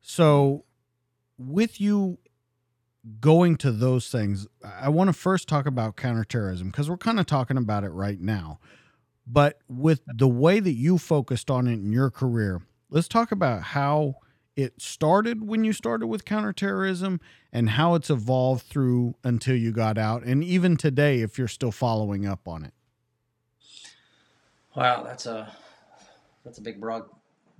[0.00, 0.64] So,
[1.38, 2.18] with you
[3.20, 7.26] going to those things, I want to first talk about counterterrorism because we're kind of
[7.26, 8.58] talking about it right now.
[9.26, 13.62] But with the way that you focused on it in your career, let's talk about
[13.62, 14.16] how
[14.56, 17.20] it started when you started with counterterrorism
[17.52, 21.72] and how it's evolved through until you got out and even today if you're still
[21.72, 22.74] following up on it.
[24.76, 25.52] Wow, that's a
[26.44, 27.04] that's a big broad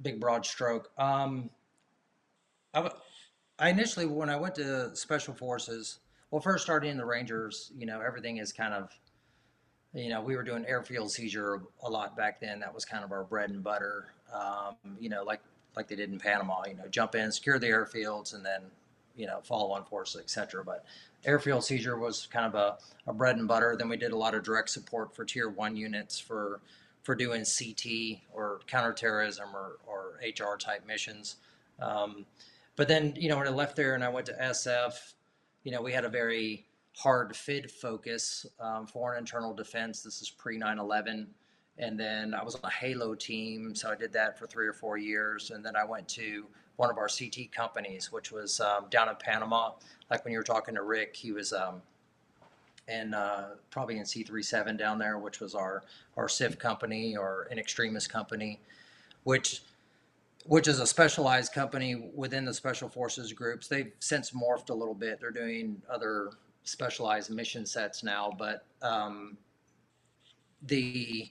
[0.03, 0.91] big broad stroke.
[0.99, 1.51] Um,
[3.65, 6.01] initially when I went to special forces,
[6.31, 8.91] well, first starting in the Rangers, you know, everything is kind of,
[9.93, 12.59] you know, we were doing airfield seizure a lot back then.
[12.61, 14.07] That was kind of our bread and butter.
[14.35, 15.41] Um, you know, like
[15.77, 16.63] like they did in Panama.
[16.67, 18.63] You know, jump in, secure the airfields, and then
[19.15, 20.65] you know follow on forces, etc.
[20.65, 20.85] But
[21.25, 23.77] airfield seizure was kind of a, a bread and butter.
[23.79, 26.61] Then we did a lot of direct support for tier one units for
[27.05, 31.37] for doing CT or counterterrorism or, or HR type missions.
[31.81, 32.27] Um,
[32.77, 35.13] but then, you know, when I left there and I went to SF,
[35.63, 40.03] you know, we had a very hard FID focus, um, foreign internal defense.
[40.03, 41.29] This is pre 9 11.
[41.77, 44.73] And then I was on a Halo team, so I did that for three or
[44.73, 45.51] four years.
[45.51, 46.47] And then I went to
[46.77, 49.73] one of our CT companies, which was um, down in Panama.
[50.11, 51.83] Like when you were talking to Rick, he was um,
[52.89, 55.83] and uh, probably in C37 down there, which was our
[56.17, 58.61] our CIF company or in extremis company,
[59.25, 59.63] which
[60.47, 63.67] which is a specialized company within the special forces groups.
[63.67, 65.21] They've since morphed a little bit.
[65.21, 66.31] They're doing other
[66.65, 69.39] specialized mission sets now, but um,
[70.63, 71.31] the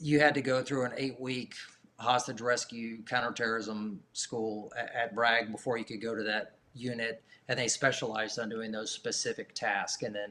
[0.00, 1.54] you had to go through an eight week
[1.98, 7.58] hostage rescue counterterrorism school at, at Bragg before you could go to that unit and
[7.58, 10.02] they specialized on doing those specific tasks.
[10.02, 10.30] And then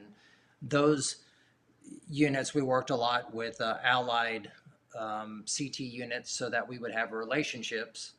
[0.62, 1.16] those
[2.08, 4.50] units, we worked a lot with uh, allied
[4.96, 8.12] um, CT units so that we would have relationships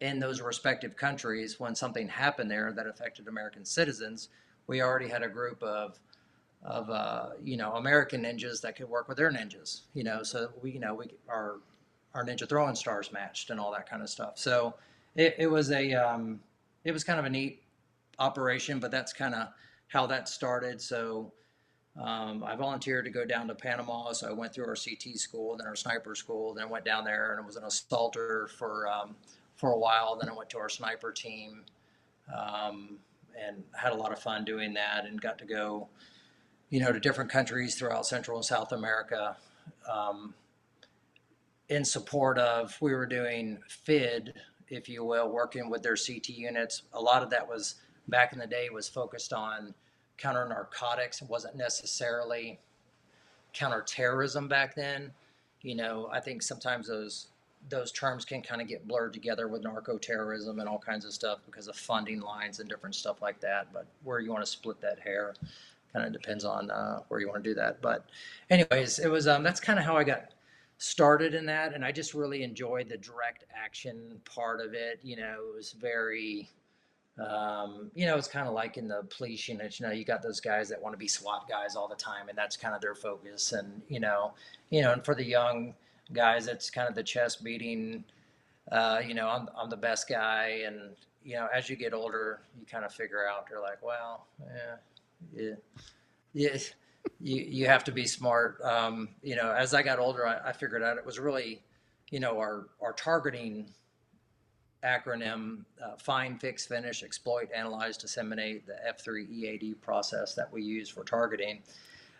[0.00, 4.28] in those respective countries when something happened there that affected American citizens.
[4.66, 5.98] We already had a group of
[6.62, 10.50] of uh, you know American ninjas that could work with their ninjas, you know, so
[10.62, 11.56] we you know we our
[12.14, 14.32] our ninja throwing stars matched and all that kind of stuff.
[14.36, 14.74] So
[15.16, 16.40] it, it was a um,
[16.84, 17.62] it was kind of a neat
[18.18, 19.48] operation, but that's kind of
[19.88, 20.80] how that started.
[20.80, 21.32] So
[22.00, 25.56] um, I volunteered to go down to Panama, so I went through our CT school,
[25.56, 29.16] then our sniper school, then I went down there and was an assaulter for um,
[29.56, 30.16] for a while.
[30.18, 31.64] Then I went to our sniper team
[32.34, 32.98] um,
[33.38, 35.88] and had a lot of fun doing that, and got to go,
[36.70, 39.36] you know, to different countries throughout Central and South America.
[39.90, 40.34] Um,
[41.68, 44.34] in support of, we were doing FID,
[44.70, 46.82] if you will, working with their CT units.
[46.94, 47.76] A lot of that was
[48.08, 49.74] back in the day was focused on
[50.16, 51.22] counter narcotics.
[51.22, 52.58] It wasn't necessarily
[53.52, 55.12] counterterrorism back then.
[55.62, 57.28] You know, I think sometimes those
[57.68, 61.12] those terms can kind of get blurred together with narco terrorism and all kinds of
[61.12, 63.70] stuff because of funding lines and different stuff like that.
[63.72, 65.34] But where you want to split that hair
[65.92, 67.80] kind of depends on uh, where you want to do that.
[67.82, 68.06] But,
[68.48, 70.30] anyways, it was um, that's kind of how I got
[70.80, 74.98] started in that, and I just really enjoyed the direct action part of it.
[75.02, 76.48] You know, it was very
[77.18, 80.22] um, you know, it's kind of like in the police units, you know, you got
[80.22, 82.80] those guys that want to be SWAT guys all the time, and that's kind of
[82.80, 83.52] their focus.
[83.52, 84.32] And you know,
[84.70, 85.74] you know, and for the young
[86.12, 88.04] guys, it's kind of the chest beating.
[88.72, 92.40] Uh, you know, I'm I'm the best guy, and you know, as you get older,
[92.58, 94.76] you kind of figure out you're like, well, yeah,
[95.34, 95.54] yeah,
[96.32, 96.58] yeah.
[97.20, 98.60] You you have to be smart.
[98.62, 101.62] Um, you know, as I got older, I, I figured out it was really
[102.10, 103.72] you know, our our targeting
[104.84, 110.88] acronym uh, find fix finish exploit analyze disseminate the f3 ead process that we use
[110.88, 111.62] for targeting.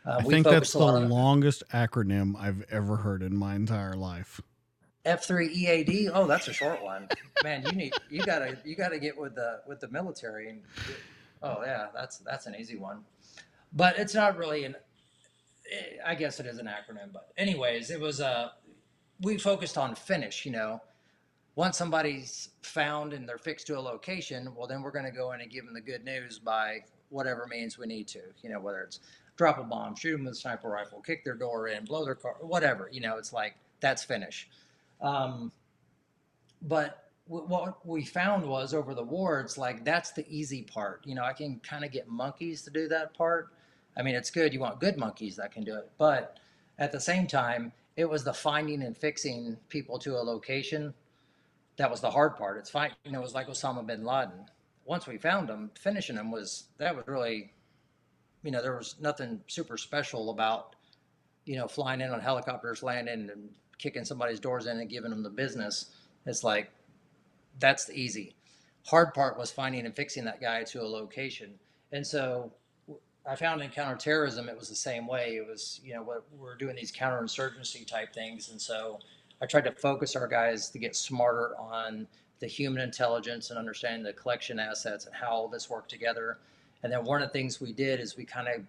[0.05, 4.41] Uh, i think that's the longest acronym i've ever heard in my entire life.
[5.07, 7.09] F3 ead oh that's a short one.
[7.43, 10.61] Man you need you gotta you gotta get with the with the military and
[11.43, 13.03] oh yeah that's that's an easy one.
[13.73, 14.77] But it's not really an
[16.05, 18.49] i guess it is an acronym but anyways it was a uh,
[19.23, 20.81] we focused on finish you know
[21.55, 25.33] once somebody's found and they're fixed to a location, well, then we're going to go
[25.33, 28.21] in and give them the good news by whatever means we need to.
[28.43, 29.01] You know, whether it's
[29.37, 32.15] drop a bomb, shoot them with a sniper rifle, kick their door in, blow their
[32.15, 32.89] car, whatever.
[32.93, 34.49] You know, it's like that's finish.
[35.01, 35.51] Um,
[36.63, 41.03] but w- what we found was over the wards, like that's the easy part.
[41.05, 43.51] You know, I can kind of get monkeys to do that part.
[44.01, 44.55] I mean, it's good.
[44.55, 46.39] You want good monkeys that can do it, but
[46.79, 50.95] at the same time, it was the finding and fixing people to a location
[51.77, 52.57] that was the hard part.
[52.57, 52.93] It's fine.
[53.05, 54.47] You know, it was like Osama bin Laden.
[54.87, 57.53] Once we found him, finishing him was that was really,
[58.43, 60.77] you know, there was nothing super special about,
[61.45, 65.23] you know, flying in on helicopters, landing and kicking somebody's doors in and giving them
[65.23, 65.91] the business.
[66.25, 66.71] It's like
[67.59, 68.35] that's the easy.
[68.87, 71.59] Hard part was finding and fixing that guy to a location.
[71.93, 72.51] And so
[73.27, 75.37] I found in counterterrorism, it was the same way.
[75.37, 78.51] It was, you know, what we're doing these counterinsurgency type things.
[78.51, 78.99] And so
[79.43, 82.07] I tried to focus our guys to get smarter on
[82.41, 86.39] the human intelligence and understanding the collection assets and how all this worked together.
[86.83, 88.63] And then one of the things we did is we kind of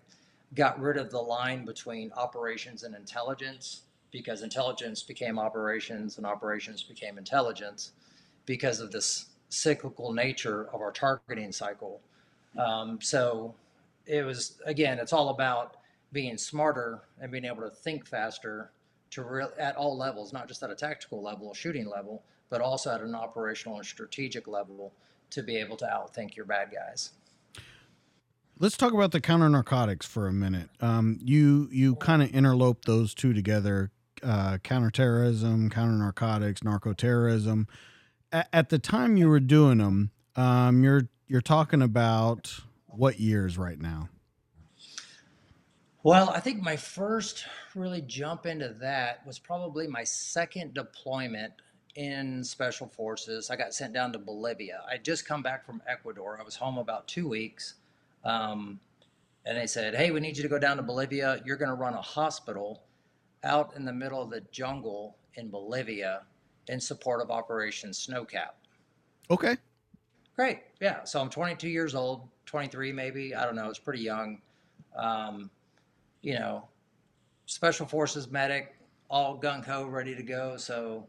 [0.54, 6.84] got rid of the line between operations and intelligence because intelligence became operations and operations
[6.84, 7.92] became intelligence
[8.46, 12.02] because of this cyclical nature of our targeting cycle.
[12.58, 13.56] Um, so
[14.06, 15.78] it was, again, it's all about
[16.12, 18.72] being smarter and being able to think faster
[19.12, 22.94] to real at all levels, not just at a tactical level, shooting level, but also
[22.94, 24.94] at an operational and strategic level
[25.30, 27.12] to be able to outthink your bad guys.
[28.60, 30.70] Let's talk about the counter narcotics for a minute.
[30.82, 33.92] Um, you you kind of interlope those two together:
[34.22, 37.68] uh, counterterrorism, counter narcotics, narco terrorism.
[38.32, 42.60] at the time you were doing them, um, you're you're talking about
[42.94, 44.10] what years right now?
[46.04, 51.54] Well, I think my first really jump into that was probably my second deployment
[51.96, 53.50] in special forces.
[53.52, 54.82] I got sent down to Bolivia.
[54.90, 56.38] I just come back from Ecuador.
[56.40, 57.76] I was home about two weeks.
[58.24, 58.80] Um,
[59.46, 61.42] and they said, Hey, we need you to go down to Bolivia.
[61.46, 62.84] You're going to run a hospital
[63.44, 66.22] out in the middle of the jungle in Bolivia
[66.68, 68.54] in support of Operation Snowcap.
[69.30, 69.58] Okay.
[70.42, 70.62] Great.
[70.80, 71.04] Yeah.
[71.04, 73.36] So I'm 22 years old, 23 maybe.
[73.36, 73.70] I don't know.
[73.70, 74.42] It's pretty young.
[74.96, 75.52] Um,
[76.24, 76.68] you know,
[77.46, 78.76] special forces medic,
[79.08, 80.58] all gung ho, ready to go.
[80.58, 81.06] So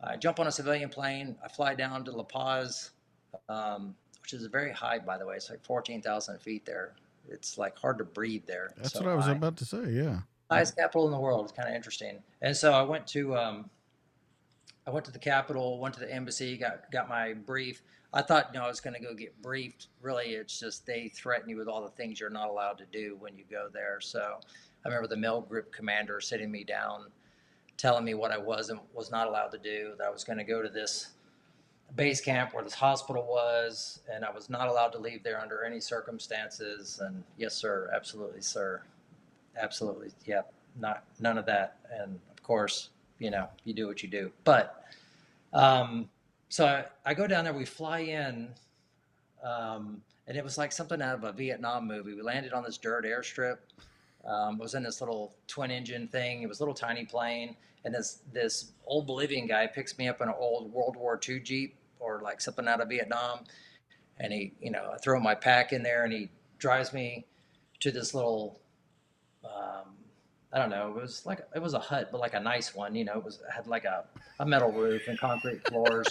[0.00, 1.34] I jump on a civilian plane.
[1.44, 2.92] I fly down to La Paz,
[3.48, 5.34] um, which is very high, by the way.
[5.34, 6.92] It's like 14,000 feet there.
[7.28, 8.70] It's like hard to breathe there.
[8.76, 9.32] That's so what I was high.
[9.32, 9.90] about to say.
[9.90, 10.20] Yeah.
[10.48, 11.44] Highest capital in the world.
[11.44, 12.22] It's kind of interesting.
[12.40, 13.70] And so I went to, um,
[14.86, 17.82] I went to the Capital, went to the embassy, got got my brief.
[18.12, 19.86] I thought, you know, I was going to go get briefed.
[20.02, 23.16] Really, it's just they threaten you with all the things you're not allowed to do
[23.20, 24.00] when you go there.
[24.00, 24.40] So
[24.84, 27.06] I remember the MilGroup commander sitting me down,
[27.76, 29.92] telling me what I was and was not allowed to do.
[29.98, 31.10] That I was going to go to this
[31.96, 35.64] base camp where this hospital was, and I was not allowed to leave there under
[35.64, 37.00] any circumstances.
[37.02, 38.82] And yes, sir, absolutely, sir,
[39.60, 41.78] absolutely, yep, not none of that.
[41.92, 42.90] And of course,
[43.20, 44.32] you know, you do what you do.
[44.42, 44.84] But
[45.52, 46.08] um,
[46.48, 48.48] so I, I, go down there, we fly in,
[49.44, 52.14] um, and it was like something out of a Vietnam movie.
[52.14, 53.58] We landed on this dirt airstrip.
[54.24, 56.42] Um, was in this little twin engine thing.
[56.42, 60.20] It was a little tiny plane, and this this old Bolivian guy picks me up
[60.20, 63.44] in an old World War II Jeep or like something out of Vietnam,
[64.18, 67.24] and he, you know, I throw my pack in there, and he drives me
[67.80, 68.60] to this little
[69.42, 69.94] um,
[70.52, 70.88] I don't know.
[70.88, 72.94] It was like it was a hut, but like a nice one.
[72.94, 74.04] You know, it was it had like a,
[74.40, 76.08] a metal roof and concrete floors,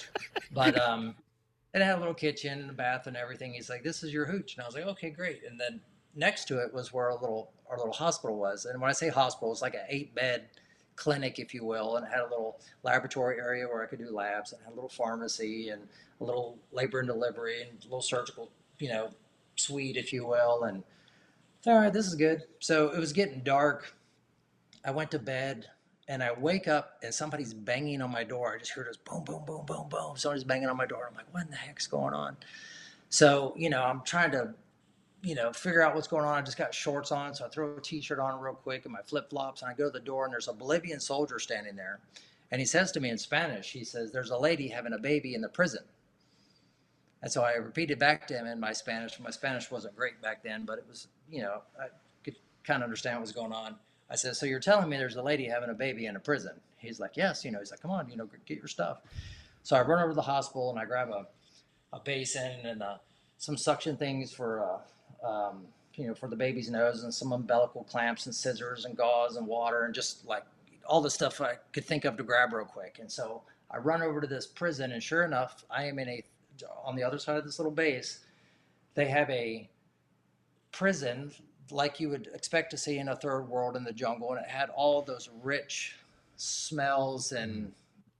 [0.53, 1.15] but um,
[1.73, 3.53] it had a little kitchen and a bath and everything.
[3.53, 5.81] He's like, "This is your hooch," and I was like, "Okay, great." And then
[6.15, 9.09] next to it was where a little our little hospital was, and when I say
[9.09, 10.45] hospital, it's like an eight bed
[10.95, 14.09] clinic, if you will, and it had a little laboratory area where I could do
[14.09, 15.81] labs, and had a little pharmacy and
[16.21, 19.09] a little labor and delivery and a little surgical, you know,
[19.57, 20.83] suite, if you will, and
[21.67, 22.43] all right, this is good.
[22.59, 23.93] So it was getting dark
[24.89, 25.67] I went to bed
[26.07, 28.55] and I wake up and somebody's banging on my door.
[28.55, 30.17] I just heard this boom, boom, boom, boom, boom.
[30.17, 31.07] Somebody's banging on my door.
[31.07, 32.35] I'm like, what in the heck's going on?
[33.09, 34.55] So, you know, I'm trying to,
[35.21, 36.33] you know, figure out what's going on.
[36.33, 37.35] I just got shorts on.
[37.35, 39.75] So I throw a t shirt on real quick and my flip flops and I
[39.75, 41.99] go to the door and there's a Bolivian soldier standing there.
[42.49, 45.35] And he says to me in Spanish, he says, There's a lady having a baby
[45.35, 45.83] in the prison.
[47.21, 49.19] And so I repeated back to him in my Spanish.
[49.19, 51.89] My Spanish wasn't great back then, but it was, you know, I
[52.23, 53.75] could kind of understand what was going on.
[54.09, 56.53] I said, So you're telling me there's a lady having a baby in a prison?
[56.77, 57.43] He's like, Yes.
[57.45, 59.01] You know, he's like, Come on, you know, get your stuff.
[59.63, 61.27] So I run over to the hospital and I grab a,
[61.93, 62.97] a basin and uh,
[63.37, 64.81] some suction things for,
[65.23, 68.95] uh, um, you know, for the baby's nose and some umbilical clamps and scissors and
[68.95, 70.43] gauze and water and just like
[70.85, 72.97] all the stuff I could think of to grab real quick.
[72.99, 76.23] And so I run over to this prison, and sure enough, I am in a
[76.83, 78.19] on the other side of this little base.
[78.95, 79.69] They have a
[80.71, 81.31] prison
[81.71, 84.49] like you would expect to see in a third world in the jungle, and it
[84.49, 85.95] had all those rich
[86.35, 87.71] smells and mm.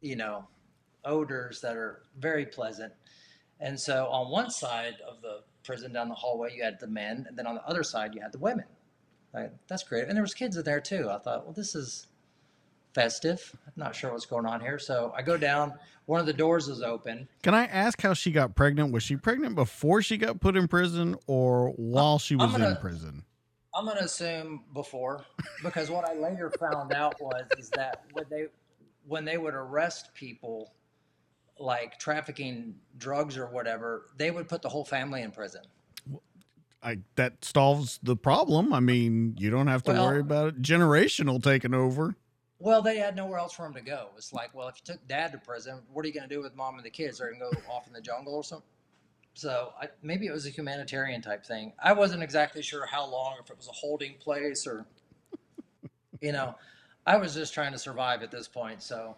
[0.02, 0.46] you know
[1.06, 2.94] odors that are very pleasant.
[3.60, 7.26] And so on one side of the prison down the hallway, you had the men,
[7.28, 8.66] and then on the other side, you had the women.
[9.34, 9.52] Right?
[9.68, 10.08] That's great.
[10.08, 11.10] And there was kids in there too.
[11.10, 12.08] I thought, well, this is
[12.94, 13.56] festive.
[13.68, 14.80] I'm not sure what's going on here.
[14.80, 15.74] So I go down.
[16.06, 17.28] One of the doors is open.
[17.44, 18.92] Can I ask how she got pregnant?
[18.92, 22.70] Was she pregnant before she got put in prison or uh, while she was gonna,
[22.70, 23.24] in prison?
[23.80, 25.24] I'm going to assume before
[25.64, 28.48] because what I later found out was is that when they
[29.08, 30.74] when they would arrest people
[31.58, 35.62] like trafficking drugs or whatever, they would put the whole family in prison.
[36.84, 38.74] I that solves the problem.
[38.74, 40.62] I mean, you don't have to well, worry about it.
[40.62, 42.18] Generational taking over.
[42.60, 44.10] Well, they had nowhere else for him to go.
[44.18, 46.42] It's like, well, if you took dad to prison, what are you going to do
[46.42, 47.20] with mom and the kids?
[47.20, 48.68] They're going to go off in the jungle or something.
[49.40, 51.72] So I, maybe it was a humanitarian type thing.
[51.82, 54.86] I wasn't exactly sure how long, if it was a holding place or,
[56.22, 56.56] you know,
[57.06, 58.84] I was just trying to survive at this point.
[58.84, 59.16] So,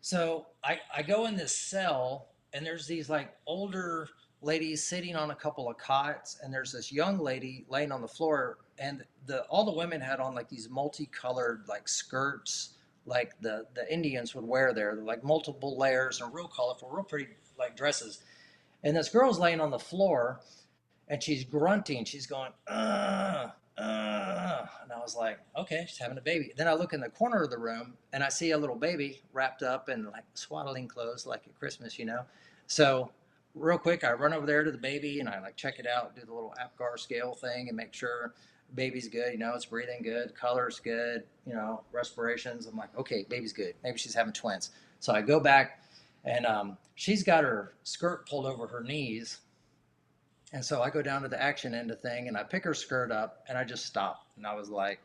[0.00, 4.08] so I, I go in this cell and there's these like older
[4.40, 8.08] ladies sitting on a couple of cots and there's this young lady laying on the
[8.08, 12.70] floor and the all the women had on like these multicolored like skirts
[13.06, 17.28] like the the Indians would wear there, like multiple layers and real colorful, real pretty
[17.58, 18.22] like dresses.
[18.84, 20.40] And this girl's laying on the floor
[21.08, 22.04] and she's grunting.
[22.04, 24.66] She's going, uh, uh.
[24.82, 26.52] And I was like, okay, she's having a baby.
[26.56, 29.22] Then I look in the corner of the room and I see a little baby
[29.32, 32.20] wrapped up in like swaddling clothes, like at Christmas, you know.
[32.66, 33.10] So
[33.54, 36.14] real quick, I run over there to the baby and I like check it out,
[36.14, 38.34] do the little APGAR scale thing and make sure
[38.74, 42.66] baby's good, you know, it's breathing good, color's good, you know, respirations.
[42.66, 43.74] I'm like, okay, baby's good.
[43.82, 44.70] Maybe she's having twins.
[45.00, 45.83] So I go back
[46.24, 49.40] and um, she's got her skirt pulled over her knees.
[50.52, 52.74] And so I go down to the action end of thing and I pick her
[52.74, 54.26] skirt up and I just stop.
[54.36, 55.00] And I was like,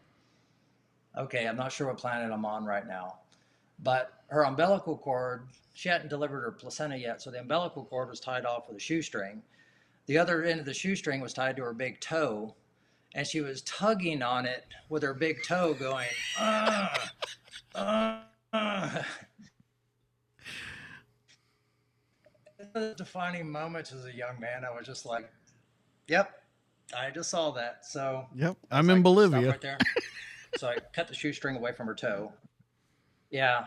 [1.17, 3.15] okay, I'm not sure what planet I'm on right now.
[3.83, 7.21] But her umbilical cord, she hadn't delivered her placenta yet.
[7.21, 9.41] So the umbilical cord was tied off with a shoestring.
[10.05, 12.53] The other end of the shoestring was tied to her big toe
[13.15, 16.07] and she was tugging on it with her big toe, going,
[16.37, 17.09] ah,
[17.75, 19.05] ah.
[22.73, 25.29] The defining moments as a young man, I was just like,
[26.07, 26.31] "Yep,
[26.97, 29.49] I just saw that." So, yep, I'm in like, Bolivia.
[29.49, 29.77] Right there.
[30.57, 32.31] so I cut the shoestring away from her toe.
[33.31, 33.65] Yeah,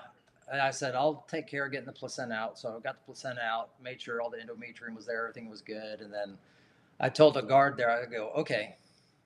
[0.52, 2.58] and I said, I'll take care of getting the placenta out.
[2.58, 5.62] So I got the placenta out, made sure all the endometrium was there, everything was
[5.62, 6.00] good.
[6.00, 6.36] And then
[7.00, 8.76] I told the guard there, I go, okay,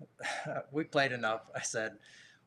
[0.73, 1.43] we played enough.
[1.55, 1.93] I said,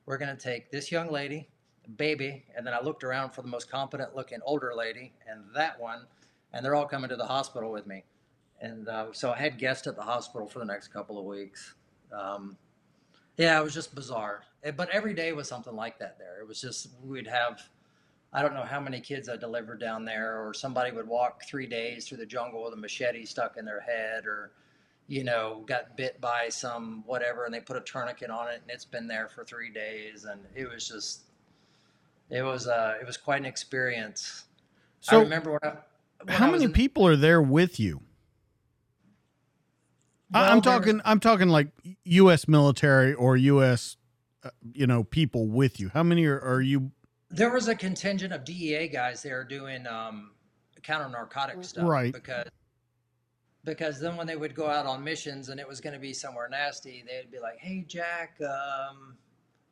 [0.05, 1.49] we're going to take this young lady,
[1.97, 5.79] baby, and then I looked around for the most competent looking older lady and that
[5.79, 6.05] one,
[6.53, 8.03] and they're all coming to the hospital with me.
[8.61, 11.75] And uh, so I had guests at the hospital for the next couple of weeks.
[12.11, 12.57] Um,
[13.37, 14.43] yeah, it was just bizarre.
[14.63, 16.41] It, but every day was something like that there.
[16.41, 17.61] It was just, we'd have,
[18.33, 21.67] I don't know how many kids I delivered down there, or somebody would walk three
[21.67, 24.51] days through the jungle with a machete stuck in their head, or,
[25.07, 28.69] you know, got bit by some whatever, and they put a tourniquet on it, and
[28.69, 31.21] it's been there for three days, and it was just,
[32.29, 34.43] it was, uh, it was quite an experience.
[34.99, 35.77] So I remember when I,
[36.27, 38.01] how many in, people are there with you?
[40.31, 41.69] Well, I'm talking, I'm talking like
[42.03, 42.47] U.S.
[42.47, 43.97] military or U.S.
[44.43, 45.89] Uh, you know, people with you.
[45.89, 46.91] How many are, are you?
[47.29, 50.31] There was a contingent of DEA guys there doing um,
[50.81, 52.13] counter narcotic stuff, right?
[52.13, 52.47] Because
[53.65, 56.13] because then when they would go out on missions and it was going to be
[56.13, 59.15] somewhere nasty, they'd be like, "Hey, Jack, um,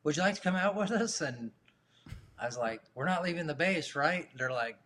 [0.04, 1.50] would you like to come out with us?" And
[2.38, 4.76] I was like, "We're not leaving the base, right?" They're like,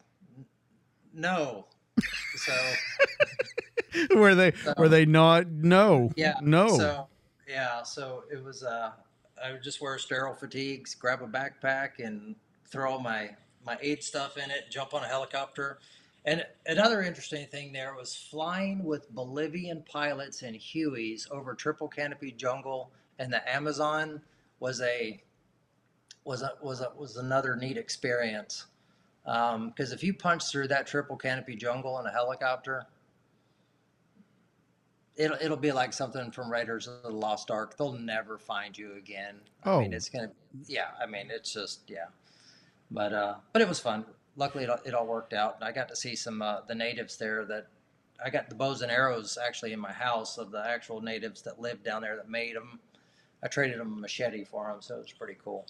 [1.15, 1.67] "No."
[2.37, 2.53] So
[4.17, 5.49] were they so, were they not?
[5.49, 6.13] No.
[6.17, 6.35] Yeah.
[6.41, 6.77] No.
[6.77, 7.09] So
[7.49, 7.83] yeah.
[7.83, 8.63] So it was.
[8.63, 8.93] Uh,
[9.45, 12.37] I would just wear sterile fatigues, grab a backpack, and
[12.67, 13.31] throw my
[13.65, 15.79] my aid stuff in it, jump on a helicopter
[16.25, 22.31] and another interesting thing there was flying with Bolivian pilots and Hueys over triple canopy
[22.31, 24.21] jungle and the Amazon
[24.61, 25.21] was a
[26.25, 28.67] was a, was a, was another neat experience.
[29.25, 32.87] Because um, if you punch through that triple canopy jungle in a helicopter,
[35.17, 37.77] it'll it'll be like something from Raiders of the Lost Ark.
[37.77, 39.37] They'll never find you again.
[39.65, 39.79] Oh.
[39.79, 40.29] I mean, it's gonna.
[40.29, 42.07] Be yeah, I mean, it's just yeah.
[42.91, 44.05] But uh, but it was fun.
[44.37, 45.59] Luckily, it all, it all worked out.
[45.63, 47.45] I got to see some uh, the natives there.
[47.45, 47.67] That
[48.25, 51.61] I got the bows and arrows actually in my house of the actual natives that
[51.61, 52.81] lived down there that made them.
[53.45, 55.67] I traded them a machete for them, so it was pretty cool.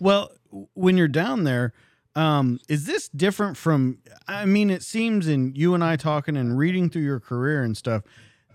[0.00, 0.32] Well,
[0.72, 1.74] when you're down there,
[2.18, 3.98] um, is this different from?
[4.26, 7.76] I mean, it seems in you and I talking and reading through your career and
[7.76, 8.02] stuff,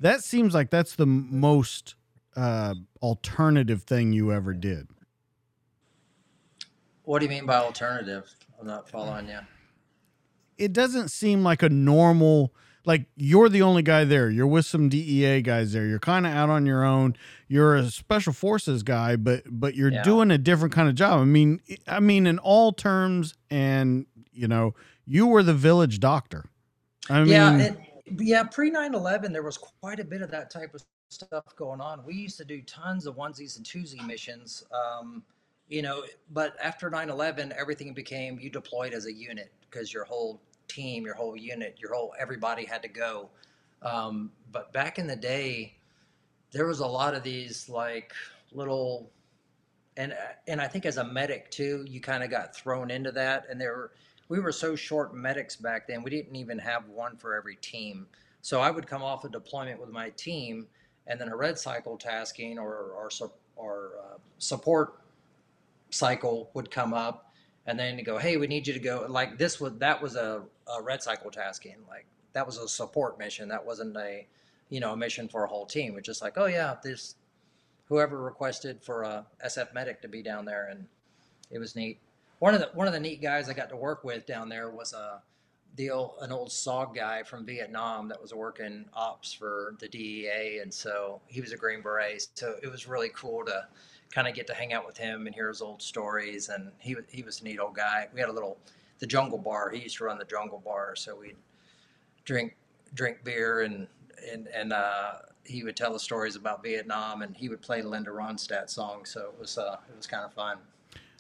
[0.01, 1.95] that seems like that's the most
[2.35, 4.89] uh, alternative thing you ever did.
[7.03, 8.29] What do you mean by alternative?
[8.59, 9.39] I'm not following you.
[10.57, 12.53] It doesn't seem like a normal
[12.85, 14.29] like you're the only guy there.
[14.29, 15.85] You're with some DEA guys there.
[15.85, 17.15] You're kind of out on your own.
[17.47, 20.03] You're a special forces guy, but but you're yeah.
[20.03, 21.21] doing a different kind of job.
[21.21, 24.73] I mean, I mean in all terms, and you know,
[25.05, 26.45] you were the village doctor.
[27.09, 27.77] I yeah, mean, it,
[28.19, 28.43] yeah.
[28.43, 32.03] Pre 9/11, there was quite a bit of that type of stuff going on.
[32.05, 34.63] We used to do tons of onesies and twosie missions.
[34.71, 35.23] Um,
[35.67, 40.41] you know, but after 9/11, everything became you deployed as a unit because your whole
[40.67, 43.29] team, your whole unit, your whole everybody had to go.
[43.81, 45.75] Um, but back in the day,
[46.51, 48.13] there was a lot of these like
[48.51, 49.11] little,
[49.97, 50.15] and
[50.47, 53.45] and I think as a medic too, you kind of got thrown into that.
[53.49, 53.91] And there, were,
[54.29, 56.03] we were so short medics back then.
[56.03, 58.07] We didn't even have one for every team.
[58.41, 60.67] So I would come off a deployment with my team,
[61.07, 63.09] and then a red cycle tasking or or,
[63.55, 64.99] or uh, support
[65.89, 67.32] cycle would come up
[67.65, 69.05] and then to go, hey, we need you to go.
[69.07, 71.77] Like this was that was a, a red cycle tasking.
[71.87, 73.47] Like that was a support mission.
[73.49, 74.27] That wasn't a
[74.69, 75.97] you know a mission for a whole team.
[75.97, 77.15] It's just like, oh yeah, this
[77.87, 80.85] whoever requested for uh, a SF medic to be down there, and
[81.51, 81.99] it was neat.
[82.39, 84.69] One of the one of the neat guys I got to work with down there
[84.69, 85.21] was a
[85.75, 90.59] the old, an old SOG guy from Vietnam that was working ops for the DEA,
[90.61, 92.27] and so he was a Green Beret.
[92.35, 93.67] So it was really cool to
[94.13, 96.49] kind of get to hang out with him and hear his old stories.
[96.49, 98.07] And he he was a neat old guy.
[98.13, 98.57] We had a little
[98.99, 99.71] the Jungle Bar.
[99.71, 101.35] He used to run the Jungle Bar, so we'd
[102.25, 102.55] drink
[102.93, 103.87] drink beer and
[104.31, 108.11] and and uh, he would tell us stories about Vietnam, and he would play Linda
[108.11, 109.09] Ronstadt songs.
[109.09, 110.57] So it was uh, it was kind of fun.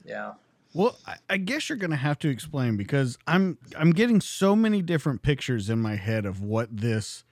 [0.05, 0.33] Yeah.
[0.75, 0.97] Well,
[1.29, 5.21] I guess you're going to have to explain because I'm I'm getting so many different
[5.21, 7.23] pictures in my head of what this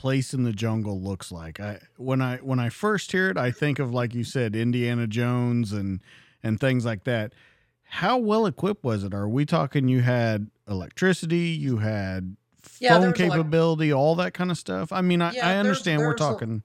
[0.00, 1.60] place in the jungle looks like.
[1.60, 5.06] I when I when I first hear it, I think of like you said, Indiana
[5.06, 6.00] Jones and
[6.42, 7.34] and things like that.
[7.82, 9.12] How well equipped was it?
[9.12, 12.36] Are we talking you had electricity, you had
[12.78, 14.90] yeah, phone capability, all that kind of stuff?
[14.90, 16.62] I mean, I, yeah, I understand we're talking.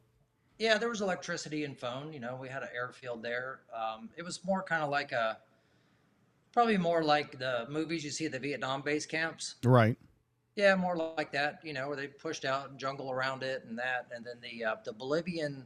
[0.57, 2.13] A, yeah, there was electricity and phone.
[2.13, 3.59] You know, we had an airfield there.
[3.75, 5.39] Um, it was more kind of like a,
[6.53, 9.55] probably more like the movies you see at the Vietnam base camps.
[9.61, 9.97] Right.
[10.55, 13.77] Yeah, more like that, you know, where they pushed out and jungle around it and
[13.77, 14.07] that.
[14.15, 15.65] And then the uh, the Bolivian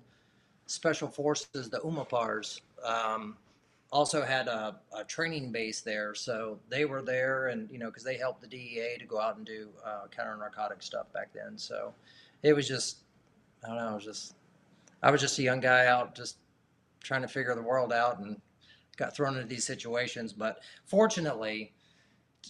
[0.65, 3.37] special forces, the UMOPARS, um,
[3.91, 6.13] also had a, a, training base there.
[6.13, 9.37] So they were there and, you know, because they helped the DEA to go out
[9.37, 11.57] and do uh, counter narcotic stuff back then.
[11.57, 11.93] So
[12.43, 12.97] it was just,
[13.63, 14.35] I don't know, it was just,
[15.01, 16.37] I was just a young guy out just
[17.01, 18.39] trying to figure the world out and
[18.95, 20.33] got thrown into these situations.
[20.33, 21.73] But fortunately,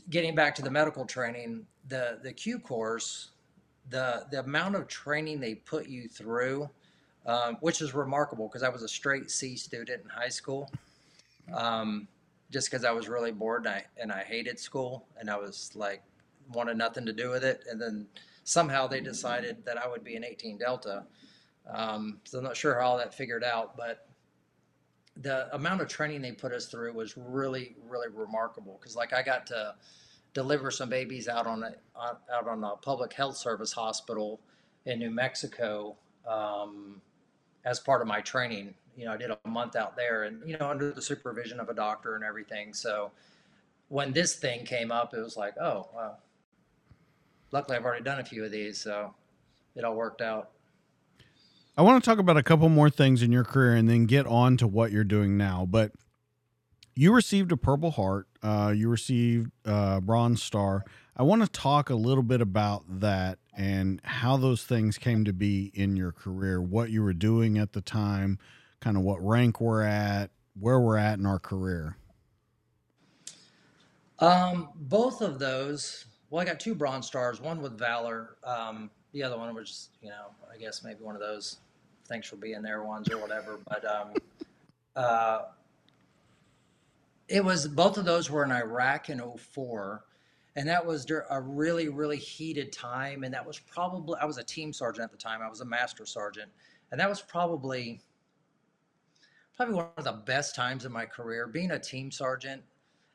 [0.10, 3.30] getting back to the medical training, the the Q course,
[3.90, 6.70] the the amount of training they put you through,
[7.26, 10.72] um, which is remarkable because I was a straight C student in high school,
[11.54, 12.08] um,
[12.52, 15.72] just because I was really bored and I and I hated school and I was
[15.76, 16.04] like
[16.54, 18.08] wanted nothing to do with it, and then
[18.44, 21.04] somehow they decided that I would be an 18 Delta.
[21.68, 24.08] Um, so I'm not sure how that figured out, but
[25.18, 28.78] the amount of training they put us through was really, really remarkable.
[28.80, 29.76] Because like I got to
[30.34, 31.74] deliver some babies out on a,
[32.34, 34.40] out on a public health service hospital
[34.86, 35.96] in New Mexico
[36.28, 37.02] um,
[37.66, 38.74] as part of my training.
[38.96, 41.70] You know, I did a month out there, and you know, under the supervision of
[41.70, 42.74] a doctor and everything.
[42.74, 43.12] So
[43.88, 46.20] when this thing came up, it was like, oh, well,
[47.52, 49.14] luckily I've already done a few of these, so
[49.76, 50.52] it all worked out.
[51.78, 54.28] I want to talk about a couple more things in your career and then get
[54.28, 55.66] on to what you're doing now.
[55.66, 55.94] But
[56.94, 60.86] you received a Purple Heart, uh, you received a Bronze Star.
[61.16, 65.34] I want to talk a little bit about that and how those things came to
[65.34, 68.40] be in your career, what you were doing at the time,
[68.80, 71.98] kind of what rank we're at, where we're at in our career.
[74.20, 76.06] Um, both of those.
[76.30, 77.42] Well, I got two Bronze Stars.
[77.42, 78.38] One with Valor.
[78.44, 81.58] Um, the other one was, just, you know, I guess maybe one of those
[82.08, 83.60] thanks for being there ones or whatever.
[83.68, 84.14] But um,
[84.96, 85.42] uh,
[87.30, 90.04] it was both of those were in Iraq in 04
[90.56, 94.44] and that was a really really heated time and that was probably I was a
[94.44, 96.52] team sergeant at the time I was a master sergeant
[96.92, 98.02] and that was probably
[99.56, 101.46] probably one of the best times in my career.
[101.46, 102.64] Being a team sergeant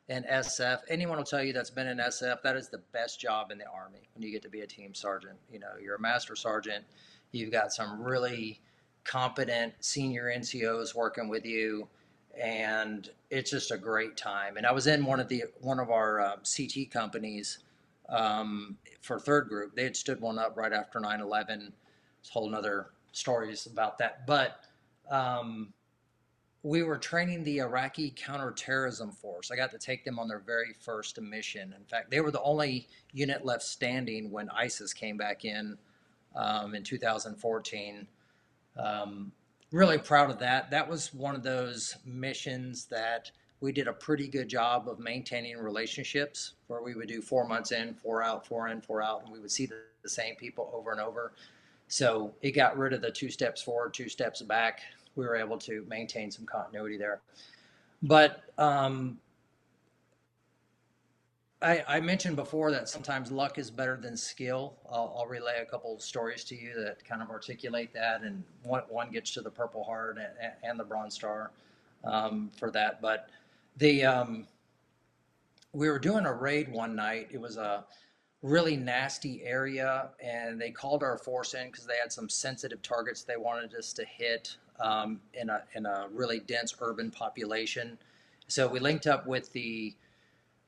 [0.07, 3.51] in SF anyone will tell you that's been in SF that is the best job
[3.51, 5.37] in the army when you get to be a team sergeant.
[5.51, 6.85] You know you're a master sergeant
[7.31, 8.61] you've got some really
[9.03, 11.87] competent senior NCOs working with you
[12.41, 14.55] and it's just a great time.
[14.55, 17.59] And I was in one of the one of our uh, CT companies
[18.07, 19.75] um, for third group.
[19.75, 21.73] They had stood one up right after 9/11.
[22.19, 24.25] It's a whole other stories about that.
[24.25, 24.61] But
[25.11, 25.73] um,
[26.63, 29.51] we were training the Iraqi counterterrorism force.
[29.51, 31.75] I got to take them on their very first mission.
[31.77, 35.77] In fact, they were the only unit left standing when ISIS came back in
[36.35, 38.07] um, in 2014.
[39.71, 40.69] Really proud of that.
[40.71, 45.57] That was one of those missions that we did a pretty good job of maintaining
[45.57, 49.31] relationships where we would do four months in, four out, four in, four out, and
[49.31, 51.33] we would see the, the same people over and over.
[51.87, 54.81] So it got rid of the two steps forward, two steps back.
[55.15, 57.21] We were able to maintain some continuity there.
[58.03, 59.17] But um,
[61.61, 64.73] I, I, mentioned before that sometimes luck is better than skill.
[64.91, 68.43] I'll, I'll, relay a couple of stories to you that kind of articulate that, and
[68.63, 71.51] one, one gets to the Purple Heart and, and the Bronze Star
[72.03, 73.01] um, for that.
[73.01, 73.29] But
[73.77, 74.47] the um,
[75.71, 77.29] we were doing a raid one night.
[77.31, 77.85] It was a
[78.41, 83.23] really nasty area, and they called our force in because they had some sensitive targets
[83.23, 87.97] they wanted us to hit um, in a in a really dense urban population.
[88.47, 89.95] So we linked up with the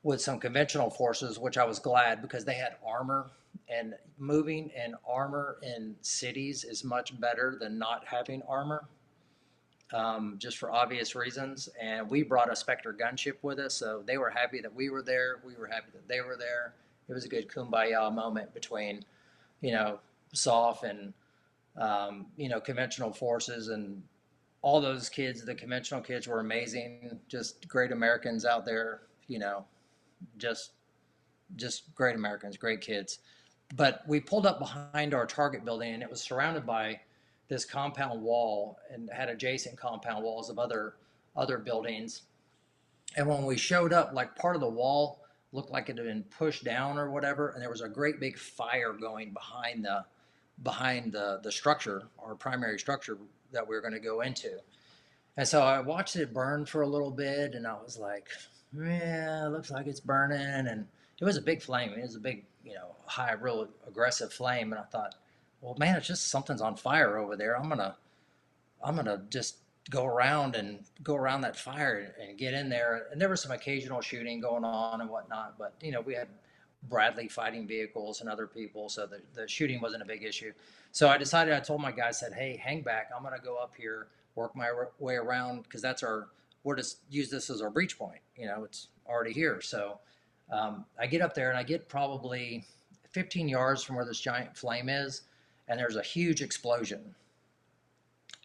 [0.08, 3.26] with some conventional forces, which I was glad because they had armor
[3.68, 8.88] and moving and armor in cities is much better than not having armor,
[9.92, 11.68] um, just for obvious reasons.
[11.78, 15.02] And we brought a Spectre gunship with us, so they were happy that we were
[15.02, 15.40] there.
[15.44, 16.72] We were happy that they were there.
[17.10, 19.04] It was a good kumbaya moment between,
[19.60, 19.98] you know,
[20.32, 21.12] SOF and,
[21.76, 24.02] um, you know, conventional forces and
[24.62, 25.44] all those kids.
[25.44, 29.66] The conventional kids were amazing, just great Americans out there, you know,
[30.36, 30.72] just
[31.56, 33.18] just great Americans, great kids.
[33.74, 37.00] But we pulled up behind our target building, and it was surrounded by
[37.48, 40.94] this compound wall and had adjacent compound walls of other
[41.36, 42.22] other buildings.
[43.16, 45.20] And when we showed up, like part of the wall
[45.52, 48.38] looked like it had been pushed down or whatever, and there was a great big
[48.38, 50.04] fire going behind the
[50.62, 53.18] behind the the structure, our primary structure
[53.52, 54.58] that we were going to go into.
[55.38, 58.28] And so I watched it burn for a little bit, and I was like,
[58.76, 60.40] yeah, looks like it's burning.
[60.40, 60.84] And
[61.20, 61.92] it was a big flame.
[61.92, 64.72] It was a big, you know, high, real aggressive flame.
[64.72, 65.14] And I thought,
[65.60, 67.56] well, man, it's just something's on fire over there.
[67.56, 67.96] I'm gonna,
[68.82, 69.58] I'm gonna just
[69.90, 73.06] go around and go around that fire and get in there.
[73.12, 76.26] And there was some occasional shooting going on and whatnot, but you know, we had
[76.88, 80.52] Bradley fighting vehicles and other people, so the, the shooting wasn't a big issue.
[80.90, 83.10] So I decided, I told my guys, said, hey, hang back.
[83.16, 84.08] I'm gonna go up here,
[84.38, 86.28] work my way around because that's our
[86.64, 88.20] we're just use this as our breach point.
[88.36, 89.60] You know, it's already here.
[89.60, 89.98] So
[90.52, 92.64] um, I get up there and I get probably
[93.10, 95.22] 15 yards from where this giant flame is,
[95.68, 97.14] and there's a huge explosion.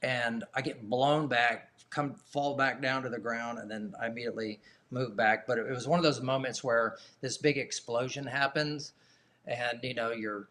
[0.02, 4.08] And I get blown back, come fall back down to the ground, and then I
[4.08, 4.60] immediately
[4.92, 5.48] move back.
[5.48, 8.94] But it was one of those moments where this big explosion happens,
[9.46, 10.48] and you know you're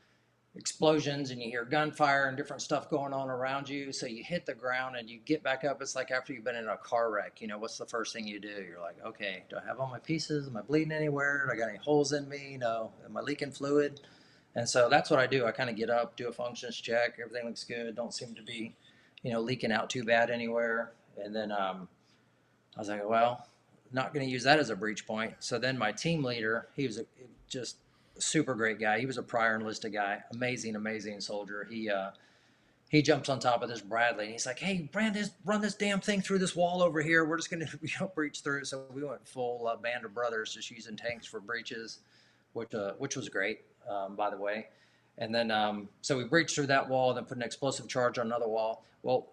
[0.54, 3.90] explosions and you hear gunfire and different stuff going on around you.
[3.90, 5.80] So you hit the ground and you get back up.
[5.80, 8.26] It's like after you've been in a car wreck, you know, what's the first thing
[8.26, 8.62] you do?
[8.68, 10.48] You're like, okay, do I have all my pieces?
[10.48, 11.46] Am I bleeding anywhere?
[11.46, 12.58] Do I got any holes in me?
[12.58, 14.00] Know, am I leaking fluid?
[14.54, 15.46] And so that's what I do.
[15.46, 17.18] I kind of get up, do a functions check.
[17.22, 17.96] Everything looks good.
[17.96, 18.74] Don't seem to be,
[19.22, 20.92] you know, leaking out too bad anywhere.
[21.16, 21.88] And then um,
[22.76, 23.46] I was like, well,
[23.90, 25.34] not going to use that as a breach point.
[25.40, 27.00] So then my team leader, he was
[27.48, 27.76] just
[28.18, 28.98] super great guy.
[28.98, 31.66] He was a prior enlisted guy, amazing, amazing soldier.
[31.70, 32.10] He uh,
[32.88, 36.00] he jumps on top of this Bradley and he's like, "Hey, Brandon, run this damn
[36.00, 37.24] thing through this wall over here.
[37.24, 38.66] We're just gonna you know, breach through." It.
[38.66, 42.00] So we went full uh, band of brothers, just using tanks for breaches,
[42.52, 44.66] which uh, which was great, um, by the way.
[45.18, 48.18] And then um, so we breached through that wall, and then put an explosive charge
[48.18, 48.84] on another wall.
[49.02, 49.28] Well,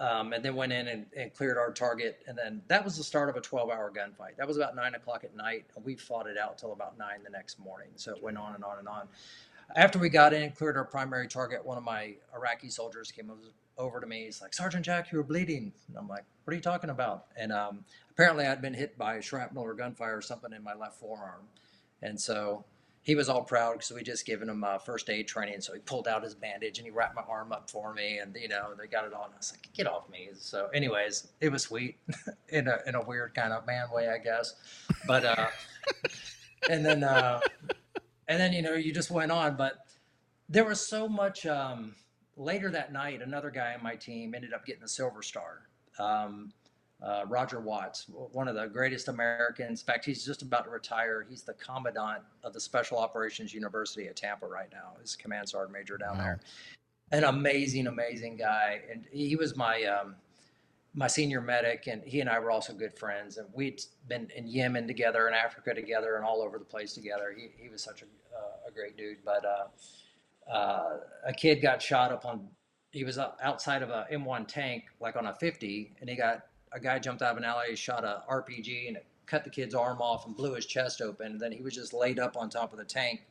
[0.00, 2.22] um, and then went in and, and, cleared our target.
[2.26, 4.36] And then that was the start of a 12 hour gunfight.
[4.38, 5.66] That was about nine o'clock at night.
[5.76, 7.88] And we fought it out till about nine the next morning.
[7.96, 9.08] So it went on and on and on.
[9.76, 13.30] After we got in and cleared our primary target, one of my Iraqi soldiers came
[13.76, 14.24] over to me.
[14.24, 15.70] He's like, Sergeant Jack, you were bleeding.
[15.88, 17.26] And I'm like, what are you talking about?
[17.36, 20.98] And um, apparently I'd been hit by shrapnel or gunfire or something in my left
[20.98, 21.42] forearm.
[22.02, 22.64] And so
[23.02, 25.60] he was all proud because we just given him uh, first aid training.
[25.60, 28.36] So he pulled out his bandage and he wrapped my arm up for me, and
[28.38, 29.30] you know they got it on.
[29.32, 31.96] I was like, "Get off me!" So, anyways, it was sweet
[32.48, 34.54] in a in a weird kind of man way, I guess.
[35.06, 35.46] But uh,
[36.70, 37.40] and then uh,
[38.28, 39.86] and then you know you just went on, but
[40.48, 41.46] there was so much.
[41.46, 41.94] Um,
[42.36, 45.68] later that night, another guy on my team ended up getting a Silver Star.
[45.98, 46.52] Um,
[47.02, 49.80] uh, Roger Watts, one of the greatest Americans.
[49.80, 51.26] In fact, he's just about to retire.
[51.28, 54.92] He's the commandant of the Special Operations University at Tampa right now.
[55.00, 56.24] He's command sergeant major down wow.
[56.24, 56.40] there.
[57.12, 60.14] An amazing, amazing guy, and he was my um,
[60.94, 63.36] my senior medic, and he and I were also good friends.
[63.38, 67.34] And we'd been in Yemen together, in Africa together, and all over the place together.
[67.36, 68.04] He he was such a,
[68.36, 69.18] uh, a great dude.
[69.24, 70.96] But uh, uh,
[71.26, 72.46] a kid got shot up on.
[72.92, 76.80] He was outside of a M1 tank, like on a 50, and he got a
[76.80, 80.00] guy jumped out of an alley, shot a RPG, and it cut the kid's arm
[80.00, 81.32] off and blew his chest open.
[81.32, 83.22] And then he was just laid up on top of the tank.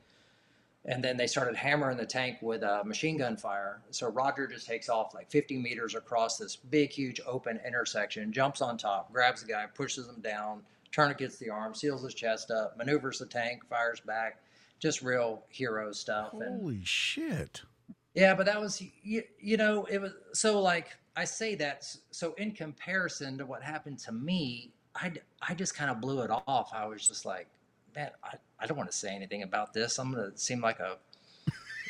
[0.86, 3.82] And then they started hammering the tank with a machine gun fire.
[3.92, 8.62] So Roger just takes off like 50 meters across this big, huge open intersection, jumps
[8.62, 10.62] on top, grabs the guy, pushes him down,
[10.92, 14.42] tourniquets the arm, seals his chest up, maneuvers the tank, fires back.
[14.80, 16.32] Just real hero stuff.
[16.32, 17.62] Holy and, shit.
[18.14, 20.88] Yeah, but that was you, you know it was so like
[21.20, 25.92] I say that so in comparison to what happened to me, I I just kind
[25.92, 26.72] of blew it off.
[26.74, 27.48] I was just like,
[27.94, 30.00] man, I, I don't want to say anything about this.
[30.00, 30.96] I'm gonna seem like a,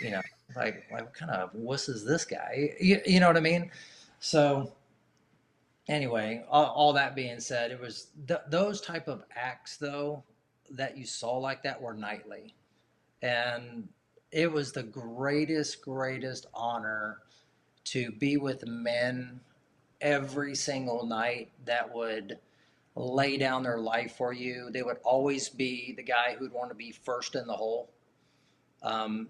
[0.01, 0.21] you know,
[0.55, 2.71] like like what kind of wuss is this guy?
[2.81, 3.69] You, you know what I mean?
[4.19, 4.73] So
[5.87, 10.23] anyway, all, all that being said, it was th- those type of acts though
[10.71, 12.55] that you saw like that were nightly,
[13.21, 13.87] and
[14.31, 17.19] it was the greatest, greatest honor
[17.91, 19.39] to be with men
[20.01, 22.39] every single night that would
[22.95, 24.69] lay down their life for you.
[24.71, 27.89] They would always be the guy who'd want to be first in the hole.
[28.83, 29.29] Um,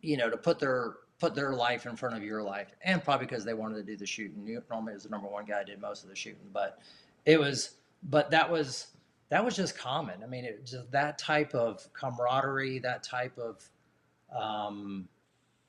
[0.00, 3.26] you know, to put their put their life in front of your life, and probably
[3.26, 4.60] because they wanted to do the shooting.
[4.70, 6.78] Normally was the number one guy did most of the shooting, but
[7.26, 7.74] it was,
[8.04, 8.88] but that was
[9.28, 10.22] that was just common.
[10.22, 13.68] I mean, it just that type of camaraderie, that type of
[14.36, 15.08] um,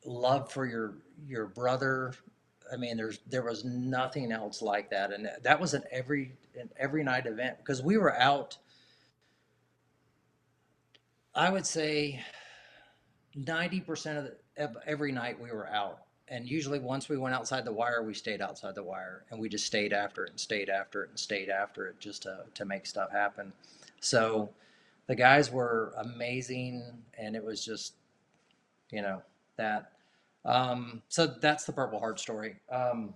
[0.06, 0.96] love for your
[1.28, 2.14] your brother.
[2.72, 6.70] I mean, there's there was nothing else like that, and that was an every an
[6.78, 8.58] every night event because we were out.
[11.34, 12.24] I would say
[13.36, 17.66] ninety percent of, the, every night we were out, and usually once we went outside
[17.66, 20.70] the wire, we stayed outside the wire, and we just stayed after it and stayed
[20.70, 23.52] after it and stayed after it just to to make stuff happen.
[24.00, 24.50] So
[25.08, 26.84] the guys were amazing,
[27.18, 27.94] and it was just
[28.92, 29.22] you know
[29.60, 29.92] that.
[30.46, 32.56] Um, so that's the Purple Heart story.
[32.72, 33.14] Um,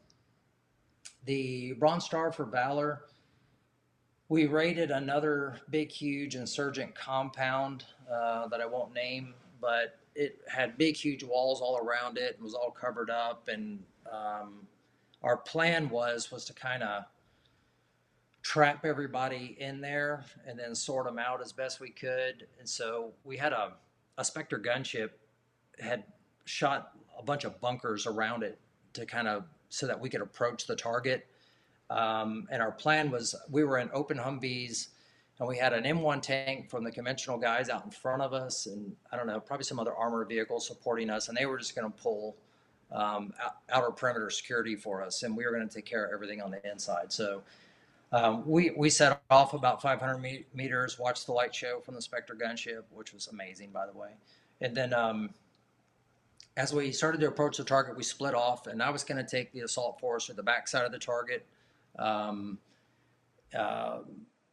[1.25, 3.03] the Bronze Star for Valor.
[4.29, 10.77] We raided another big, huge insurgent compound uh, that I won't name, but it had
[10.77, 13.47] big, huge walls all around it and was all covered up.
[13.47, 13.79] And
[14.11, 14.67] um,
[15.23, 17.05] our plan was was to kind of
[18.41, 22.45] trap everybody in there and then sort them out as best we could.
[22.59, 23.73] And so we had a,
[24.17, 25.11] a Spectre gunship
[25.79, 26.03] had
[26.45, 28.59] shot a bunch of bunkers around it
[28.93, 31.25] to kind of so that we could approach the target.
[31.89, 34.87] Um, and our plan was we were in open Humvees
[35.39, 38.67] and we had an M1 tank from the conventional guys out in front of us,
[38.67, 41.75] and I don't know, probably some other armored vehicles supporting us, and they were just
[41.75, 42.37] going to pull
[42.91, 43.33] um,
[43.71, 46.51] outer perimeter security for us, and we were going to take care of everything on
[46.51, 47.11] the inside.
[47.11, 47.41] So
[48.11, 52.35] um, we we set off about 500 meters, watched the light show from the Spectre
[52.35, 54.11] gunship, which was amazing, by the way,
[54.61, 55.31] and then um,
[56.55, 59.29] as we started to approach the target, we split off, and I was going to
[59.29, 61.45] take the assault force or the backside of the target.
[61.97, 62.59] Um,
[63.57, 63.99] uh,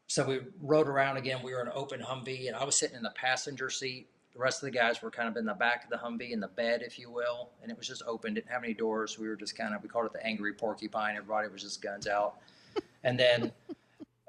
[0.06, 1.40] so we rode around again.
[1.42, 4.08] We were in an open Humvee, and I was sitting in the passenger seat.
[4.32, 6.40] The rest of the guys were kind of in the back of the Humvee, in
[6.40, 8.32] the bed, if you will, and it was just open.
[8.32, 9.18] Didn't have any doors.
[9.18, 11.16] We were just kind of we called it the angry porcupine.
[11.16, 12.36] Everybody was just guns out,
[13.04, 13.52] and then.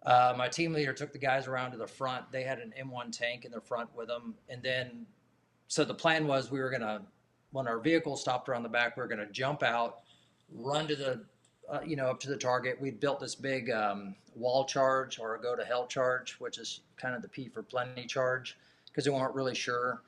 [0.03, 2.26] Uh, my team leader took the guys around to the front.
[2.31, 4.34] They had an M1 tank in the front with them.
[4.49, 5.06] And then,
[5.68, 7.03] so the plan was we were going to
[7.52, 9.99] when our vehicle stopped around the back, we are going to jump out,
[10.53, 11.22] run to the,
[11.69, 12.80] uh, you know, up to the target.
[12.80, 16.82] We'd built this big um, wall charge or a go to hell charge, which is
[16.98, 18.57] kind of the P for plenty charge,
[18.88, 20.02] because we weren't really sure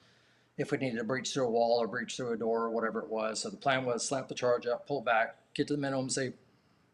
[0.57, 2.99] if we needed to breach through a wall or breach through a door or whatever
[2.99, 3.41] it was.
[3.41, 6.33] So the plan was slap the charge up, pull back, get to the minimum safe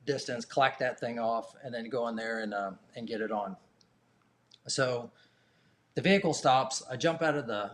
[0.05, 3.31] distance, clack that thing off, and then go in there and uh, and get it
[3.31, 3.55] on.
[4.67, 5.11] So
[5.95, 6.83] the vehicle stops.
[6.89, 7.71] I jump out of the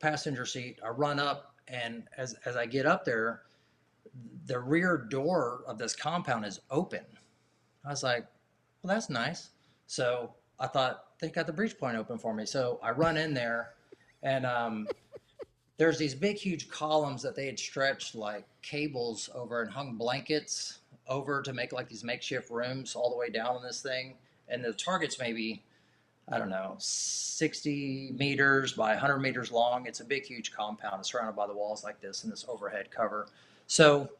[0.00, 0.78] passenger seat.
[0.84, 3.42] I run up and as, as I get up there,
[4.46, 7.04] the rear door of this compound is open.
[7.84, 8.26] I was like,
[8.82, 9.50] well, that's nice.
[9.86, 12.46] So I thought they got the breach point open for me.
[12.46, 13.74] So I run in there
[14.22, 14.88] and um,
[15.76, 20.80] there's these big, huge columns that they had stretched like cables over and hung blankets
[21.06, 24.14] over to make like these makeshift rooms all the way down on this thing.
[24.48, 25.62] And the target's maybe,
[26.30, 29.86] I don't know, 60 meters by 100 meters long.
[29.86, 31.00] It's a big, huge compound.
[31.00, 33.28] It's surrounded by the walls like this and this overhead cover.
[33.66, 34.10] So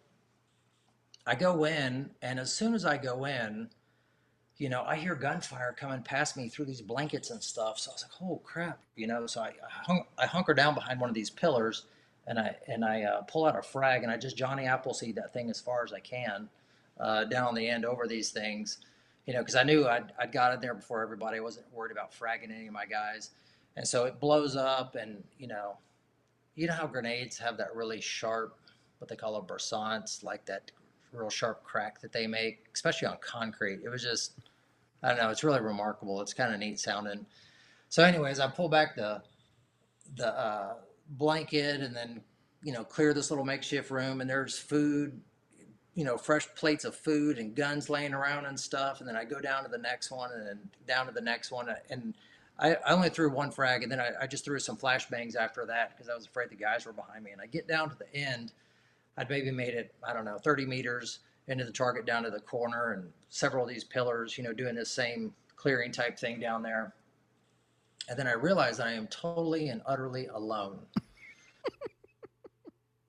[1.27, 3.69] I go in, and as soon as I go in,
[4.57, 7.79] you know, I hear gunfire coming past me through these blankets and stuff.
[7.79, 10.75] So I was like, "Oh crap!" You know, so I I, hung, I hunker down
[10.75, 11.85] behind one of these pillars,
[12.27, 15.33] and I and I uh, pull out a frag, and I just Johnny Appleseed that
[15.33, 16.49] thing as far as I can,
[16.99, 18.79] uh, down the end over these things,
[19.29, 21.37] you know, because I knew I'd I'd got in there before everybody.
[21.37, 23.33] I wasn't worried about fragging any of my guys,
[23.77, 25.77] and so it blows up, and you know,
[26.55, 28.59] you know how grenades have that really sharp,
[29.01, 30.71] what they call a brisance, like that
[31.13, 33.81] real sharp crack that they make, especially on concrete.
[33.85, 34.33] It was just
[35.03, 35.29] I don't know.
[35.29, 36.23] It's really remarkable.
[36.23, 37.27] It's kind of neat sounding.
[37.91, 39.21] So, anyways, I pull back the
[40.17, 40.75] the uh,
[41.11, 42.23] blanket and then
[42.63, 45.21] you know clear this little makeshift room, and there's food,
[45.99, 49.01] you know, fresh plates of food and guns laying around and stuff.
[49.01, 51.51] And then I go down to the next one, and then down to the next
[51.51, 52.15] one, and
[52.57, 55.67] I, I only threw one frag, and then I, I just threw some flashbangs after
[55.67, 57.33] that because I was afraid the guys were behind me.
[57.33, 58.53] And I get down to the end.
[59.17, 61.19] I'd maybe made it, I don't know, 30 meters
[61.49, 64.77] into the target down to the corner and several of these pillars, you know, doing
[64.77, 66.95] this same clearing type thing down there.
[68.09, 70.79] And then I realized I am totally and utterly alone.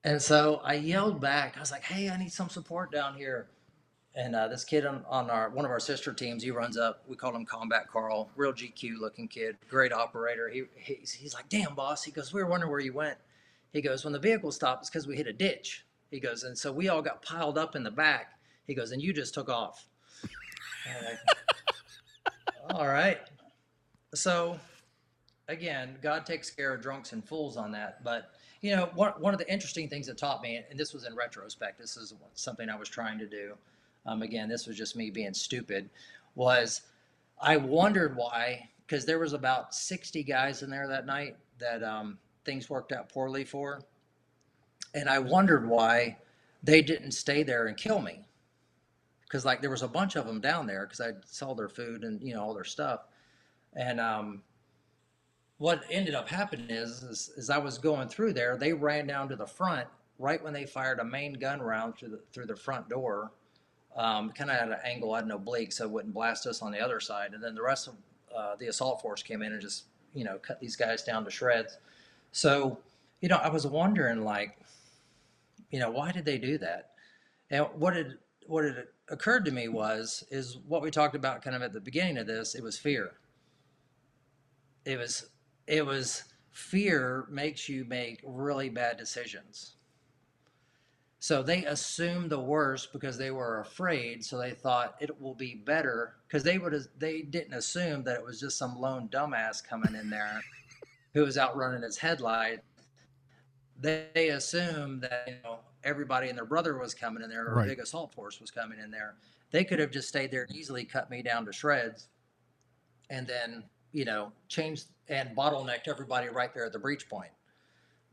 [0.03, 1.57] And so I yelled back.
[1.57, 3.47] I was like, "Hey, I need some support down here."
[4.15, 7.03] And uh, this kid on, on our one of our sister teams, he runs up.
[7.07, 10.49] We call him Combat Carl, real GQ looking kid, great operator.
[10.49, 13.17] He he's, he's like, "Damn, boss." He goes, "We were wondering where you went."
[13.73, 16.57] He goes, "When the vehicle stopped, it's because we hit a ditch." He goes, and
[16.57, 18.39] so we all got piled up in the back.
[18.65, 19.85] He goes, and you just took off.
[22.71, 23.19] all right.
[24.15, 24.59] So
[25.47, 28.03] again, God takes care of drunks and fools on that.
[28.03, 31.05] But you know, one, one of the interesting things that taught me, and this was
[31.05, 33.53] in retrospect, this is something I was trying to do.
[34.05, 35.89] Um, again, this was just me being stupid.
[36.35, 36.81] Was
[37.41, 38.69] I wondered why?
[38.85, 43.09] Because there was about 60 guys in there that night that um, things worked out
[43.09, 43.81] poorly for
[44.93, 46.17] and I wondered why
[46.63, 48.25] they didn't stay there and kill me.
[49.23, 52.03] Because like there was a bunch of them down there because I saw their food
[52.03, 53.01] and you know all their stuff,
[53.75, 54.41] and um,
[55.59, 59.29] what ended up happening is, is as I was going through there, they ran down
[59.29, 59.87] to the front
[60.17, 63.31] right when they fired a main gun round through the through the front door,
[63.95, 66.71] um, kind of at an angle at an oblique so it wouldn't blast us on
[66.71, 67.93] the other side, and then the rest of
[68.35, 71.31] uh, the assault force came in and just you know cut these guys down to
[71.31, 71.77] shreds.
[72.31, 72.79] So
[73.21, 74.57] you know I was wondering like
[75.71, 76.91] you know, why did they do that?
[77.51, 78.17] And what had
[78.47, 81.79] what had occurred to me was is what we talked about kind of at the
[81.79, 82.55] beginning of this.
[82.55, 83.13] It was fear.
[84.85, 85.29] It was
[85.69, 89.75] it was fear makes you make really bad decisions.
[91.19, 94.23] So they assumed the worst because they were afraid.
[94.23, 98.23] So they thought it will be better because they would they didn't assume that it
[98.23, 100.41] was just some lone dumbass coming in there
[101.13, 102.59] who was out running his headlight
[103.81, 107.65] they assumed that you know everybody and their brother was coming in there, or right.
[107.65, 109.15] a big assault force was coming in there.
[109.51, 112.09] They could have just stayed there and easily cut me down to shreds,
[113.09, 117.31] and then you know changed and bottlenecked everybody right there at the breach point.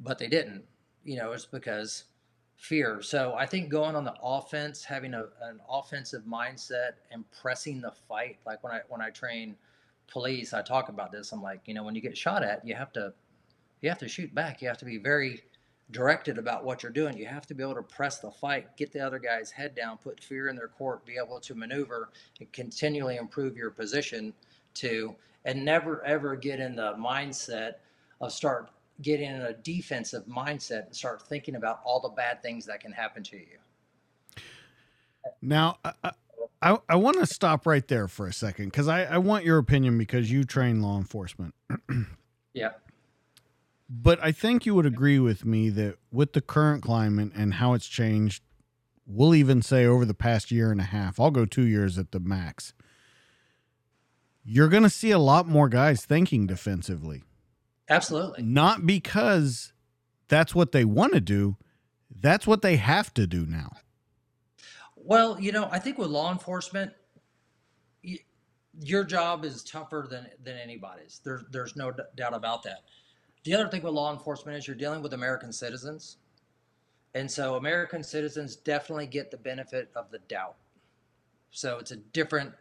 [0.01, 0.65] But they didn't.
[1.05, 2.05] You know, it's because
[2.57, 3.01] fear.
[3.03, 7.93] So I think going on the offense, having a, an offensive mindset and pressing the
[8.09, 9.57] fight, like when I when I train
[10.09, 11.33] police, I talk about this.
[11.33, 13.13] I'm like, you know, when you get shot at, you have to
[13.81, 14.63] you have to shoot back.
[14.63, 15.43] You have to be very
[15.91, 17.17] directed about what you're doing.
[17.17, 19.99] You have to be able to press the fight, get the other guy's head down,
[19.99, 24.33] put fear in their court, be able to maneuver and continually improve your position
[24.75, 25.15] to,
[25.47, 27.77] and never ever get in the mindset
[28.21, 28.69] of start
[29.01, 32.93] getting in a defensive mindset and start thinking about all the bad things that can
[32.93, 33.59] happen to you.
[35.41, 36.13] Now, I,
[36.63, 39.59] I, I want to stop right there for a second because I, I want your
[39.59, 41.55] opinion because you train law enforcement.
[42.55, 42.73] yeah.
[43.89, 47.75] But I think you would agree with me that with the current climate and how
[47.75, 48.43] it's changed,
[49.07, 52.13] we'll even say over the past year and a half, I'll go two years at
[52.13, 52.73] the max.
[54.49, 57.25] You're going to see a lot more guys thinking defensively.
[57.89, 58.45] Absolutely.
[58.45, 59.73] Not because
[60.29, 61.57] that's what they want to do,
[62.21, 63.73] that's what they have to do now.
[64.95, 66.93] Well, you know, I think with law enforcement,
[68.81, 71.21] your job is tougher than than anybody's.
[71.25, 72.83] There's there's no doubt about that.
[73.45, 76.19] The other thing with law enforcement is you're dealing with American citizens.
[77.15, 80.57] And so American citizens definitely get the benefit of the doubt.
[81.51, 82.53] So it's a different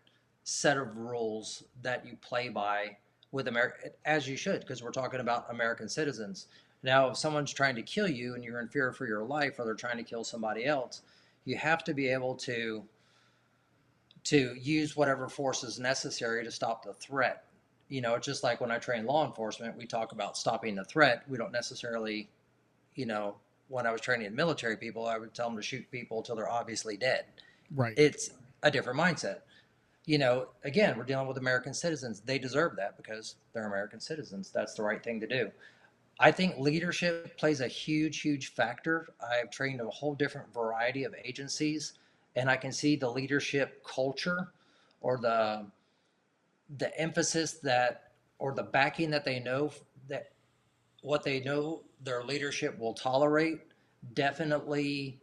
[0.45, 2.95] set of rules that you play by
[3.31, 6.47] with America, as you should, because we're talking about American citizens.
[6.83, 9.65] Now, if someone's trying to kill you and you're in fear for your life, or
[9.65, 11.01] they're trying to kill somebody else,
[11.43, 12.85] you have to be able to
[14.25, 17.43] to use whatever force is necessary to stop the threat.
[17.89, 20.83] You know, it's just like when I train law enforcement, we talk about stopping the
[20.83, 21.23] threat.
[21.27, 22.27] We don't necessarily,
[22.95, 23.35] you know,
[23.67, 26.49] when I was training military people, I would tell them to shoot people until they're
[26.49, 27.25] obviously dead.
[27.75, 27.93] Right.
[27.97, 28.31] It's
[28.63, 29.41] a different mindset.
[30.05, 32.21] You know, again, we're dealing with American citizens.
[32.21, 34.51] They deserve that because they're American citizens.
[34.51, 35.51] That's the right thing to do.
[36.19, 39.07] I think leadership plays a huge, huge factor.
[39.19, 41.93] I've trained a whole different variety of agencies,
[42.35, 44.49] and I can see the leadership culture
[45.01, 45.65] or the
[46.77, 49.71] the emphasis that or the backing that they know
[50.07, 50.31] that
[51.01, 53.61] what they know their leadership will tolerate
[54.13, 55.19] definitely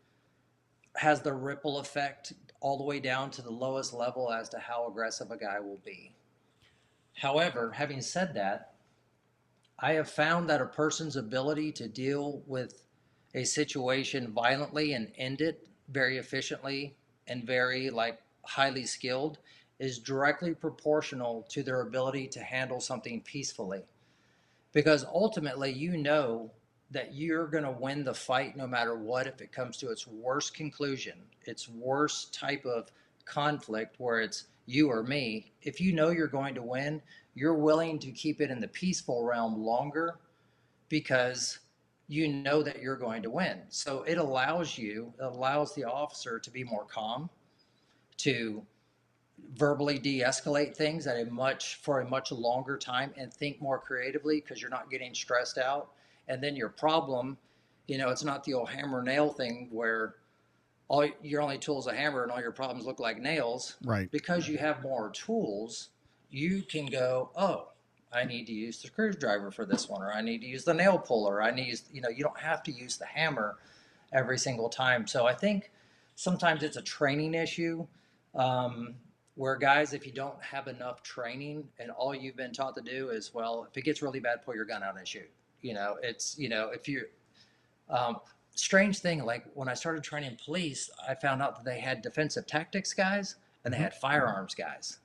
[0.95, 4.87] has the ripple effect all the way down to the lowest level as to how
[4.87, 6.15] aggressive a guy will be.
[7.15, 8.75] However, having said that,
[9.81, 12.87] I have found that a person's ability to deal with
[13.35, 16.95] a situation violently and end it very efficiently
[17.27, 19.39] and very like highly skilled
[19.81, 23.83] is directly proportional to their ability to handle something peacefully.
[24.73, 26.53] Because ultimately, you know
[26.93, 30.07] that you're going to win the fight no matter what if it comes to its
[30.07, 32.91] worst conclusion, its worst type of
[33.25, 35.53] conflict where it's you or me.
[35.63, 37.03] If you know you're going to win,
[37.35, 40.19] you're willing to keep it in the peaceful realm longer
[40.89, 41.59] because
[42.09, 43.61] you know that you're going to win.
[43.71, 47.31] So it allows you, it allows the officer to be more calm,
[48.19, 48.63] to
[49.55, 54.41] verbally de-escalate things at a much for a much longer time and think more creatively
[54.41, 55.93] because you're not getting stressed out
[56.33, 57.37] and then your problem
[57.87, 60.17] you know it's not the old hammer nail thing where
[60.89, 63.77] all your only tools a hammer and all your problems look like nails.
[63.83, 64.11] Right.
[64.11, 65.89] Because you have more tools
[66.33, 67.69] you can go oh
[68.13, 70.73] i need to use the screwdriver for this one or i need to use the
[70.73, 73.57] nail puller i need you know you don't have to use the hammer
[74.15, 75.07] every single time.
[75.07, 75.71] So i think
[76.17, 77.87] sometimes it's a training issue
[78.35, 78.95] um,
[79.35, 83.11] where guys if you don't have enough training and all you've been taught to do
[83.11, 85.31] is well if it gets really bad pull your gun out and shoot
[85.63, 87.05] you know it's you know if you
[87.89, 88.17] um,
[88.55, 92.47] strange thing like when i started training police i found out that they had defensive
[92.47, 93.83] tactics guys and they Mhm.
[93.83, 94.99] had firearms guys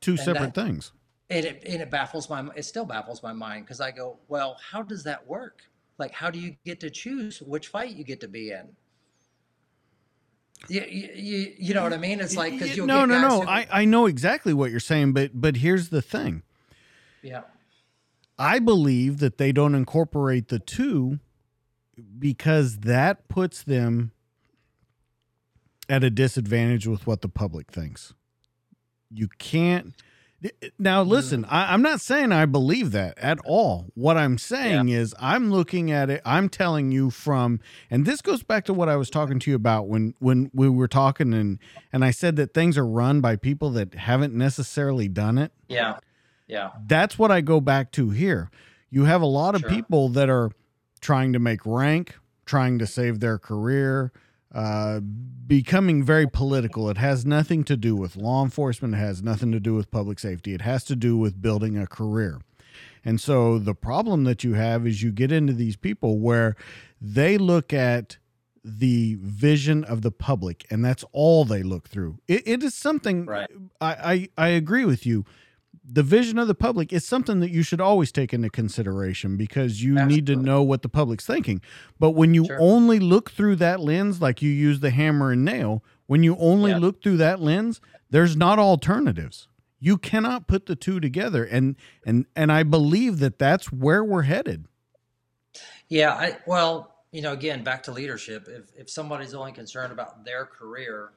[0.00, 0.92] Two and separate that- things.
[1.30, 4.56] and it, and it baffles my it still baffles my mind because i go well
[4.70, 5.62] how does that work
[5.98, 8.68] like how do you get to choose which fight you get to be in
[10.68, 13.28] you, you, you, you know what i mean it's like because you'll no, get no,
[13.28, 13.40] no.
[13.42, 16.42] who- I, I know exactly what you're saying, but but here's the thing.
[17.22, 17.42] yeah
[18.38, 21.18] I believe that they don't incorporate the two
[22.18, 24.12] because that puts them
[25.88, 28.14] at a disadvantage with what the public thinks.
[29.10, 29.94] You can't.
[30.78, 33.86] Now, listen, I, I'm not saying I believe that at all.
[33.94, 37.58] What I'm saying is, I'm looking at it, I'm telling you from,
[37.90, 40.68] and this goes back to what I was talking to you about when when we
[40.68, 41.58] were talking, and
[41.92, 45.96] and I said that things are run by people that haven't necessarily done it yeah
[46.48, 48.50] yeah that's what I go back to here.
[48.90, 49.70] You have a lot of Sure.
[49.70, 50.50] people that are
[51.00, 52.14] trying to make rank,
[52.46, 54.10] trying to save their career,
[54.54, 55.00] uh,
[55.46, 56.88] becoming very political.
[56.90, 58.94] It has nothing to do with law enforcement.
[58.94, 60.54] It has nothing to do with public safety.
[60.54, 62.40] It has to do with building a career.
[63.04, 66.56] And so the problem that you have is you get into these people where
[67.00, 68.16] they look at
[68.64, 72.18] the vision of the public and that's all they look through.
[72.26, 73.48] It, it is something Right.
[73.80, 75.24] I, I I agree with you.
[75.90, 79.82] The vision of the public is something that you should always take into consideration because
[79.82, 81.62] you need to know what the public's thinking.
[81.98, 82.58] But when you Sure.
[82.60, 86.72] only look through that lens, like you use the hammer and nail, when you only
[86.72, 86.78] Yeah.
[86.78, 89.48] look through that lens, there's not alternatives.
[89.80, 94.22] You cannot put the two together, and and and I believe that that's where we're
[94.22, 94.66] headed.
[95.88, 98.46] Yeah, I well, you know, again, back to leadership.
[98.48, 101.12] If if somebody's only concerned about their career,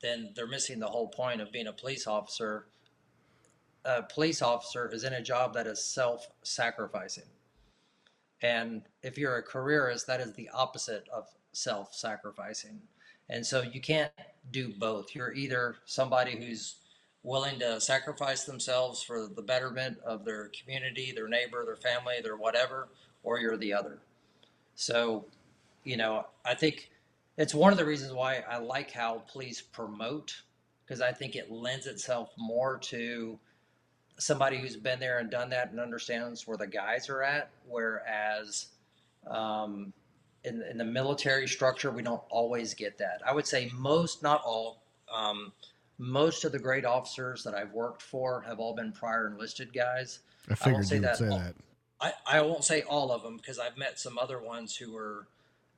[0.00, 2.66] then they're missing the whole point of being a police officer.
[3.84, 7.24] A police officer is in a job that is self-sacrificing.
[8.42, 12.80] And if you're a careerist, that is the opposite of self-sacrificing.
[13.28, 14.12] And so you can't
[14.50, 15.14] do both.
[15.14, 16.76] You're either somebody who's
[17.22, 22.36] willing to sacrifice themselves for the betterment of their community, their neighbor, their family, their
[22.36, 22.88] whatever,
[23.22, 23.98] or you're the other.
[24.74, 25.26] So,
[25.84, 26.90] you know, I think
[27.36, 30.42] it's one of the reasons why I like how police promote
[30.84, 33.38] because I think it lends itself more to
[34.22, 37.50] somebody who's been there and done that and understands where the guys are at.
[37.68, 38.66] Whereas
[39.26, 39.92] um,
[40.44, 43.20] in, in the military structure, we don't always get that.
[43.26, 44.82] I would say most, not all,
[45.12, 45.52] um,
[45.98, 50.20] most of the great officers that I've worked for have all been prior enlisted guys.
[50.48, 51.54] I figured say you would that say all- that.
[52.00, 55.28] I, I won't say all of them because I've met some other ones who were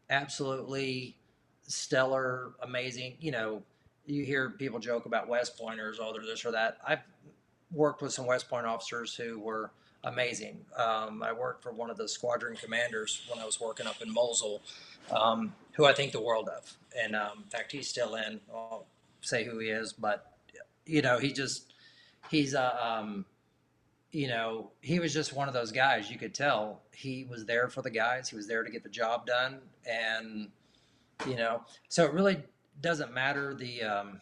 [0.09, 1.17] absolutely
[1.67, 3.17] stellar, amazing.
[3.21, 3.63] You know,
[4.07, 6.79] you hear people joke about West Pointers, oh, they're this or that.
[6.87, 7.01] I've
[7.75, 9.71] worked with some West Point officers who were
[10.05, 10.65] amazing.
[10.77, 14.13] Um, I worked for one of the squadron commanders when I was working up in
[14.13, 14.63] Mosul,
[15.11, 16.77] um, who I think the world of.
[16.97, 18.41] And um, in fact, he's still in.
[18.51, 18.85] I won't
[19.21, 20.33] say who he is, but
[20.87, 21.73] you know, he just
[22.31, 23.25] he's a um,
[24.13, 26.11] you know, he was just one of those guys.
[26.11, 28.29] You could tell he was there for the guys.
[28.29, 30.49] He was there to get the job done, and
[31.27, 32.43] you know, so it really
[32.81, 34.19] doesn't matter the um, uh,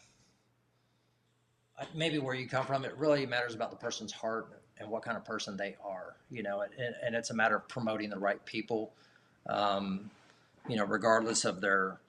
[1.93, 2.85] maybe where you come from.
[2.85, 4.47] It really matters about the person's heart
[4.79, 6.15] and what kind of person they are.
[6.31, 8.91] You know, and, and it's a matter of promoting the right people.
[9.47, 10.09] Um,
[10.67, 11.99] you know, regardless of their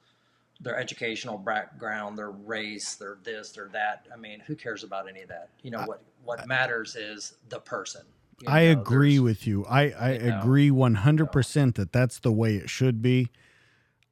[0.61, 4.07] their educational background, their race, their this, their that.
[4.13, 5.49] I mean, who cares about any of that?
[5.63, 8.03] You know, what what matters is the person.
[8.41, 9.65] You I know, agree with you.
[9.67, 13.31] I, I you know, agree 100% that that's the way it should be.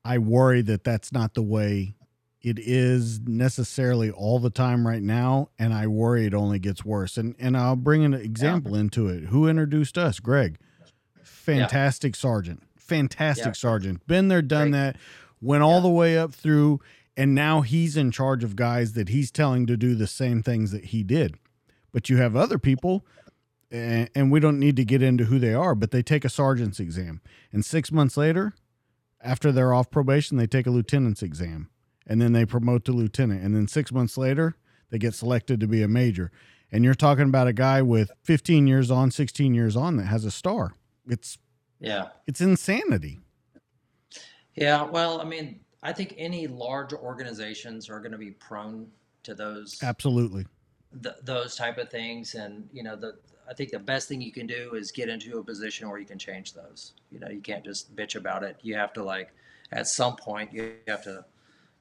[0.05, 1.94] I worry that that's not the way
[2.43, 5.48] it is necessarily all the time right now.
[5.59, 7.16] And I worry it only gets worse.
[7.16, 9.24] And, and I'll bring an example into it.
[9.27, 10.19] Who introduced us?
[10.20, 10.59] Greg.
[11.23, 12.62] Fantastic sergeant.
[12.77, 13.52] Fantastic Yeah.
[13.52, 14.06] sergeant.
[14.06, 14.78] Been there, done Great.
[14.78, 14.97] that.
[15.40, 16.81] Went all the way up through.
[17.16, 20.70] And now he's in charge of guys that he's telling to do the same things
[20.70, 21.36] that he did.
[21.93, 23.05] But you have other people
[23.70, 26.28] and, and we don't need to get into who they are, but they take a
[26.31, 27.20] sergeant's exam.
[27.52, 28.55] And six months later,
[29.20, 31.69] after they're off probation, they take a lieutenant's exam.
[32.06, 33.42] And then they promote to lieutenant.
[33.42, 34.56] And then six months later,
[34.90, 36.30] they get selected to be a major.
[36.70, 40.24] And you're talking about a guy with 15 years on, 16 years on that has
[40.24, 40.74] a star.
[41.06, 41.38] It's
[41.80, 42.08] Yeah.
[42.26, 43.20] it's insanity.
[44.54, 48.90] Yeah, well, I mean, I think any large organizations are going to be prone
[49.24, 50.46] to those Absolutely.
[51.02, 53.16] th- those type of things, and you know, the
[53.48, 56.06] I think the best thing you can do is get into a position where you
[56.06, 56.92] can change those.
[57.10, 58.56] You know, you can't just bitch about it.
[58.62, 59.32] You have to like,
[59.72, 61.24] at some point, you have to,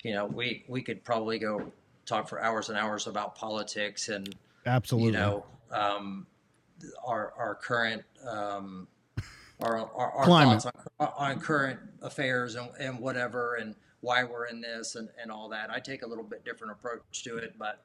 [0.03, 1.71] you know, we we could probably go
[2.05, 5.07] talk for hours and hours about politics and Absolutely.
[5.07, 6.25] you know um,
[7.05, 8.87] our our current um,
[9.61, 10.63] our our, our Climate.
[10.63, 15.31] thoughts on, on current affairs and, and whatever and why we're in this and, and
[15.31, 15.69] all that.
[15.69, 17.83] I take a little bit different approach to it, but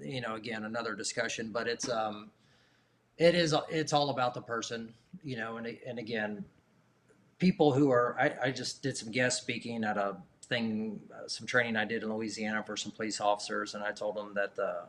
[0.00, 1.50] you know, again, another discussion.
[1.52, 2.30] But it's um,
[3.18, 4.92] it is it's all about the person,
[5.22, 6.44] you know, and and again,
[7.38, 10.16] people who are I, I just did some guest speaking at a
[10.48, 14.16] thing, uh, some training I did in Louisiana for some police officers, and I told
[14.16, 14.84] them that the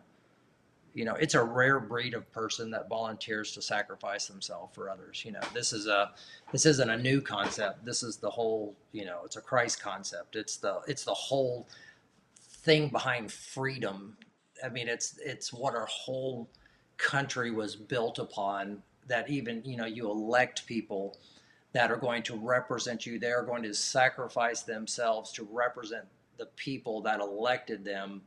[0.93, 5.23] you know it's a rare breed of person that volunteers to sacrifice themselves for others
[5.23, 5.41] you know.
[5.53, 6.11] This is a
[6.51, 7.85] this isn't a new concept.
[7.85, 10.35] This is the whole you know it's a christ concept.
[10.35, 11.67] It's the it's the whole
[12.41, 14.17] thing behind freedom.
[14.63, 16.49] I mean it's it's what our whole
[16.97, 21.17] country was built upon that even you know you elect people
[21.77, 23.19] that are going to represent you.
[23.19, 26.05] They're going to sacrifice themselves to represent
[26.39, 28.23] the people that elected them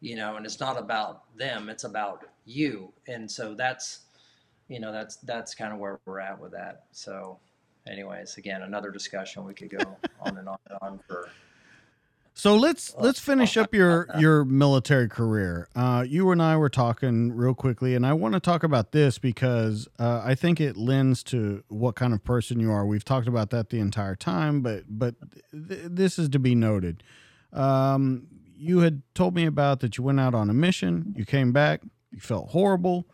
[0.00, 2.92] you know and it's not about them it's about you.
[3.08, 4.02] And so that's
[4.68, 6.84] you know that's that's kind of where we're at with that.
[6.92, 7.40] So
[7.88, 9.44] anyways again another discussion.
[9.44, 11.30] We could go on and on and on for
[12.36, 15.68] So let's let's finish up your your military career.
[15.76, 19.18] Uh, you and I were talking real quickly, and I want to talk about this
[19.18, 22.84] because uh, I think it lends to what kind of person you are.
[22.84, 25.14] We've talked about that the entire time, but but
[25.52, 27.04] th- this is to be noted.
[27.52, 31.52] Um, you had told me about that you went out on a mission, you came
[31.52, 33.06] back, you felt horrible.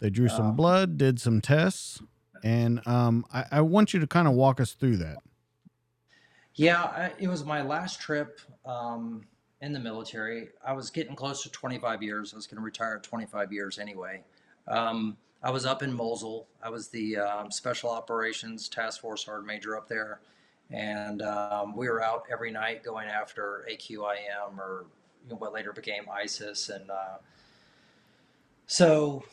[0.00, 2.02] They drew some blood, did some tests,
[2.42, 5.18] and um, I, I want you to kind of walk us through that.
[6.54, 9.22] Yeah, I, it was my last trip um,
[9.60, 10.48] in the military.
[10.64, 12.32] I was getting close to 25 years.
[12.32, 14.22] I was going to retire at 25 years anyway.
[14.68, 16.46] Um, I was up in Mosul.
[16.62, 20.20] I was the um, Special Operations Task Force Sergeant Major up there.
[20.70, 24.86] And um, we were out every night going after AQIM or
[25.24, 26.68] you know, what later became ISIS.
[26.68, 27.18] And uh,
[28.66, 29.24] so,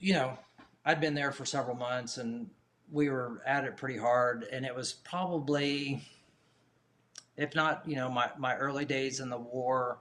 [0.00, 0.38] you know,
[0.84, 2.48] I'd been there for several months and
[2.90, 4.44] we were at it pretty hard.
[4.52, 6.02] And it was probably
[7.36, 9.98] if not, you know, my, my early days in the war,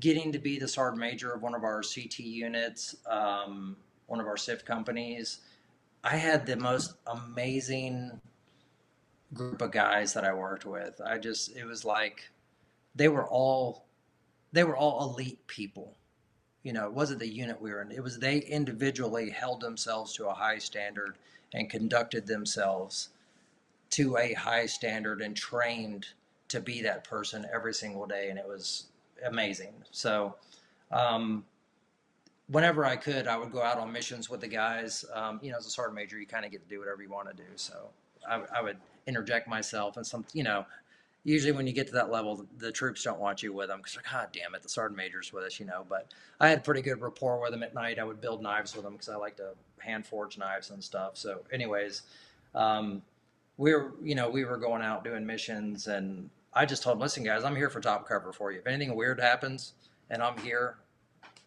[0.00, 3.76] getting to be the sergeant major of one of our CT units, um,
[4.06, 5.40] one of our CIF companies,
[6.04, 8.20] I had the most amazing
[9.32, 11.00] group of guys that I worked with.
[11.04, 12.30] I just, it was like
[12.94, 13.84] they were all,
[14.52, 15.94] they were all elite people.
[16.64, 17.90] You know, it wasn't the unit we were in.
[17.90, 21.16] It was they individually held themselves to a high standard
[21.54, 23.08] and conducted themselves
[23.90, 26.08] to a high standard and trained
[26.52, 28.86] to be that person every single day, and it was
[29.26, 29.74] amazing.
[29.90, 30.36] So,
[30.90, 31.44] um,
[32.48, 35.04] whenever I could, I would go out on missions with the guys.
[35.14, 37.08] Um, you know, as a sergeant major, you kind of get to do whatever you
[37.08, 37.48] want to do.
[37.56, 37.88] So
[38.28, 38.76] I, I would
[39.06, 40.66] interject myself and some, you know,
[41.24, 43.78] usually when you get to that level, the, the troops don't want you with them
[43.78, 45.86] because, God damn it, the sergeant major's with us, you know.
[45.88, 47.98] But I had pretty good rapport with them at night.
[47.98, 51.16] I would build knives with them because I like to hand forge knives and stuff.
[51.16, 52.02] So, anyways,
[52.54, 53.02] um,
[53.56, 57.00] we were, you know, we were going out doing missions, and I just told them,
[57.00, 58.58] listen, guys, I'm here for top cover for you.
[58.58, 59.72] If anything weird happens
[60.10, 60.76] and I'm here,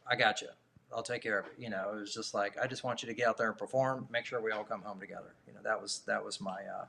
[0.08, 0.48] I got you.
[0.94, 1.54] I'll take care of it.
[1.58, 3.58] You know, it was just like I just want you to get out there and
[3.58, 4.08] perform.
[4.12, 5.36] Make sure we all come home together.
[5.48, 6.86] You know, that was that was my, uh,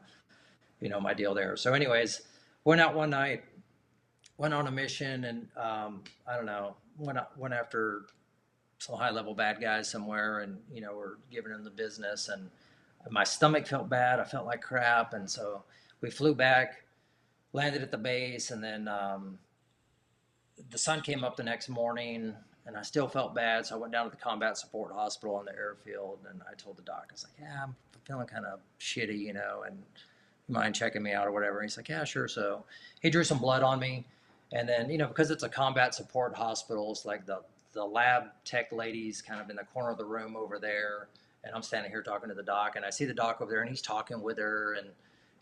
[0.80, 1.56] you know, my deal there.
[1.56, 2.22] So, anyways,
[2.64, 3.42] went out one night,
[4.38, 8.02] went on a mission, and um, I don't know, went went after
[8.78, 12.48] some high level bad guys somewhere, and you know, we're giving them the business, and
[13.10, 14.20] my stomach felt bad.
[14.20, 15.64] I felt like crap, and so
[16.00, 16.84] we flew back,
[17.56, 19.38] landed at the base, and then um,
[20.70, 22.34] the sun came up the next morning
[22.66, 23.66] and I still felt bad.
[23.66, 26.76] So I went down to the combat support hospital on the airfield and I told
[26.76, 29.76] the doc, I was like, yeah, I'm feeling kind of shitty, you know, and
[30.48, 31.60] you mind checking me out or whatever.
[31.60, 32.28] And he's like, yeah, sure.
[32.28, 32.64] So
[33.00, 34.04] he drew some blood on me.
[34.52, 37.42] And then, you know, because it's a combat support hospital, it's like the,
[37.72, 41.08] the lab tech ladies kind of in the corner of the room over there.
[41.44, 43.60] And I'm standing here talking to the doc and I see the doc over there
[43.60, 44.88] and he's talking with her and,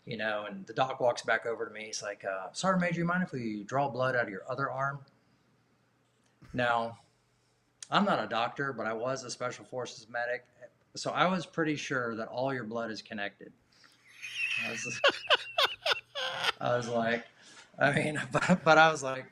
[0.05, 1.85] you know, and the doc walks back over to me.
[1.85, 4.69] He's like, uh, Sergeant Major, you mind if we draw blood out of your other
[4.69, 4.99] arm?
[6.53, 6.97] Now,
[7.89, 10.45] I'm not a doctor, but I was a special forces medic,
[10.95, 13.51] so I was pretty sure that all your blood is connected.
[14.65, 15.01] I was,
[16.61, 17.25] I was like,
[17.79, 19.25] I mean, but, but I was like,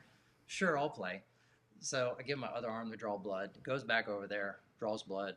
[0.46, 1.22] sure, I'll play.
[1.80, 3.50] So I give my other arm to draw blood.
[3.62, 5.34] Goes back over there, draws blood.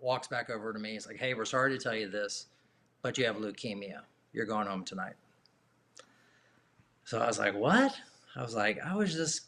[0.00, 0.92] Walks back over to me.
[0.92, 2.46] He's like, "Hey, we're sorry to tell you this,
[3.02, 4.00] but you have leukemia.
[4.32, 5.14] You're going home tonight."
[7.04, 7.92] So I was like, "What?"
[8.36, 9.42] I was like, "I was just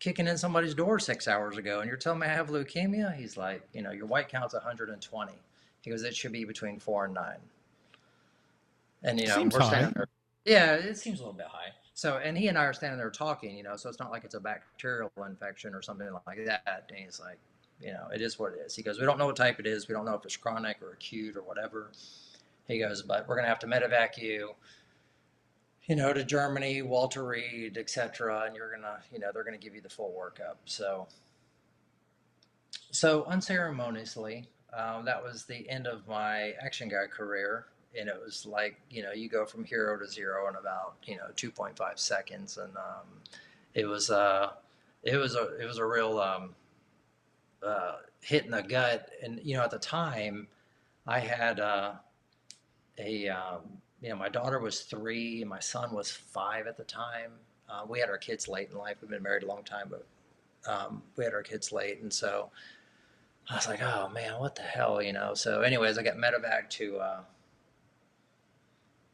[0.00, 3.14] kicking in somebody's door six hours ago and you're telling me I have leukemia?
[3.14, 5.32] He's like, you know, your white count's 120.
[5.82, 7.38] He goes, it should be between four and nine.
[9.02, 9.92] And, you know, Seems we're standing high.
[9.94, 10.08] there.
[10.46, 11.72] Yeah, it seems a little bit high.
[11.94, 14.24] So, and he and I are standing there talking, you know, so it's not like
[14.24, 16.84] it's a bacterial infection or something like that.
[16.88, 17.38] And he's like,
[17.80, 18.74] you know, it is what it is.
[18.74, 19.86] He goes, we don't know what type it is.
[19.86, 21.90] We don't know if it's chronic or acute or whatever.
[22.66, 24.54] He goes, but we're going to have to medevac you
[25.90, 28.44] you know, to Germany, Walter Reed, etc.
[28.46, 30.54] And you're gonna, you know, they're gonna give you the full workup.
[30.64, 31.08] So,
[32.92, 37.66] so unceremoniously, um, that was the end of my action guy career,
[37.98, 41.16] and it was like, you know, you go from hero to zero in about, you
[41.16, 43.08] know, 2.5 seconds, and um,
[43.74, 44.50] it was, uh,
[45.02, 46.54] it was a, it was a real um,
[47.64, 49.10] uh, hit in the gut.
[49.24, 50.46] And you know, at the time,
[51.04, 51.94] I had uh,
[52.98, 53.60] a um,
[54.00, 57.32] you know, my daughter was three, my son was five at the time.
[57.68, 58.96] Uh, we had our kids late in life.
[59.00, 60.06] We've been married a long time, but
[60.70, 62.50] um, we had our kids late, and so
[63.48, 65.34] I was like, "Oh man, what the hell?" You know.
[65.34, 66.98] So, anyways, I got medevac to.
[66.98, 67.20] Uh,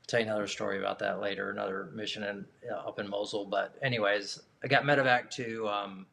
[0.06, 3.44] tell you another story about that later, another mission in, uh, up in Mosul.
[3.44, 6.06] But anyways, I got medevac to um,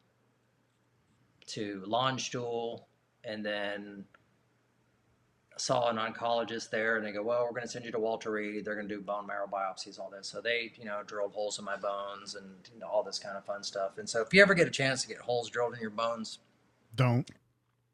[1.46, 2.80] to Landstuhl,
[3.24, 4.04] and then
[5.56, 8.32] saw an oncologist there and they go, well, we're going to send you to Walter
[8.32, 8.64] Reed.
[8.64, 10.28] They're going to do bone marrow biopsies, all this.
[10.28, 13.36] So they, you know, drilled holes in my bones and you know, all this kind
[13.36, 13.98] of fun stuff.
[13.98, 16.38] And so if you ever get a chance to get holes drilled in your bones,
[16.96, 17.30] Don't.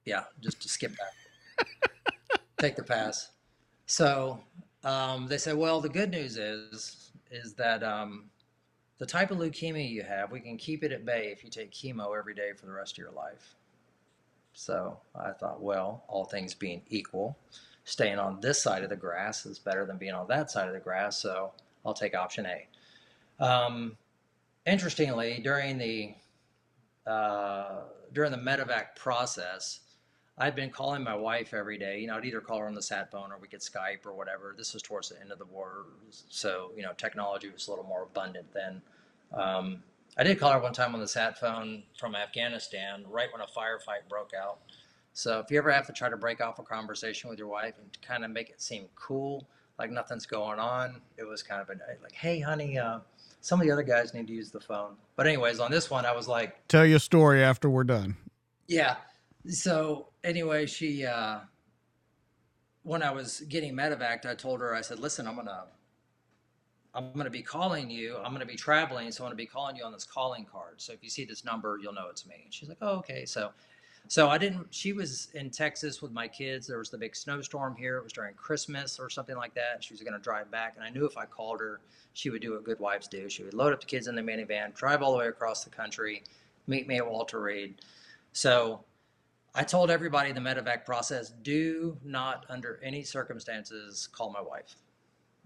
[0.05, 1.67] yeah, just to skip that.
[2.59, 3.31] Take the pass.
[3.87, 4.41] So
[4.85, 8.31] um, they said, well, the good news is, is that um,
[8.99, 11.73] the type of leukemia you have, we can keep it at bay if you take
[11.73, 13.57] chemo every day for the rest of your life.
[14.53, 17.39] So I thought, well, all things being equal,
[17.85, 20.75] staying on this side of the grass is better than being on that side of
[20.75, 21.19] the grass.
[21.19, 21.53] So
[21.85, 23.45] I'll take option A.
[23.45, 23.97] Um,
[24.67, 26.15] interestingly, during the
[27.07, 27.81] uh,
[28.13, 29.81] during the medevac process,
[30.37, 32.01] I'd been calling my wife every day.
[32.01, 34.13] You know, I'd either call her on the sat phone or we could Skype or
[34.13, 34.55] whatever.
[34.57, 37.87] This was towards the end of the war, so you know, technology was a little
[37.87, 38.83] more abundant then.
[39.33, 39.83] Um,
[40.21, 43.47] I did call her one time on the sat phone from Afghanistan right when a
[43.47, 44.59] firefight broke out.
[45.15, 47.73] So if you ever have to try to break off a conversation with your wife
[47.79, 49.49] and kind of make it seem cool,
[49.79, 51.73] like nothing's going on, it was kind of a,
[52.03, 52.99] like, hey, honey, uh,
[53.41, 54.97] some of the other guys need to use the phone.
[55.17, 58.15] But anyways, on this one, I was like, Tell you a story after we're done.
[58.69, 58.97] yeah.
[59.49, 61.39] So anyway, she uh,
[62.83, 65.65] when I was getting medevac, I told her, I said, listen, I'm gonna
[66.95, 68.17] I'm gonna be calling you.
[68.17, 70.75] I'm gonna be traveling, so I'm gonna be calling you on this calling card.
[70.81, 72.43] So if you see this number, you'll know it's me.
[72.45, 73.25] And she's like, oh, okay.
[73.25, 73.51] So
[74.09, 74.67] so I didn't.
[74.71, 76.67] She was in Texas with my kids.
[76.67, 77.99] There was the big snowstorm here.
[77.99, 79.85] It was during Christmas or something like that.
[79.85, 81.81] She was going to drive back, and I knew if I called her,
[82.13, 83.29] she would do what good wives do.
[83.29, 85.71] She would load up the kids in the minivan, drive all the way across the
[85.71, 86.25] country,
[86.67, 87.77] meet me at Walter Reed.
[88.33, 88.81] So
[89.55, 94.75] I told everybody the medevac process do not, under any circumstances, call my wife.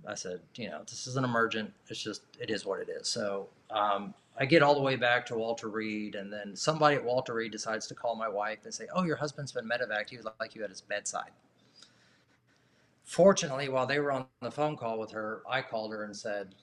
[0.07, 1.73] I said, you know, this is an emergent.
[1.89, 3.09] It's just, it is what it is.
[3.09, 7.05] So um, I get all the way back to Walter Reed, and then somebody at
[7.05, 10.11] Walter Reed decides to call my wife and say, oh, your husband's been medevac.
[10.11, 11.31] He was like you at his bedside.
[13.05, 16.55] Fortunately, while they were on the phone call with her, I called her and said,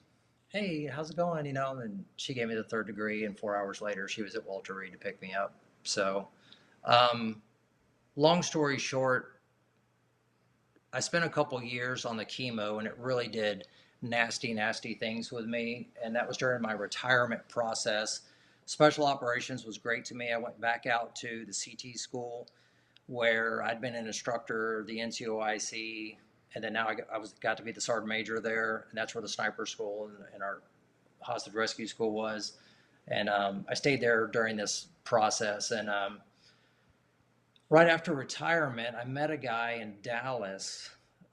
[0.48, 1.46] hey, how's it going?
[1.46, 4.34] You know, and she gave me the third degree, and four hours later, she was
[4.34, 5.54] at Walter Reed to pick me up.
[5.82, 6.28] So,
[6.84, 7.40] um,
[8.16, 9.31] long story short,
[10.92, 13.66] I spent a couple years on the chemo, and it really did
[14.02, 15.88] nasty, nasty things with me.
[16.04, 18.20] And that was during my retirement process.
[18.66, 20.32] Special operations was great to me.
[20.32, 22.48] I went back out to the CT school
[23.06, 26.16] where I'd been an instructor, the NCOIC,
[26.54, 28.98] and then now I got, I was got to be the sergeant major there, and
[28.98, 30.62] that's where the sniper school and, and our
[31.20, 32.58] hostage rescue school was.
[33.08, 35.70] And um, I stayed there during this process.
[35.70, 36.20] And um,
[37.72, 40.90] right after retirement, I met a guy in Dallas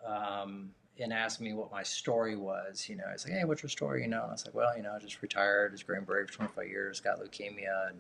[0.08, 2.88] um, and asked me what my story was.
[2.88, 4.76] You know, he's like, "Hey, what's your story?" You know, and I was like, "Well,
[4.78, 8.00] you know, I just retired as Green Beret for 25 years, got leukemia, and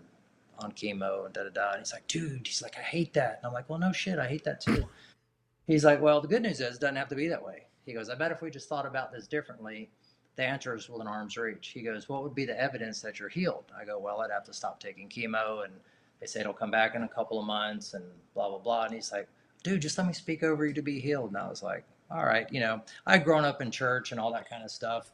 [0.57, 3.39] on chemo, and da da da." And he's like, "Dude," he's like, "I hate that."
[3.39, 4.85] And I'm like, "Well, no shit, I hate that too."
[5.67, 7.91] He's like, "Well, the good news is it doesn't have to be that way." He
[7.91, 9.89] goes, "I bet if we just thought about this differently."
[10.37, 11.67] The answer is within arm's reach.
[11.67, 13.65] He goes, What would be the evidence that you're healed?
[13.77, 15.73] I go, Well, I'd have to stop taking chemo and
[16.19, 18.85] they say it'll come back in a couple of months and blah, blah, blah.
[18.85, 19.27] And he's like,
[19.63, 21.29] dude, just let me speak over you to be healed.
[21.29, 24.33] And I was like, all right, you know, I'd grown up in church and all
[24.33, 25.11] that kind of stuff.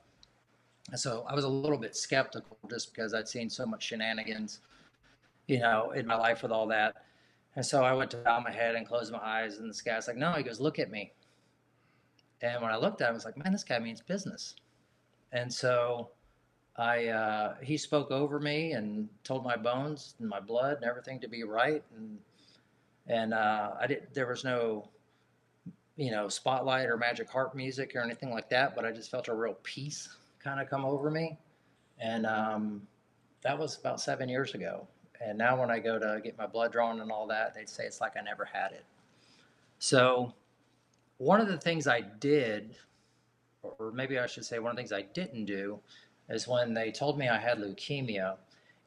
[0.91, 4.61] And so I was a little bit skeptical just because I'd seen so much shenanigans,
[5.47, 6.95] you know, in my life with all that.
[7.55, 9.57] And so I went to bow my head and close my eyes.
[9.57, 11.11] And this guy's like, no, he goes, look at me.
[12.41, 14.55] And when I looked at him, I was like, man, this guy means business.
[15.31, 16.09] And so
[16.77, 21.19] I uh, he spoke over me and told my bones and my blood and everything
[21.21, 22.17] to be right and
[23.07, 24.89] and uh, I did there was no
[25.95, 29.29] you know spotlight or magic harp music or anything like that but I just felt
[29.29, 30.09] a real peace
[30.45, 31.37] kind of come over me.
[31.99, 32.87] And um,
[33.41, 34.87] that was about seven years ago.
[35.19, 37.85] And now when I go to get my blood drawn and all that they'd say
[37.85, 38.85] it's like I never had it.
[39.79, 40.33] So
[41.17, 42.75] one of the things I did
[43.63, 45.79] or maybe I should say one of the things I didn't do
[46.29, 48.37] is when they told me I had leukemia,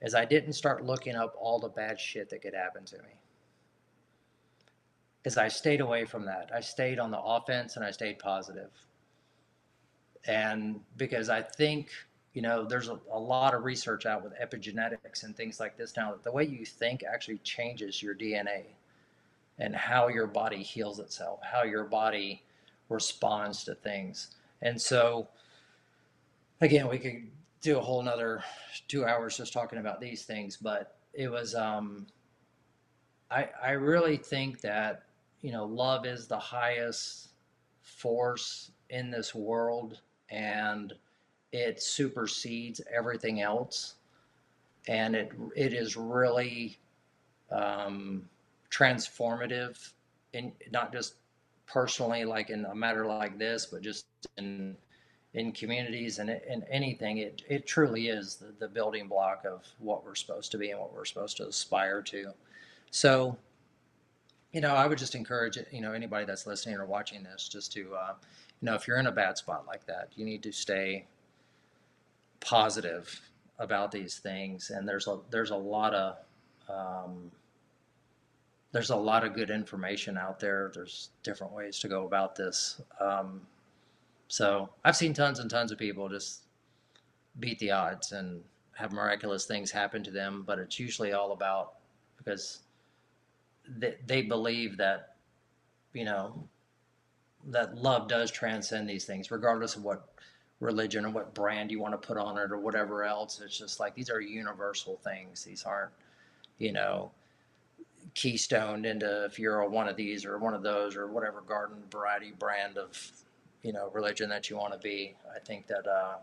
[0.01, 3.11] is I didn't start looking up all the bad shit that could happen to me.
[5.25, 6.51] Is I stayed away from that.
[6.55, 8.71] I stayed on the offense and I stayed positive.
[10.27, 11.91] And because I think,
[12.33, 15.97] you know, there's a, a lot of research out with epigenetics and things like this
[15.97, 18.65] now the way you think actually changes your DNA
[19.59, 22.43] and how your body heals itself, how your body
[22.89, 24.29] responds to things.
[24.63, 25.29] And so,
[26.61, 27.27] again, we could
[27.61, 28.43] do a whole nother
[28.87, 32.07] two hours just talking about these things, but it was, um,
[33.31, 35.03] I, I really think that,
[35.41, 37.29] you know, love is the highest
[37.83, 40.93] force in this world and
[41.53, 43.95] it supersedes everything else.
[44.87, 46.79] And it, it is really,
[47.51, 48.29] um,
[48.71, 49.93] transformative
[50.33, 51.15] in not just
[51.67, 54.07] personally, like in a matter like this, but just
[54.37, 54.77] in
[55.39, 60.05] in communities and in anything, it, it truly is the, the building block of what
[60.05, 62.33] we're supposed to be and what we're supposed to aspire to.
[62.91, 63.37] So,
[64.53, 67.73] you know, I would just encourage you know anybody that's listening or watching this just
[67.75, 68.15] to, uh,
[68.61, 71.07] you know, if you're in a bad spot like that, you need to stay
[72.41, 73.21] positive
[73.59, 74.71] about these things.
[74.71, 76.17] And there's a there's a lot of
[76.69, 77.31] um,
[78.73, 80.73] there's a lot of good information out there.
[80.75, 82.81] There's different ways to go about this.
[83.01, 83.43] Um,
[84.29, 86.43] so I've seen tons and tons of people just
[87.41, 88.43] beat the odds and
[88.73, 91.75] have miraculous things happen to them, but it's usually all about
[92.17, 92.61] because
[93.67, 95.17] they, they believe that,
[95.93, 96.45] you know,
[97.47, 100.09] that love does transcend these things, regardless of what
[100.61, 103.41] religion or what brand you want to put on it or whatever else.
[103.45, 105.45] It's just like these are universal things.
[105.45, 105.93] These aren't,
[106.59, 107.11] you know,
[108.15, 111.79] keystoned into if you're a one of these or one of those or whatever garden
[111.91, 113.11] variety brand of
[113.63, 115.17] you know religion that you want to be.
[115.35, 116.17] I think that uh,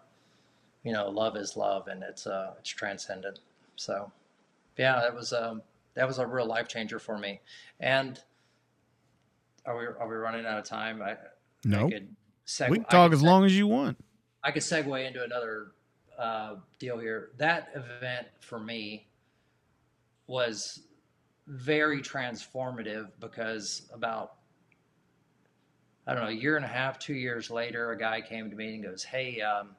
[0.84, 3.40] you know love is love and it's uh, it's transcendent.
[3.76, 4.12] So
[4.78, 5.62] yeah, that was um,
[5.96, 7.42] that was a real life changer for me.
[7.80, 8.20] And
[9.66, 11.02] are we are we running out of time?
[11.02, 11.18] I
[11.64, 11.88] no.
[11.88, 13.98] I could seg- we can talk as seg- long as you want.
[14.44, 15.72] I could segue into another
[16.20, 17.32] uh, deal here.
[17.38, 19.08] That event for me
[20.28, 20.82] was
[21.48, 24.34] very transformative because about
[26.08, 28.56] I don't know, a year and a half, two years later, a guy came to
[28.56, 29.70] me and goes, Hey, um,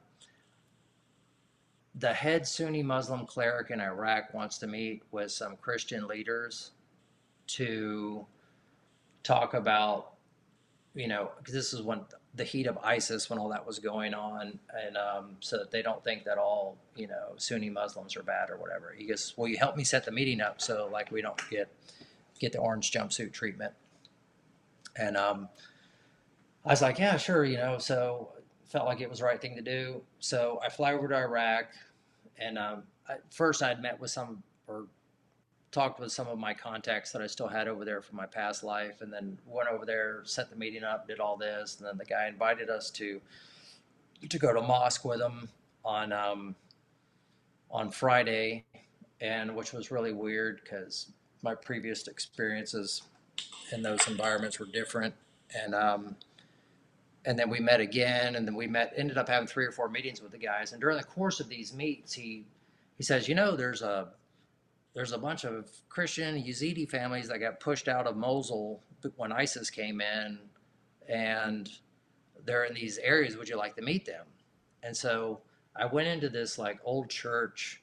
[1.95, 6.71] the head Sunni Muslim cleric in Iraq wants to meet with some Christian leaders
[7.47, 8.25] to
[9.23, 10.13] talk about,
[10.93, 12.01] you know, because this is when
[12.35, 15.81] the heat of ISIS, when all that was going on, and um, so that they
[15.81, 18.93] don't think that all, you know, Sunni Muslims are bad or whatever.
[18.95, 21.67] He goes, "Will you help me set the meeting up so like we don't get
[22.39, 23.73] get the orange jumpsuit treatment?"
[24.95, 25.49] And um,
[26.67, 27.77] I was like, "Yeah, sure," you know.
[27.77, 28.33] So
[28.65, 30.01] felt like it was the right thing to do.
[30.19, 31.67] So I fly over to Iraq,
[32.37, 34.87] and um, I, first I'd met with some or
[35.71, 38.63] talked with some of my contacts that I still had over there from my past
[38.63, 41.97] life, and then went over there, set the meeting up, did all this, and then
[41.97, 43.21] the guy invited us to
[44.29, 45.47] to go to mosque with him
[45.85, 46.53] on um,
[47.71, 48.65] on Friday,
[49.21, 51.13] and which was really weird because
[51.43, 53.03] my previous experiences
[53.71, 55.13] in those environments were different,
[55.55, 56.15] and um,
[57.27, 59.89] and then we met again, and then we met, ended up having three or four
[59.89, 62.45] meetings with the guys, and during the course of these meets, he
[62.97, 64.07] he says, you know, there's a
[64.95, 68.81] there's a bunch of Christian Yazidi families that got pushed out of Mosul
[69.17, 70.39] when ISIS came in,
[71.09, 71.69] and
[72.45, 73.35] they're in these areas.
[73.35, 74.25] Would you like to meet them?
[74.81, 75.41] And so
[75.75, 77.81] I went into this like old church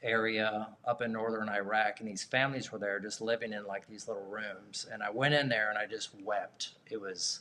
[0.00, 4.06] area up in northern Iraq, and these families were there just living in like these
[4.06, 4.86] little rooms.
[4.92, 6.74] And I went in there and I just wept.
[6.88, 7.40] It was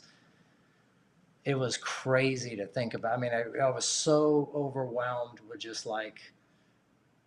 [1.46, 3.18] it was crazy to think about.
[3.18, 6.20] I mean, I, I was so overwhelmed with just like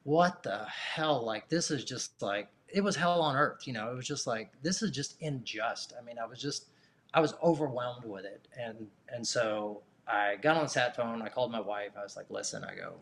[0.09, 1.23] what the hell?
[1.23, 3.91] Like, this is just like, it was hell on earth, you know?
[3.91, 5.93] It was just like, this is just unjust.
[6.01, 6.71] I mean, I was just,
[7.13, 8.49] I was overwhelmed with it.
[8.59, 11.21] And, and so I got on the sat phone.
[11.21, 11.91] I called my wife.
[11.99, 12.95] I was like, listen, I go,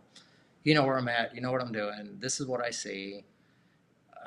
[0.64, 1.32] you know where I'm at.
[1.32, 2.16] You know what I'm doing.
[2.18, 3.22] This is what I see.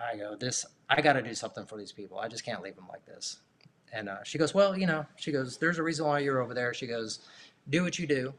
[0.02, 2.18] I go, this, I got to do something for these people.
[2.18, 3.40] I just can't leave them like this.
[3.92, 6.54] And uh, she goes, well, you know, she goes, there's a reason why you're over
[6.54, 6.74] there.
[6.74, 7.20] She goes,
[7.70, 8.34] do what you do.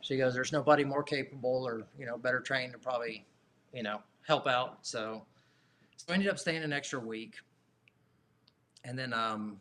[0.00, 3.24] She goes, there's nobody more capable or, you know, better trained to probably
[3.74, 4.78] you know, help out.
[4.82, 5.22] So,
[5.96, 7.34] so I ended up staying an extra week.
[8.84, 9.60] And then um,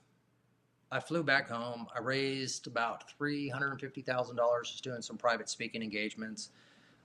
[0.91, 1.88] I flew back home.
[1.95, 6.49] I raised about $350,000 just doing some private speaking engagements,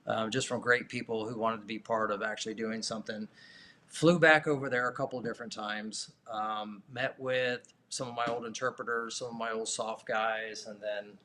[0.05, 3.27] uh, just from great people who wanted to be part of actually doing something.
[3.87, 8.45] Flew back over there a couple different times, um, met with some of my old
[8.45, 11.17] interpreters, some of my old SOF guys, and then,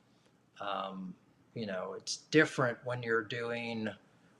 [0.59, 1.13] um,
[1.53, 3.89] you know, it's different when you're doing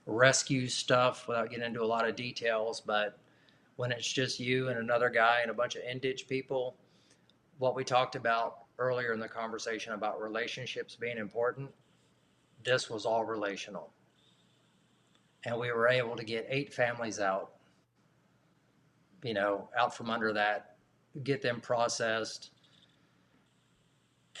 [0.06, 2.80] rescue stuff without getting into a lot of details.
[2.80, 3.18] But
[3.76, 6.74] when it's just you and another guy and a bunch of indig people,
[7.58, 11.70] what we talked about earlier in the conversation about relationships being important,
[12.64, 13.90] this was all relational.
[15.44, 17.52] And we were able to get eight families out,
[19.22, 20.75] you know, out from under that,
[21.22, 22.50] get them processed,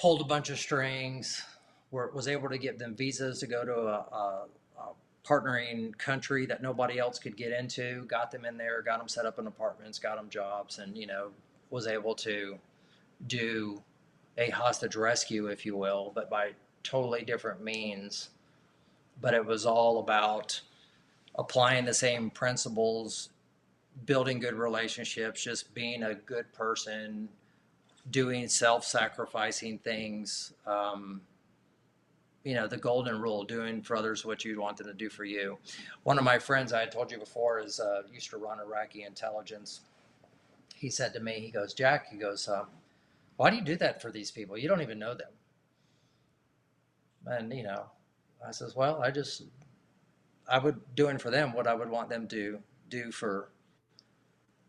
[0.00, 1.42] pulled a bunch of strings,
[1.90, 4.46] were, was able to get them visas to go to a, a
[5.26, 9.26] partnering country that nobody else could get into, got them in there, got them set
[9.26, 11.30] up in apartments, got them jobs, and you know
[11.70, 12.56] was able to
[13.26, 13.82] do
[14.38, 18.28] a hostage rescue, if you will, but by totally different means.
[19.20, 20.60] But it was all about
[21.34, 23.30] applying the same principles,
[24.04, 27.28] building good relationships, just being a good person,
[28.10, 30.52] doing self-sacrificing things.
[30.66, 31.22] Um,
[32.46, 35.24] you know the golden rule doing for others what you'd want them to do for
[35.24, 35.58] you.
[36.04, 39.02] One of my friends i had told you before is uh, used to run iraqi
[39.02, 39.80] intelligence.
[40.72, 42.66] He said to me he goes jack he goes um,
[43.36, 44.56] why do you do that for these people?
[44.56, 45.32] You don't even know them.
[47.26, 47.86] And you know
[48.46, 49.42] i says well i just
[50.48, 52.60] i would doing for them what i would want them to
[52.90, 53.48] do for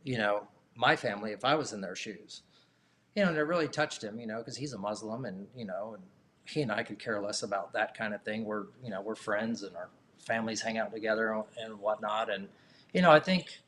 [0.08, 2.44] you know my family if i was in their shoes
[3.16, 5.66] you know and it really touched him you know because he's a muslim and you
[5.66, 6.04] know and
[6.48, 8.46] he and I could care less about that kind of thing.
[8.46, 9.90] We're you know we're friends and our
[10.20, 12.32] families hang out together and whatnot.
[12.32, 12.48] And
[12.94, 13.62] you know I think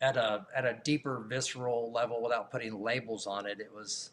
[0.00, 4.10] at a at a deeper visceral level, without putting labels on it, it was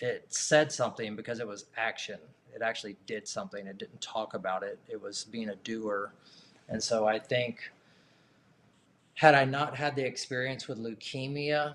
[0.00, 2.18] it said something because it was action.
[2.54, 3.66] It actually did something.
[3.66, 4.78] It didn't talk about it.
[4.88, 6.12] It was being a doer.
[6.68, 7.70] And so I think
[9.18, 11.74] had I not had the experience with leukemia,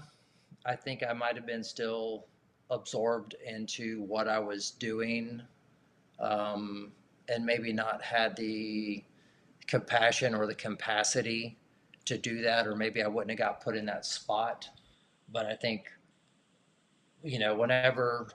[0.66, 2.26] I think I might have been still
[2.72, 5.42] absorbed into what I was doing
[6.22, 6.94] um,
[7.28, 9.04] and maybe not had the
[9.68, 11.58] compassion or the capacity
[12.06, 14.70] to do that, or maybe I wouldn't have got put in that spot.
[15.30, 15.92] But I think,
[17.24, 18.30] you know, whenever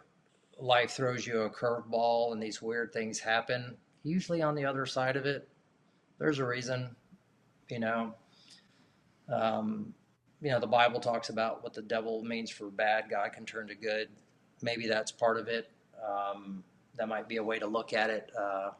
[0.58, 3.74] life throws you a curveball and these weird things happen,
[4.04, 5.48] usually on the other side of it,
[6.18, 6.94] there's a reason,
[7.70, 8.12] you know.
[9.32, 9.94] Um,
[10.40, 13.66] you know, the Bible talks about what the devil means for bad, God can turn
[13.68, 14.08] to good
[14.62, 15.70] maybe that's part of it.
[16.06, 16.62] Um,
[16.96, 18.30] that might be a way to look at it.
[18.38, 18.70] Uh,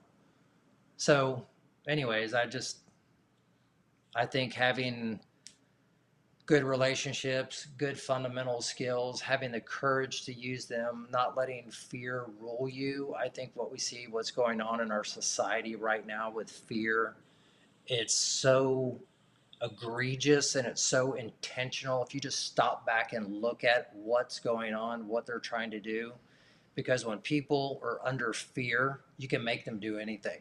[0.97, 1.45] so,
[1.87, 2.79] anyways, I just
[4.15, 5.21] I think having
[6.47, 12.69] good relationships, good fundamental skills, having the courage to use them, not letting fear rule
[12.69, 13.15] you.
[13.15, 17.17] I think what we see, what's going on in our society right now with fear,
[17.87, 18.99] it's so
[19.63, 22.03] egregious and it's so intentional.
[22.03, 25.81] If you just stop back and look at what's going on, what they're trying to
[25.81, 26.13] do,
[26.75, 30.41] because when people are under fear, you can make them do anything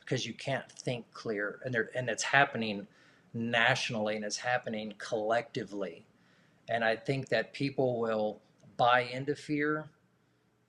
[0.00, 2.86] because you can't think clear, and and it's happening
[3.34, 6.04] nationally and it's happening collectively.
[6.68, 8.40] And I think that people will
[8.76, 9.88] buy into fear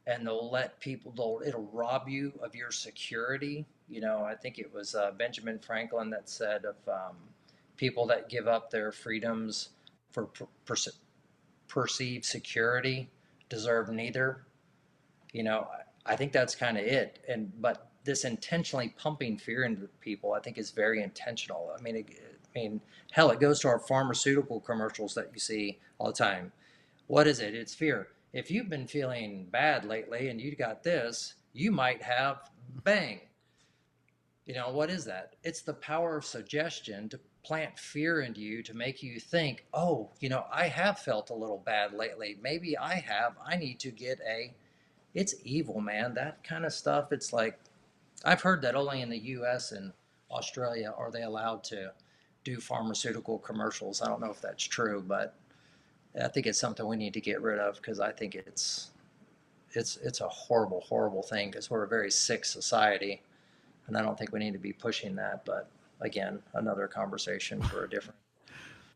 [0.07, 3.65] and they'll let people, they'll, it'll rob you of your security.
[3.89, 7.15] You know, I think it was uh, Benjamin Franklin that said of um,
[7.81, 9.69] people that give up their freedoms
[10.11, 10.75] for per-
[11.67, 13.09] perceived security
[13.49, 14.43] deserve neither.
[15.33, 15.67] You know,
[16.05, 17.25] I think that's kind of it.
[17.27, 21.75] And, but this intentionally pumping fear into people, I think is very intentional.
[21.75, 22.05] I mean, it,
[22.55, 22.81] I mean,
[23.11, 26.51] hell, it goes to our pharmaceutical commercials that you see all the time.
[27.07, 27.55] What is it?
[27.55, 28.09] It's fear.
[28.31, 32.51] If you've been feeling bad lately and you got this, you might have
[32.83, 33.21] bang.
[34.45, 35.35] You know, what is that?
[35.43, 40.09] It's the power of suggestion to plant fear into you to make you think, oh,
[40.19, 42.37] you know, I have felt a little bad lately.
[42.41, 43.33] Maybe I have.
[43.45, 44.53] I need to get a.
[45.13, 46.13] It's evil, man.
[46.13, 47.11] That kind of stuff.
[47.11, 47.59] It's like,
[48.23, 49.91] I've heard that only in the US and
[50.29, 51.91] Australia are they allowed to
[52.43, 54.01] do pharmaceutical commercials.
[54.01, 55.35] I don't know if that's true, but
[56.19, 58.91] I think it's something we need to get rid of because I think it's
[59.73, 63.21] it's it's a horrible, horrible thing because we're a very sick society,
[63.87, 65.45] and I don't think we need to be pushing that.
[65.45, 65.69] But
[66.01, 68.17] again, another conversation for a different.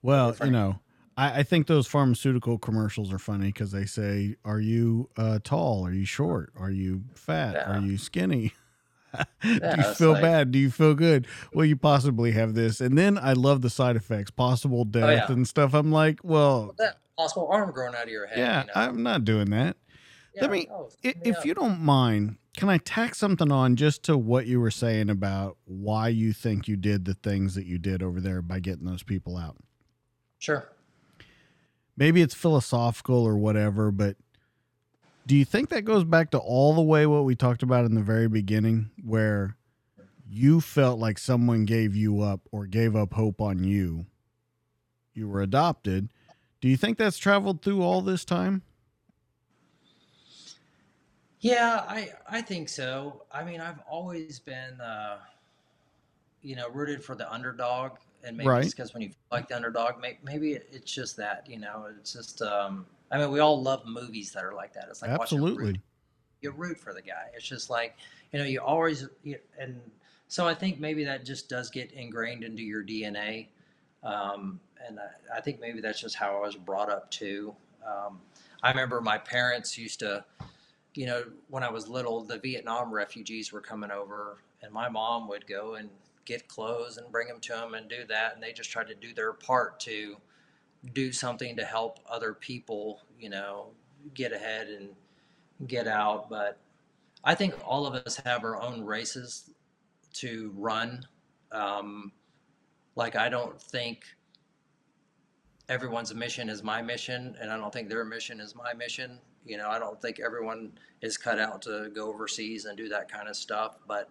[0.01, 0.51] well, different.
[0.51, 0.79] you know,
[1.17, 5.85] I, I, think those pharmaceutical commercials are funny because they say, "Are you uh, tall?
[5.85, 6.51] Are you short?
[6.57, 7.53] Are you fat?
[7.53, 7.77] Yeah.
[7.77, 8.53] Are you skinny?"
[9.43, 10.51] Yeah, Do you feel like, bad?
[10.51, 11.27] Do you feel good?
[11.53, 12.81] Will you possibly have this?
[12.81, 15.31] And then I love the side effects, possible death oh, yeah.
[15.31, 15.73] and stuff.
[15.73, 18.37] I'm like, well, that possible arm growing out of your head.
[18.37, 18.73] Yeah, you know?
[18.75, 19.77] I'm not doing that.
[20.35, 24.17] Yeah, Let me, oh, if you don't mind, can I tack something on just to
[24.17, 28.03] what you were saying about why you think you did the things that you did
[28.03, 29.57] over there by getting those people out?
[30.39, 30.67] Sure.
[31.97, 34.17] Maybe it's philosophical or whatever, but
[35.25, 37.95] do you think that goes back to all the way what we talked about in
[37.95, 39.57] the very beginning, where
[40.29, 44.05] you felt like someone gave you up or gave up hope on you?
[45.13, 46.09] You were adopted.
[46.61, 48.63] Do you think that's traveled through all this time?
[51.45, 53.21] Yeah, I I think so.
[53.31, 55.17] I mean, I've always been, uh,
[56.41, 58.65] you know, rooted for the underdog, and maybe right.
[58.65, 62.41] it's because when you like the underdog, maybe, it's just that, you know, it's just
[62.41, 64.87] um, I mean, we all love movies that are like that.
[64.89, 65.79] It's like absolutely.
[66.41, 67.29] You root for the guy.
[67.35, 67.95] It's just like
[68.33, 69.79] you know, you always you, and
[70.27, 73.49] so I think maybe that just does get ingrained into your DNA,
[74.03, 77.53] um, and I, I, think maybe that's just how I was brought up too.
[77.85, 78.19] Um,
[78.63, 80.25] I remember my parents used to,
[80.95, 85.27] you know, when I was little, the Vietnam refugees were coming over, and my mom
[85.27, 85.89] would go and
[86.23, 88.95] get clothes and bring them to them and do that, and they just tried to
[88.95, 90.15] do their part to
[90.93, 93.67] do something to help other people, you know,
[94.13, 94.89] get ahead and
[95.67, 96.29] get out.
[96.29, 96.57] But
[97.23, 99.49] I think all of us have our own races
[100.13, 101.05] to run.
[101.51, 102.11] Um,
[102.95, 104.05] like, I don't think
[105.67, 109.19] everyone's mission is my mission, and I don't think their mission is my mission.
[109.45, 113.11] You know, I don't think everyone is cut out to go overseas and do that
[113.11, 113.77] kind of stuff.
[113.87, 114.09] But,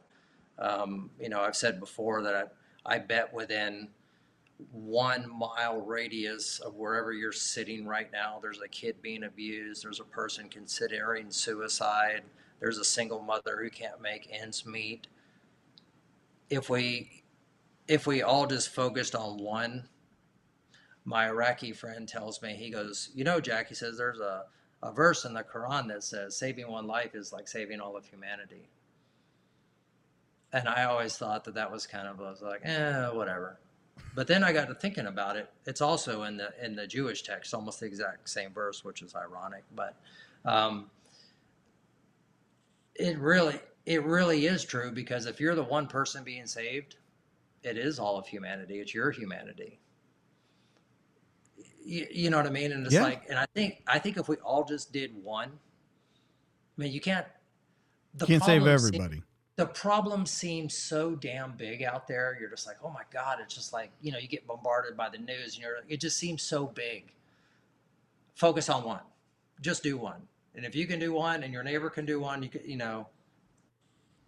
[0.58, 2.50] um, you know, I've said before that
[2.86, 3.88] I, I bet within–
[4.70, 10.00] one mile radius of wherever you're sitting right now, there's a kid being abused, there's
[10.00, 12.22] a person considering suicide,
[12.60, 15.06] there's a single mother who can't make ends meet.
[16.50, 17.22] If we
[17.88, 19.88] if we all just focused on one,
[21.04, 24.44] my Iraqi friend tells me, he goes, You know, Jack, he says there's a,
[24.84, 28.04] a verse in the Quran that says saving one life is like saving all of
[28.04, 28.68] humanity.
[30.52, 33.58] And I always thought that that was kind of, I was like, eh, whatever.
[34.14, 35.50] But then I got to thinking about it.
[35.64, 39.14] It's also in the in the Jewish text, almost the exact same verse, which is
[39.14, 39.64] ironic.
[39.74, 39.96] But
[40.44, 40.90] um,
[42.94, 46.96] it really it really is true because if you're the one person being saved,
[47.62, 48.80] it is all of humanity.
[48.80, 49.78] It's your humanity.
[51.84, 52.72] You, you know what I mean?
[52.72, 53.02] And it's yeah.
[53.02, 57.00] like, and I think I think if we all just did one, I mean, you
[57.00, 57.26] can't.
[58.14, 59.22] The can't save everybody
[59.56, 62.36] the problem seems so damn big out there.
[62.40, 65.08] You're just like, oh my God, it's just like, you know, you get bombarded by
[65.08, 67.12] the news and you're, it just seems so big.
[68.34, 69.00] Focus on one,
[69.60, 70.22] just do one.
[70.56, 72.76] And if you can do one and your neighbor can do one, you could, you
[72.76, 73.06] know,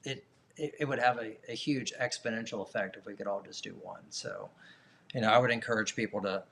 [0.04, 0.24] it,
[0.56, 3.74] it, it would have a, a, huge exponential effect if we could all just do
[3.82, 4.02] one.
[4.10, 4.48] So,
[5.12, 6.44] you know, I would encourage people to,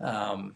[0.00, 0.54] um,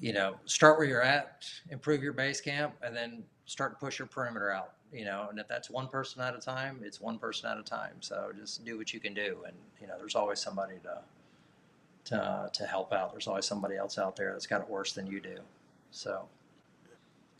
[0.00, 3.98] you know, start where you're at, improve your base camp, and then start to push
[3.98, 4.72] your perimeter out.
[4.92, 7.62] You know, and if that's one person at a time, it's one person at a
[7.62, 7.94] time.
[8.00, 11.00] So just do what you can do, and you know, there's always somebody to
[12.06, 13.12] to to help out.
[13.12, 15.38] There's always somebody else out there that's got it worse than you do.
[15.90, 16.28] So,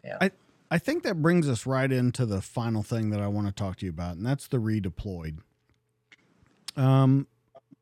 [0.05, 0.19] yeah.
[0.21, 0.31] I
[0.71, 3.77] I think that brings us right into the final thing that I want to talk
[3.77, 5.39] to you about, and that's the redeployed.
[6.77, 7.27] Um,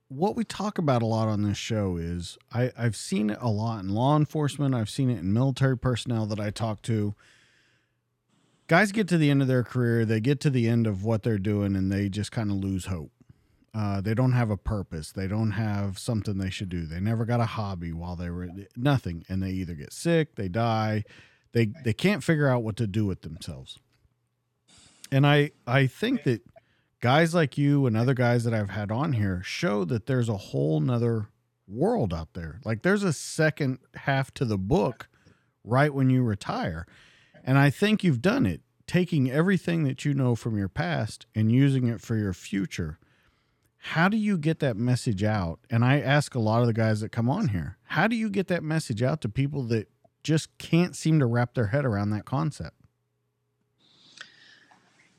[0.08, 3.48] what we talk about a lot on this show is I, I've seen it a
[3.48, 4.74] lot in law enforcement.
[4.74, 7.14] I've seen it in military personnel that I talk to.
[8.66, 11.22] Guys get to the end of their career, they get to the end of what
[11.22, 13.10] they're doing, and they just kind of lose hope.
[13.74, 15.10] Uh, they don't have a purpose.
[15.10, 16.86] They don't have something they should do.
[16.86, 20.48] They never got a hobby while they were nothing, and they either get sick, they
[20.48, 21.04] die,
[21.52, 23.78] they they can't figure out what to do with themselves.
[25.10, 26.42] And I I think that
[27.04, 30.38] guys like you and other guys that I've had on here show that there's a
[30.38, 31.26] whole nother
[31.68, 32.60] world out there.
[32.64, 35.10] Like there's a second half to the book
[35.64, 36.86] right when you retire.
[37.44, 41.52] And I think you've done it, taking everything that you know from your past and
[41.52, 42.98] using it for your future.
[43.76, 45.60] How do you get that message out?
[45.68, 48.30] And I ask a lot of the guys that come on here, how do you
[48.30, 49.90] get that message out to people that
[50.22, 52.80] just can't seem to wrap their head around that concept?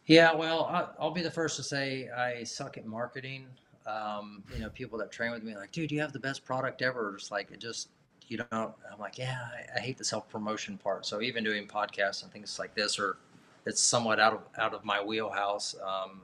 [0.08, 3.48] Yeah, well, I- I'll be the first to say I suck at marketing.
[3.88, 6.46] Um, you know, people that train with me are like, dude, you have the best
[6.46, 7.16] product ever.
[7.16, 7.90] It's like, it just,
[8.28, 11.06] you know, I'm like, yeah, I, I hate the self promotion part.
[11.06, 13.18] So even doing podcasts and things like this, or
[13.66, 15.76] it's somewhat out of out of my wheelhouse.
[15.86, 16.22] Um,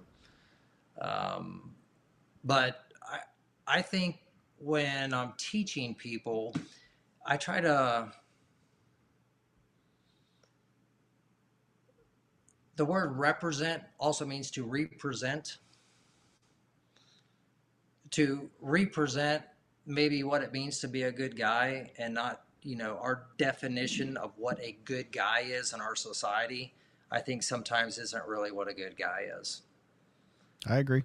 [1.01, 1.71] um,
[2.43, 3.19] but I
[3.67, 4.19] I think
[4.59, 6.55] when I'm teaching people,
[7.25, 8.11] I try to.
[12.75, 15.57] The word represent also means to represent.
[18.11, 19.43] To represent
[19.85, 24.17] maybe what it means to be a good guy and not, you know, our definition
[24.17, 26.73] of what a good guy is in our society,
[27.11, 29.61] I think sometimes isn't really what a good guy is.
[30.67, 31.03] I agree.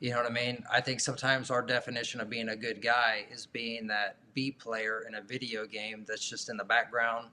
[0.00, 0.62] You know what I mean?
[0.70, 5.04] I think sometimes our definition of being a good guy is being that B player
[5.08, 7.28] in a video game that's just in the background,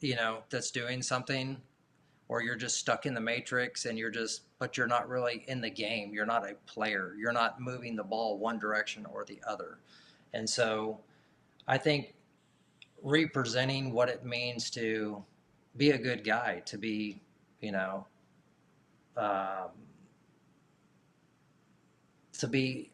[0.00, 1.56] you know, that's doing something,
[2.28, 5.60] or you're just stuck in the matrix and you're just, but you're not really in
[5.60, 6.12] the game.
[6.12, 7.14] You're not a player.
[7.18, 9.78] You're not moving the ball one direction or the other.
[10.34, 11.00] And so
[11.66, 12.14] I think
[13.02, 15.24] representing what it means to
[15.76, 17.20] be a good guy, to be,
[17.60, 18.06] you know,
[19.16, 19.70] um,
[22.38, 22.92] to be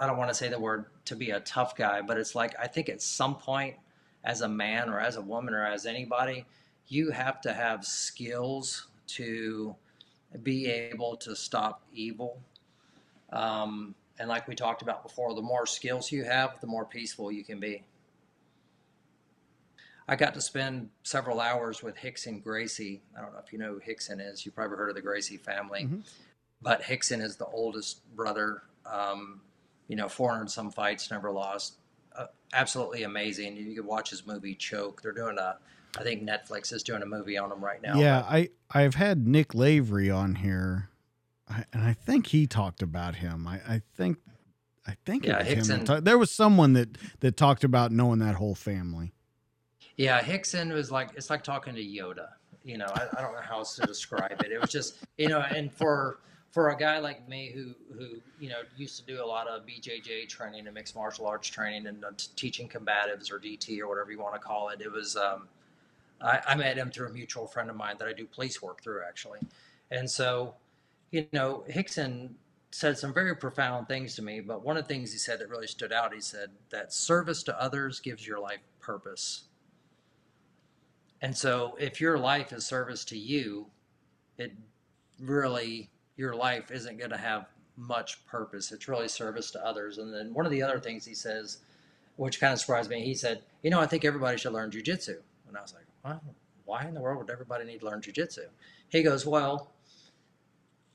[0.00, 2.54] I don't want to say the word to be a tough guy, but it's like
[2.58, 3.76] I think at some point
[4.24, 6.46] as a man or as a woman or as anybody,
[6.90, 9.74] you have to have skills to
[10.42, 12.42] be able to stop evil.
[13.32, 17.32] Um, and like we talked about before, the more skills you have, the more peaceful
[17.32, 17.84] you can be.
[20.08, 23.00] I got to spend several hours with Rickson Gracie.
[23.16, 24.44] I don't know if you know who Rickson is.
[24.44, 25.84] You've probably heard of the Gracie family.
[25.84, 26.00] Mm-hmm.
[26.60, 28.62] But Rickson is the oldest brother.
[28.84, 29.40] Um,
[29.86, 31.74] you know, 400 some fights, never lost.
[32.16, 33.56] Uh, absolutely amazing.
[33.56, 35.00] You could watch his movie Choke.
[35.00, 35.58] They're doing a,
[35.98, 37.98] I think Netflix is doing a movie on him right now.
[37.98, 40.88] Yeah, but, I I've had Nick Lavery on here,
[41.72, 43.46] and I think he talked about him.
[43.46, 44.18] I, I think
[44.86, 45.84] I think yeah, Rickson.
[45.84, 49.12] Talk, there was someone that that talked about knowing that whole family.
[49.96, 52.28] Yeah, Rickson was like it's like talking to Yoda.
[52.64, 54.52] You know, I, I don't know how else to describe it.
[54.52, 56.18] It was just you know, and for
[56.50, 59.66] for a guy like me who who you know used to do a lot of
[59.66, 64.10] BJJ training and mixed martial arts training and uh, teaching combatives or DT or whatever
[64.10, 65.16] you want to call it, it was.
[65.16, 65.48] Um,
[66.22, 68.82] I, I met him through a mutual friend of mine that I do police work
[68.82, 69.40] through actually,
[69.90, 70.54] and so,
[71.10, 72.30] you know, Rickson
[72.70, 74.40] said some very profound things to me.
[74.40, 77.42] But one of the things he said that really stood out, he said that service
[77.44, 79.44] to others gives your life purpose.
[81.22, 83.66] And so, if your life is service to you,
[84.38, 84.52] it
[85.18, 88.72] really your life isn't going to have much purpose.
[88.72, 89.98] It's really service to others.
[89.98, 91.58] And then one of the other things he says,
[92.16, 95.16] which kind of surprised me, he said, "You know, I think everybody should learn jujitsu."
[95.48, 96.22] And I was like, well,
[96.64, 98.48] "Why in the world would everybody need to learn jujitsu?"
[98.88, 99.72] He goes, "Well,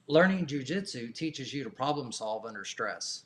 [0.07, 3.26] learning jujitsu teaches you to problem solve under stress."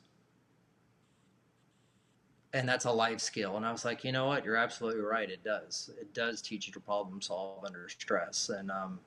[2.52, 3.56] and that's a life skill.
[3.56, 4.44] And I was like, you know what?
[4.44, 5.30] You're absolutely right.
[5.30, 5.90] It does.
[6.00, 8.48] It does teach you to problem solve under stress.
[8.48, 8.98] And, um,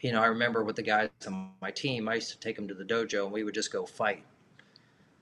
[0.00, 2.68] you know, I remember with the guys on my team, I used to take them
[2.68, 4.24] to the dojo and we would just go fight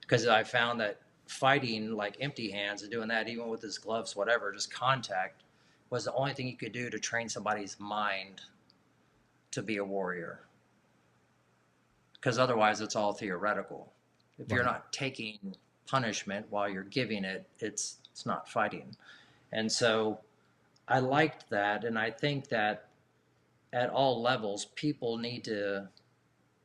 [0.02, 4.16] because I found that fighting like empty hands and doing that, even with his gloves,
[4.16, 5.42] whatever, just contact
[5.90, 8.40] was the only thing you could do to train somebody's mind
[9.50, 10.40] to be a warrior.
[12.14, 13.92] Because otherwise, it's all theoretical.
[14.38, 14.56] If right.
[14.56, 15.56] you're not taking
[15.86, 18.96] punishment while you're giving it, it's it's not fighting.
[19.52, 20.20] And so
[20.86, 22.88] I liked that and I think that
[23.72, 25.88] at all levels people need to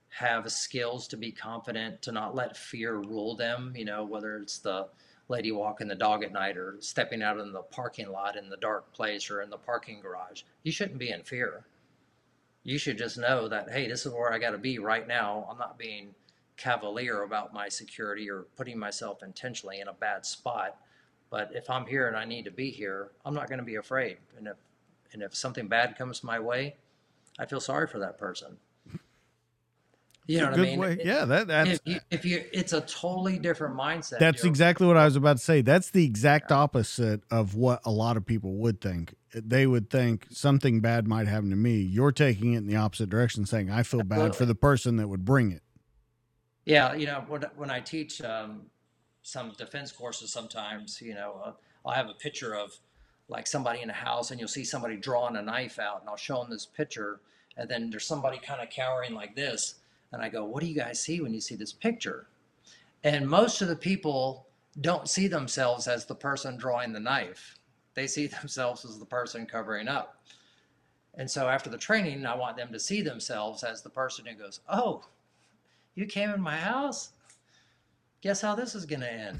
[0.10, 4.60] have skills to be confident, to not let fear rule them, you know, whether it's
[4.60, 4.88] the
[5.28, 8.58] lady walking the dog at night or stepping out in the parking lot in the
[8.58, 10.44] dark place or in the parking garage.
[10.64, 11.66] You shouldn't be in fear.
[12.64, 15.48] You should just know that, hey, this is where I got to be right now.
[15.50, 16.14] I'm not being
[16.58, 20.78] cavalier about my security or putting myself intentionally in a bad spot.
[21.30, 23.76] But if I'm here and I need to be here, I'm not going to be
[23.76, 24.18] afraid.
[24.38, 24.58] And if
[25.14, 26.76] and if something bad comes my way,
[27.40, 28.58] I feel sorry for that person.
[30.28, 30.80] You know what I mean?
[30.80, 30.98] Way.
[31.04, 34.18] Yeah, that that's if you, if you, it's a totally different mindset.
[34.18, 35.62] That's You're, exactly what I was about to say.
[35.62, 39.14] That's the exact opposite of what a lot of people would think.
[39.34, 41.78] They would think something bad might happen to me.
[41.78, 44.30] You're taking it in the opposite direction, saying I feel Absolutely.
[44.30, 45.62] bad for the person that would bring it.
[46.66, 48.64] Yeah, you know, when when I teach um,
[49.22, 51.52] some defense courses, sometimes you know, uh,
[51.86, 52.76] I'll have a picture of
[53.28, 56.16] like somebody in a house, and you'll see somebody drawing a knife out, and I'll
[56.16, 57.20] show them this picture,
[57.56, 59.76] and then there's somebody kind of cowering like this
[60.16, 62.28] and I go, What do you guys see when you see this picture?
[63.04, 64.48] And most of the people
[64.82, 67.60] don't see themselves as the person drawing the knife,
[67.94, 70.18] they see themselves as the person covering up.
[71.18, 74.36] And so after the training, I want them to see themselves as the person who
[74.36, 75.04] goes, Oh,
[75.94, 77.12] you came in my house?
[78.22, 79.40] Guess how this is going to end?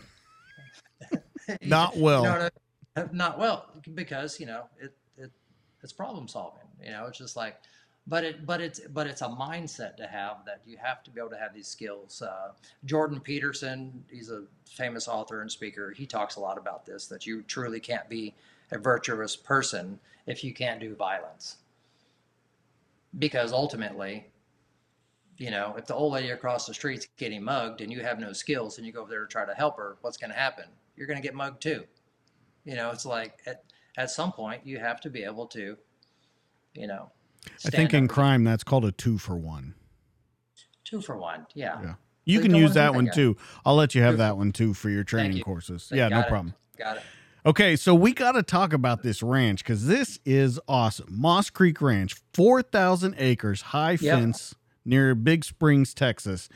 [1.62, 2.24] not well.
[2.98, 5.30] You know not well, because, you know, it, it,
[5.84, 6.64] it's problem solving.
[6.82, 7.58] You know, it's just like,
[8.08, 11.20] but it but it's but it's a mindset to have that you have to be
[11.20, 12.22] able to have these skills.
[12.22, 12.52] Uh,
[12.86, 15.92] jordan peterson he's a famous author and speaker.
[15.92, 18.34] He talks a lot about this that you truly can't be
[18.72, 21.58] a virtuous person if you can't do violence.
[23.18, 24.28] Because ultimately
[25.38, 28.34] you know if the old lady across the street's getting mugged and you have no
[28.34, 30.66] skills and you go over there to try to help her what's going to happen?
[30.96, 31.84] You're going to get mugged too.
[32.66, 33.64] You know it's like at,
[33.98, 35.76] at some point you have to be able to
[36.76, 37.10] you know
[37.66, 39.76] I think in crime that's called a two for one.
[40.84, 41.82] Two for one, yeah.
[41.82, 41.94] Yeah.
[42.26, 43.38] You so can use that one too.
[43.66, 45.92] I'll let you have that one too for your training courses.
[45.94, 46.28] yeah, no it.
[46.28, 46.56] problem.
[46.78, 47.04] Got it.
[47.46, 51.08] Okay, so we got to talk about this ranch because this is awesome.
[51.12, 54.18] Moss Creek Ranch, 4,000 acres, high yep.
[54.18, 56.50] fence near Big Springs, Texas.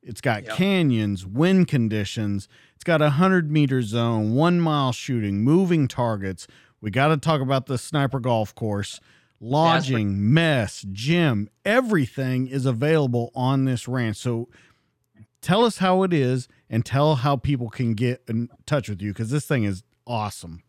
[0.00, 0.54] It's got yep.
[0.54, 2.48] canyons, wind conditions.
[2.76, 6.46] It's got a 100 meter zone, one mile shooting, moving targets.
[6.80, 9.00] We got to talk about the sniper golf course
[9.40, 14.16] lodging, mess, gym, everything is available on this ranch.
[14.16, 14.48] So
[15.40, 19.12] tell us how it is and tell how people can get in touch with you
[19.12, 20.62] because this thing is awesome.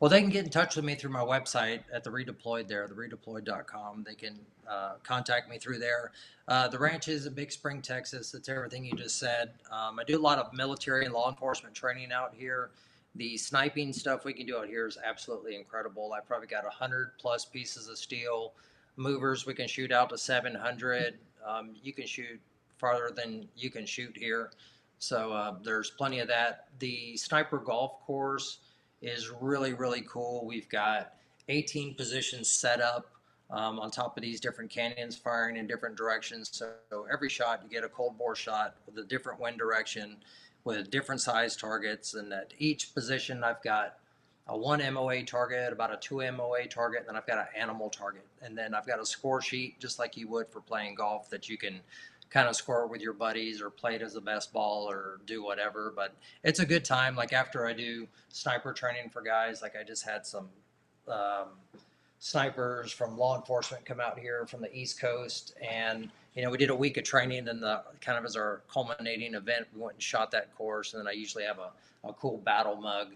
[0.00, 2.86] Well, they can get in touch with me through my website at the redeployed there,
[2.86, 4.04] the redeployed.com.
[4.06, 4.38] They can
[4.68, 6.10] uh, contact me through there.
[6.46, 8.34] Uh, the ranch is in Big Spring, Texas.
[8.34, 9.52] It's everything you just said.
[9.70, 12.70] Um, I do a lot of military and law enforcement training out here.
[13.16, 16.12] The sniping stuff we can do out here is absolutely incredible.
[16.12, 18.54] I've probably got 100 plus pieces of steel.
[18.96, 21.18] Movers we can shoot out to 700.
[21.46, 22.40] Um, you can shoot
[22.78, 24.50] farther than you can shoot here.
[24.98, 26.68] So uh, there's plenty of that.
[26.78, 28.58] The sniper golf course
[29.02, 30.44] is really, really cool.
[30.46, 31.14] We've got
[31.48, 33.10] 18 positions set up
[33.50, 36.50] um, on top of these different canyons firing in different directions.
[36.52, 40.16] So every shot, you get a cold bore shot with a different wind direction
[40.64, 42.14] with different size targets.
[42.14, 43.96] And at each position, I've got
[44.46, 47.90] a one MOA target, about a two MOA target, and then I've got an animal
[47.90, 48.26] target.
[48.42, 51.48] And then I've got a score sheet, just like you would for playing golf, that
[51.48, 51.80] you can
[52.30, 55.42] kind of score with your buddies or play it as a best ball or do
[55.42, 55.92] whatever.
[55.94, 57.14] But it's a good time.
[57.14, 60.48] Like after I do sniper training for guys, like I just had some
[61.08, 61.48] um,
[62.18, 66.58] snipers from law enforcement come out here from the East Coast and you know, we
[66.58, 69.94] did a week of training, and the kind of as our culminating event, we went
[69.94, 70.92] and shot that course.
[70.92, 71.70] And then I usually have a,
[72.08, 73.08] a cool battle mug,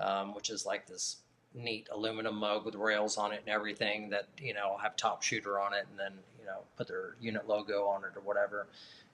[0.00, 1.16] um, which is like this
[1.54, 5.58] neat aluminum mug with rails on it and everything that you know have top shooter
[5.58, 8.68] on it, and then you know put their unit logo on it or whatever,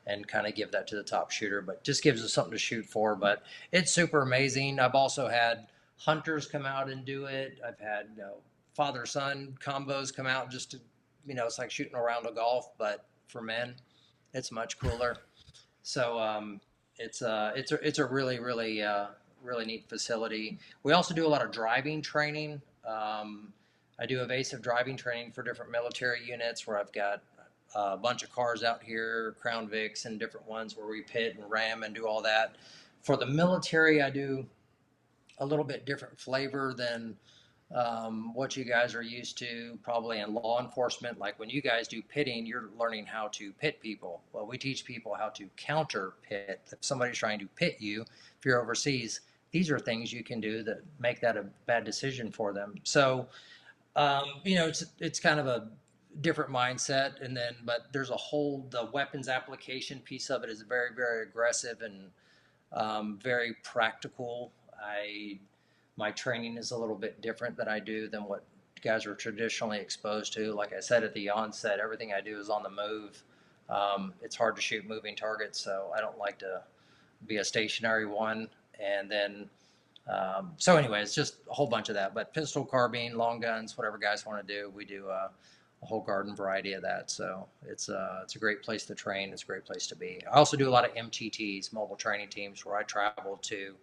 [0.07, 1.63] and kind of give that to the top shooter.
[1.63, 3.17] But just gives us something to shoot for.
[3.17, 3.43] But
[3.73, 4.79] it's super amazing.
[4.79, 7.59] I've also had hunters come out and do it.
[7.67, 8.35] I've had you know,
[8.75, 10.81] father son combos come out just to
[11.27, 13.75] you know it's like shooting around a golf, but for men.
[14.35, 15.17] It's much cooler.
[15.83, 16.61] So um,
[16.99, 19.07] it's a uh, it's a it's a really really uh,
[19.43, 20.59] really neat facility.
[20.83, 22.61] We also do a lot of driving training.
[22.87, 23.53] Um,
[24.01, 27.23] I do evasive driving training for different military units where I've got
[27.75, 31.51] a bunch of cars out here, Crown Vics and different ones where we pit and
[31.51, 32.57] ram and do all that.
[33.03, 34.47] For the military, I do
[35.39, 37.17] a little bit different flavor than
[37.75, 41.19] um, what you guys are used to probably in law enforcement.
[41.19, 44.23] Like when you guys do pitting, you're learning how to pit people.
[44.33, 46.61] Well, we teach people how to counter pit.
[46.73, 49.21] If somebody's trying to pit you, if you're overseas,
[49.51, 52.75] these are things you can do that make that a bad decision for them.
[52.85, 53.27] So,
[53.97, 55.69] um, you know, it's it's kind of a
[56.21, 60.63] different mindset, and then but there's a whole the weapons application piece of it is
[60.63, 62.11] very very aggressive and
[62.73, 64.53] um, very practical.
[64.83, 65.39] I
[65.99, 68.45] my training is a little bit different than I do than what
[68.83, 70.53] guys are traditionally exposed to.
[70.53, 73.23] Like I said at the onset, everything I do is on the move.
[73.69, 76.63] Um, it's hard to shoot moving targets, so I don't like to
[77.27, 78.49] be a stationary one.
[78.79, 79.51] And then,
[80.09, 82.15] um, so anyway, it's just a whole bunch of that.
[82.15, 85.29] But pistol, carbine, long guns, whatever guys want to do, we do uh,
[85.83, 87.11] a whole garden variety of that.
[87.11, 89.33] So it's uh, it's a great place to train.
[89.33, 90.21] It's a great place to be.
[90.33, 93.75] I also do a lot of MTTs, mobile training teams, where I travel to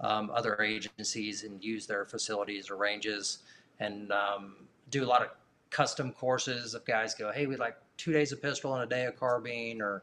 [0.00, 3.38] um, other agencies and use their facilities or ranges
[3.80, 4.54] and um,
[4.90, 5.28] do a lot of
[5.70, 6.74] custom courses.
[6.74, 9.80] If guys go, hey, we'd like two days of pistol and a day of carbine
[9.82, 10.02] or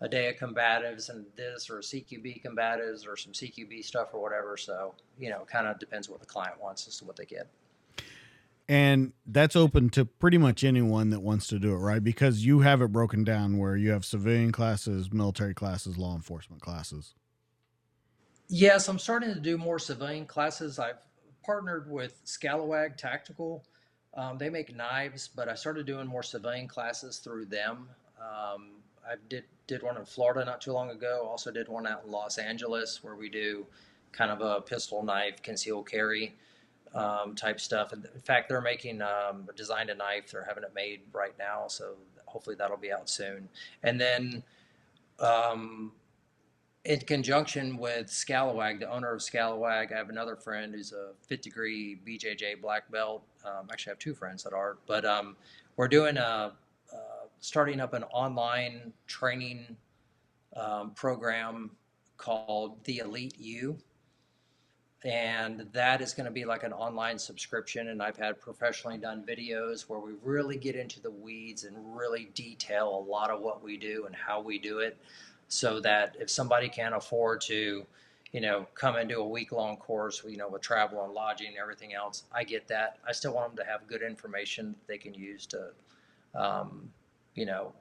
[0.00, 4.56] a day of combatives and this or CQB combatives or some CQB stuff or whatever.
[4.56, 7.48] So, you know, kind of depends what the client wants as to what they get.
[8.68, 12.02] And that's open to pretty much anyone that wants to do it, right?
[12.02, 16.62] Because you have it broken down where you have civilian classes, military classes, law enforcement
[16.62, 17.14] classes.
[18.48, 20.78] Yes, I'm starting to do more civilian classes.
[20.78, 20.98] I've
[21.44, 23.64] partnered with Scalawag Tactical.
[24.14, 27.88] Um, they make knives, but I started doing more civilian classes through them.
[28.20, 31.26] Um, I did did one in Florida not too long ago.
[31.28, 33.66] Also did one out in Los Angeles where we do
[34.12, 36.34] kind of a pistol knife conceal carry
[36.94, 37.92] um, type stuff.
[37.92, 40.30] And in fact, they're making um, designed a knife.
[40.30, 41.94] They're having it made right now, so
[42.26, 43.48] hopefully that'll be out soon.
[43.82, 44.42] And then
[45.18, 45.92] um,
[46.84, 51.42] in conjunction with Scalawag, the owner of Scalawag, I have another friend who's a fifth
[51.42, 53.22] degree BJJ black belt.
[53.44, 55.36] Um, actually, I have two friends that are, but um,
[55.76, 56.52] we're doing a,
[56.92, 56.96] uh,
[57.40, 59.76] starting up an online training
[60.56, 61.70] um, program
[62.16, 63.78] called the Elite U.
[65.04, 67.88] And that is going to be like an online subscription.
[67.88, 72.30] And I've had professionally done videos where we really get into the weeds and really
[72.34, 74.96] detail a lot of what we do and how we do it
[75.52, 77.84] so that if somebody can't afford to,
[78.32, 81.48] you know, come and do a week long course, you know, with travel and lodging
[81.48, 82.98] and everything else, I get that.
[83.06, 85.68] I still want them to have good information that they can use to,
[86.34, 86.90] um,
[87.34, 87.74] you know,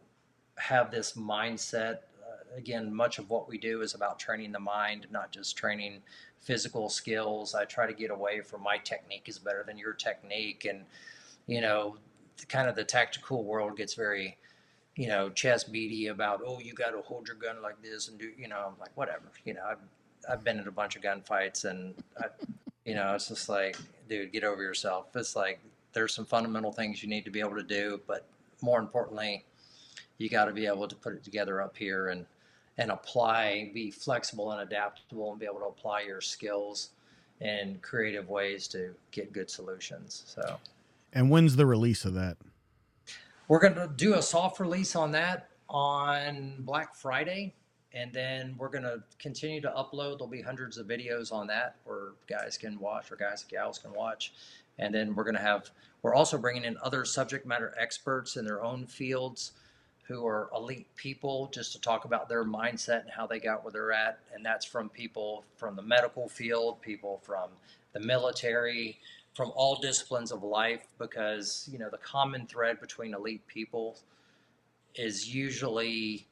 [0.57, 1.99] have this mindset.
[2.22, 6.02] Uh, again, much of what we do is about training the mind, not just training
[6.41, 7.56] physical skills.
[7.56, 10.65] I try to get away from my technique is better than your technique.
[10.69, 10.84] And,
[11.48, 11.95] you know,
[12.49, 14.38] kind of the tactical world gets very,
[14.96, 18.20] you know, chest beady about, oh, you got to hold your gun like this and
[18.20, 19.24] do, you know, I'm like, whatever.
[19.46, 19.78] You know, I've,
[20.30, 22.26] I've been in a bunch of gunfights and, I,
[22.86, 23.78] you know, it's just like,
[24.10, 25.08] dude, get over yourself.
[25.16, 25.60] It's like,
[25.94, 28.26] there's some fundamental things you need to be able to do, but
[28.62, 29.44] more importantly,
[30.18, 32.26] you got to be able to put it together up here and,
[32.78, 36.90] and apply, be flexible and adaptable and be able to apply your skills
[37.40, 40.24] in creative ways to get good solutions.
[40.28, 40.58] So,
[41.14, 42.38] and when's the release of that?
[43.52, 47.53] We're going to do a soft release on that on Black Friday.
[47.94, 50.19] And then we're going to continue to upload.
[50.19, 53.78] There'll be hundreds of videos on that where guys can watch or guys and gals
[53.78, 54.32] can watch.
[54.80, 55.69] And then we're going to have,
[56.02, 59.52] we're also bringing in other subject matter experts in their own fields
[60.03, 63.73] who are elite people just to talk about their mindset and how they got where
[63.73, 64.19] they're at.
[64.34, 67.49] And that's from people from the medical field, people from
[67.91, 68.98] the military,
[69.34, 73.98] from all disciplines of life because you know the common thread between elite people
[74.95, 76.28] is usually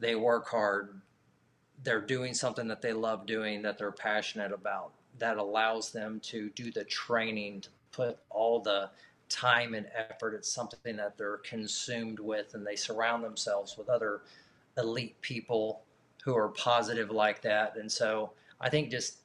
[0.00, 1.00] they work hard
[1.84, 6.50] they're doing something that they love doing that they're passionate about that allows them to
[6.50, 8.90] do the training to put all the
[9.28, 14.20] time and effort it's something that they're consumed with and they surround themselves with other
[14.78, 15.82] elite people
[16.22, 17.76] who are positive like that.
[17.76, 19.18] And so i think just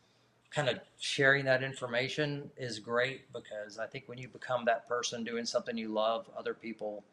[0.52, 5.24] kind of sharing that information is great because I think when you become that person
[5.24, 7.04] doing something you love, other people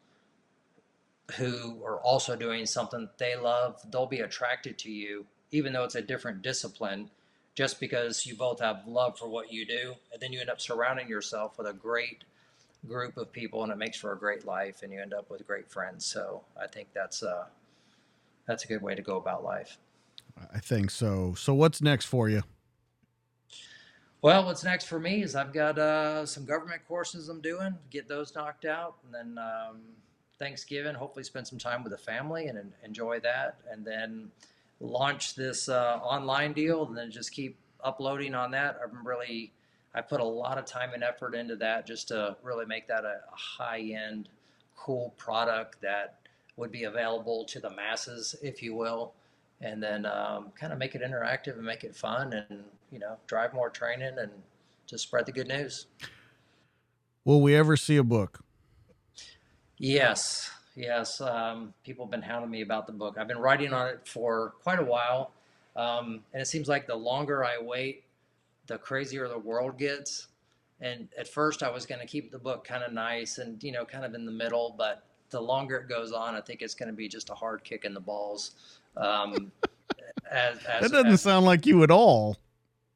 [1.37, 5.95] who are also doing something they love, they'll be attracted to you, even though it's
[5.95, 7.09] a different discipline,
[7.55, 9.95] just because you both have love for what you do.
[10.11, 12.25] And then you end up surrounding yourself with a great
[12.87, 15.45] group of people and it makes for a great life and you end up with
[15.47, 16.05] great friends.
[16.05, 17.45] So I think that's a, uh,
[18.47, 19.77] that's a good way to go about life.
[20.53, 21.35] I think so.
[21.37, 22.43] So what's next for you?
[24.21, 28.09] Well, what's next for me is I've got uh, some government courses I'm doing, get
[28.09, 29.79] those knocked out, and then um,
[30.37, 34.29] Thanksgiving, hopefully spend some time with the family and enjoy that, and then
[34.81, 38.77] launch this uh, online deal, and then just keep uploading on that.
[38.83, 39.53] I'm really
[39.95, 43.05] I put a lot of time and effort into that just to really make that
[43.05, 44.29] a, a high end,
[44.75, 46.19] cool product that
[46.57, 49.13] would be available to the masses, if you will,
[49.61, 53.17] and then um, kind of make it interactive and make it fun, and you know,
[53.27, 54.31] drive more training and
[54.85, 55.87] just spread the good news.
[57.25, 58.43] Will we ever see a book?
[59.77, 61.21] Yes, yes.
[61.21, 63.17] Um, people have been hounding me about the book.
[63.17, 65.31] I've been writing on it for quite a while,
[65.75, 68.03] um, and it seems like the longer I wait,
[68.67, 70.27] the crazier the world gets.
[70.81, 73.71] And at first, I was going to keep the book kind of nice and you
[73.71, 76.73] know, kind of in the middle, but the longer it goes on, I think it's
[76.73, 78.51] going to be just a hard kick in the balls.
[78.99, 79.51] Um,
[80.29, 82.37] as, as, that doesn't as, sound like you at all.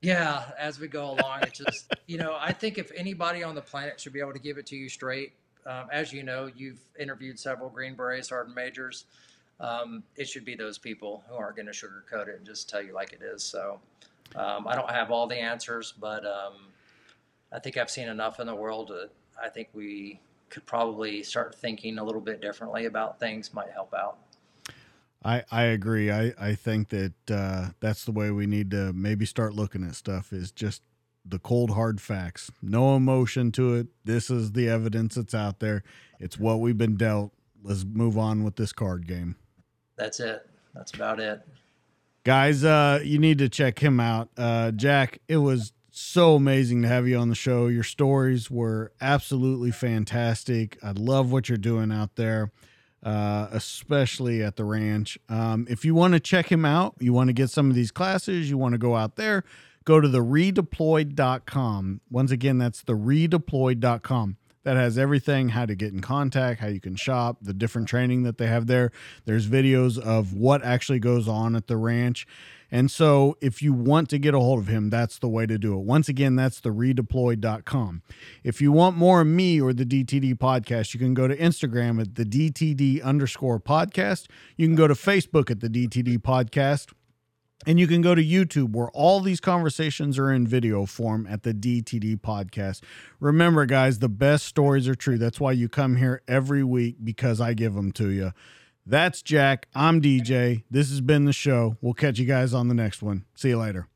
[0.02, 3.62] Yeah, as we go along, it's just you know I think if anybody on the
[3.62, 5.34] planet should be able to give it to you straight,
[5.66, 9.06] um, as you know, you've interviewed several Green Berets, sergeant majors.
[9.60, 12.82] Um, it should be those people who aren't going to sugarcoat it and just tell
[12.82, 13.44] you like it is.
[13.44, 13.80] So
[14.36, 16.54] um, I don't have all the answers, but um,
[17.52, 19.10] I think I've seen enough in the world that
[19.42, 20.20] I think we
[20.50, 24.18] could probably start thinking a little bit differently about things might help out.
[25.26, 26.12] I, I agree.
[26.12, 29.96] I, I think that uh, that's the way we need to maybe start looking at
[29.96, 30.82] stuff is just
[31.26, 32.52] the cold hard facts.
[32.62, 33.88] No emotion to it.
[34.04, 35.84] This is the evidence that's out there.
[36.20, 37.32] It's what we've been dealt.
[37.64, 39.38] Let's move on with this card game.
[39.96, 40.50] That's it.
[40.74, 41.42] That's about it.
[42.26, 44.30] Guys, uh, you need to check him out.
[44.38, 47.68] Uh, Jack, it was so amazing to have you on the show.
[47.68, 50.78] Your stories were absolutely fantastic.
[50.84, 52.52] I love what you're doing out there
[53.04, 55.18] uh, especially at the ranch.
[55.30, 57.92] Um, if you want to check him out, you want to get some of these
[57.92, 59.44] classes, you want to go out there,
[59.84, 62.02] go to the redeployed.com.
[62.10, 64.38] Once again, that's the redeployed.com.
[64.64, 68.24] That has everything how to get in contact, how you can shop, the different training
[68.24, 68.94] that they have there.
[69.26, 72.26] There's videos of what actually goes on at the ranch.
[72.74, 75.60] And so if you want to get a hold of him, that's the way to
[75.60, 75.86] do it.
[75.86, 78.02] Once again, that's the redeployed.com.
[78.44, 82.02] If you want more of me or the DTD podcast, you can go to Instagram
[82.02, 84.26] at the DTD underscore podcast.
[84.58, 86.92] You can go to Facebook at the DTD podcast.
[87.68, 91.44] And you can go to YouTube where all these conversations are in video form at
[91.44, 92.82] the DTD podcast.
[93.20, 95.20] Remember, guys, the best stories are true.
[95.20, 98.32] That's why you come here every week because I give them to you.
[98.86, 99.68] That's Jack.
[99.74, 100.64] I'm DJ.
[100.70, 101.78] This has been the show.
[101.82, 103.26] We'll catch you guys on the next one.
[103.36, 103.88] See you later.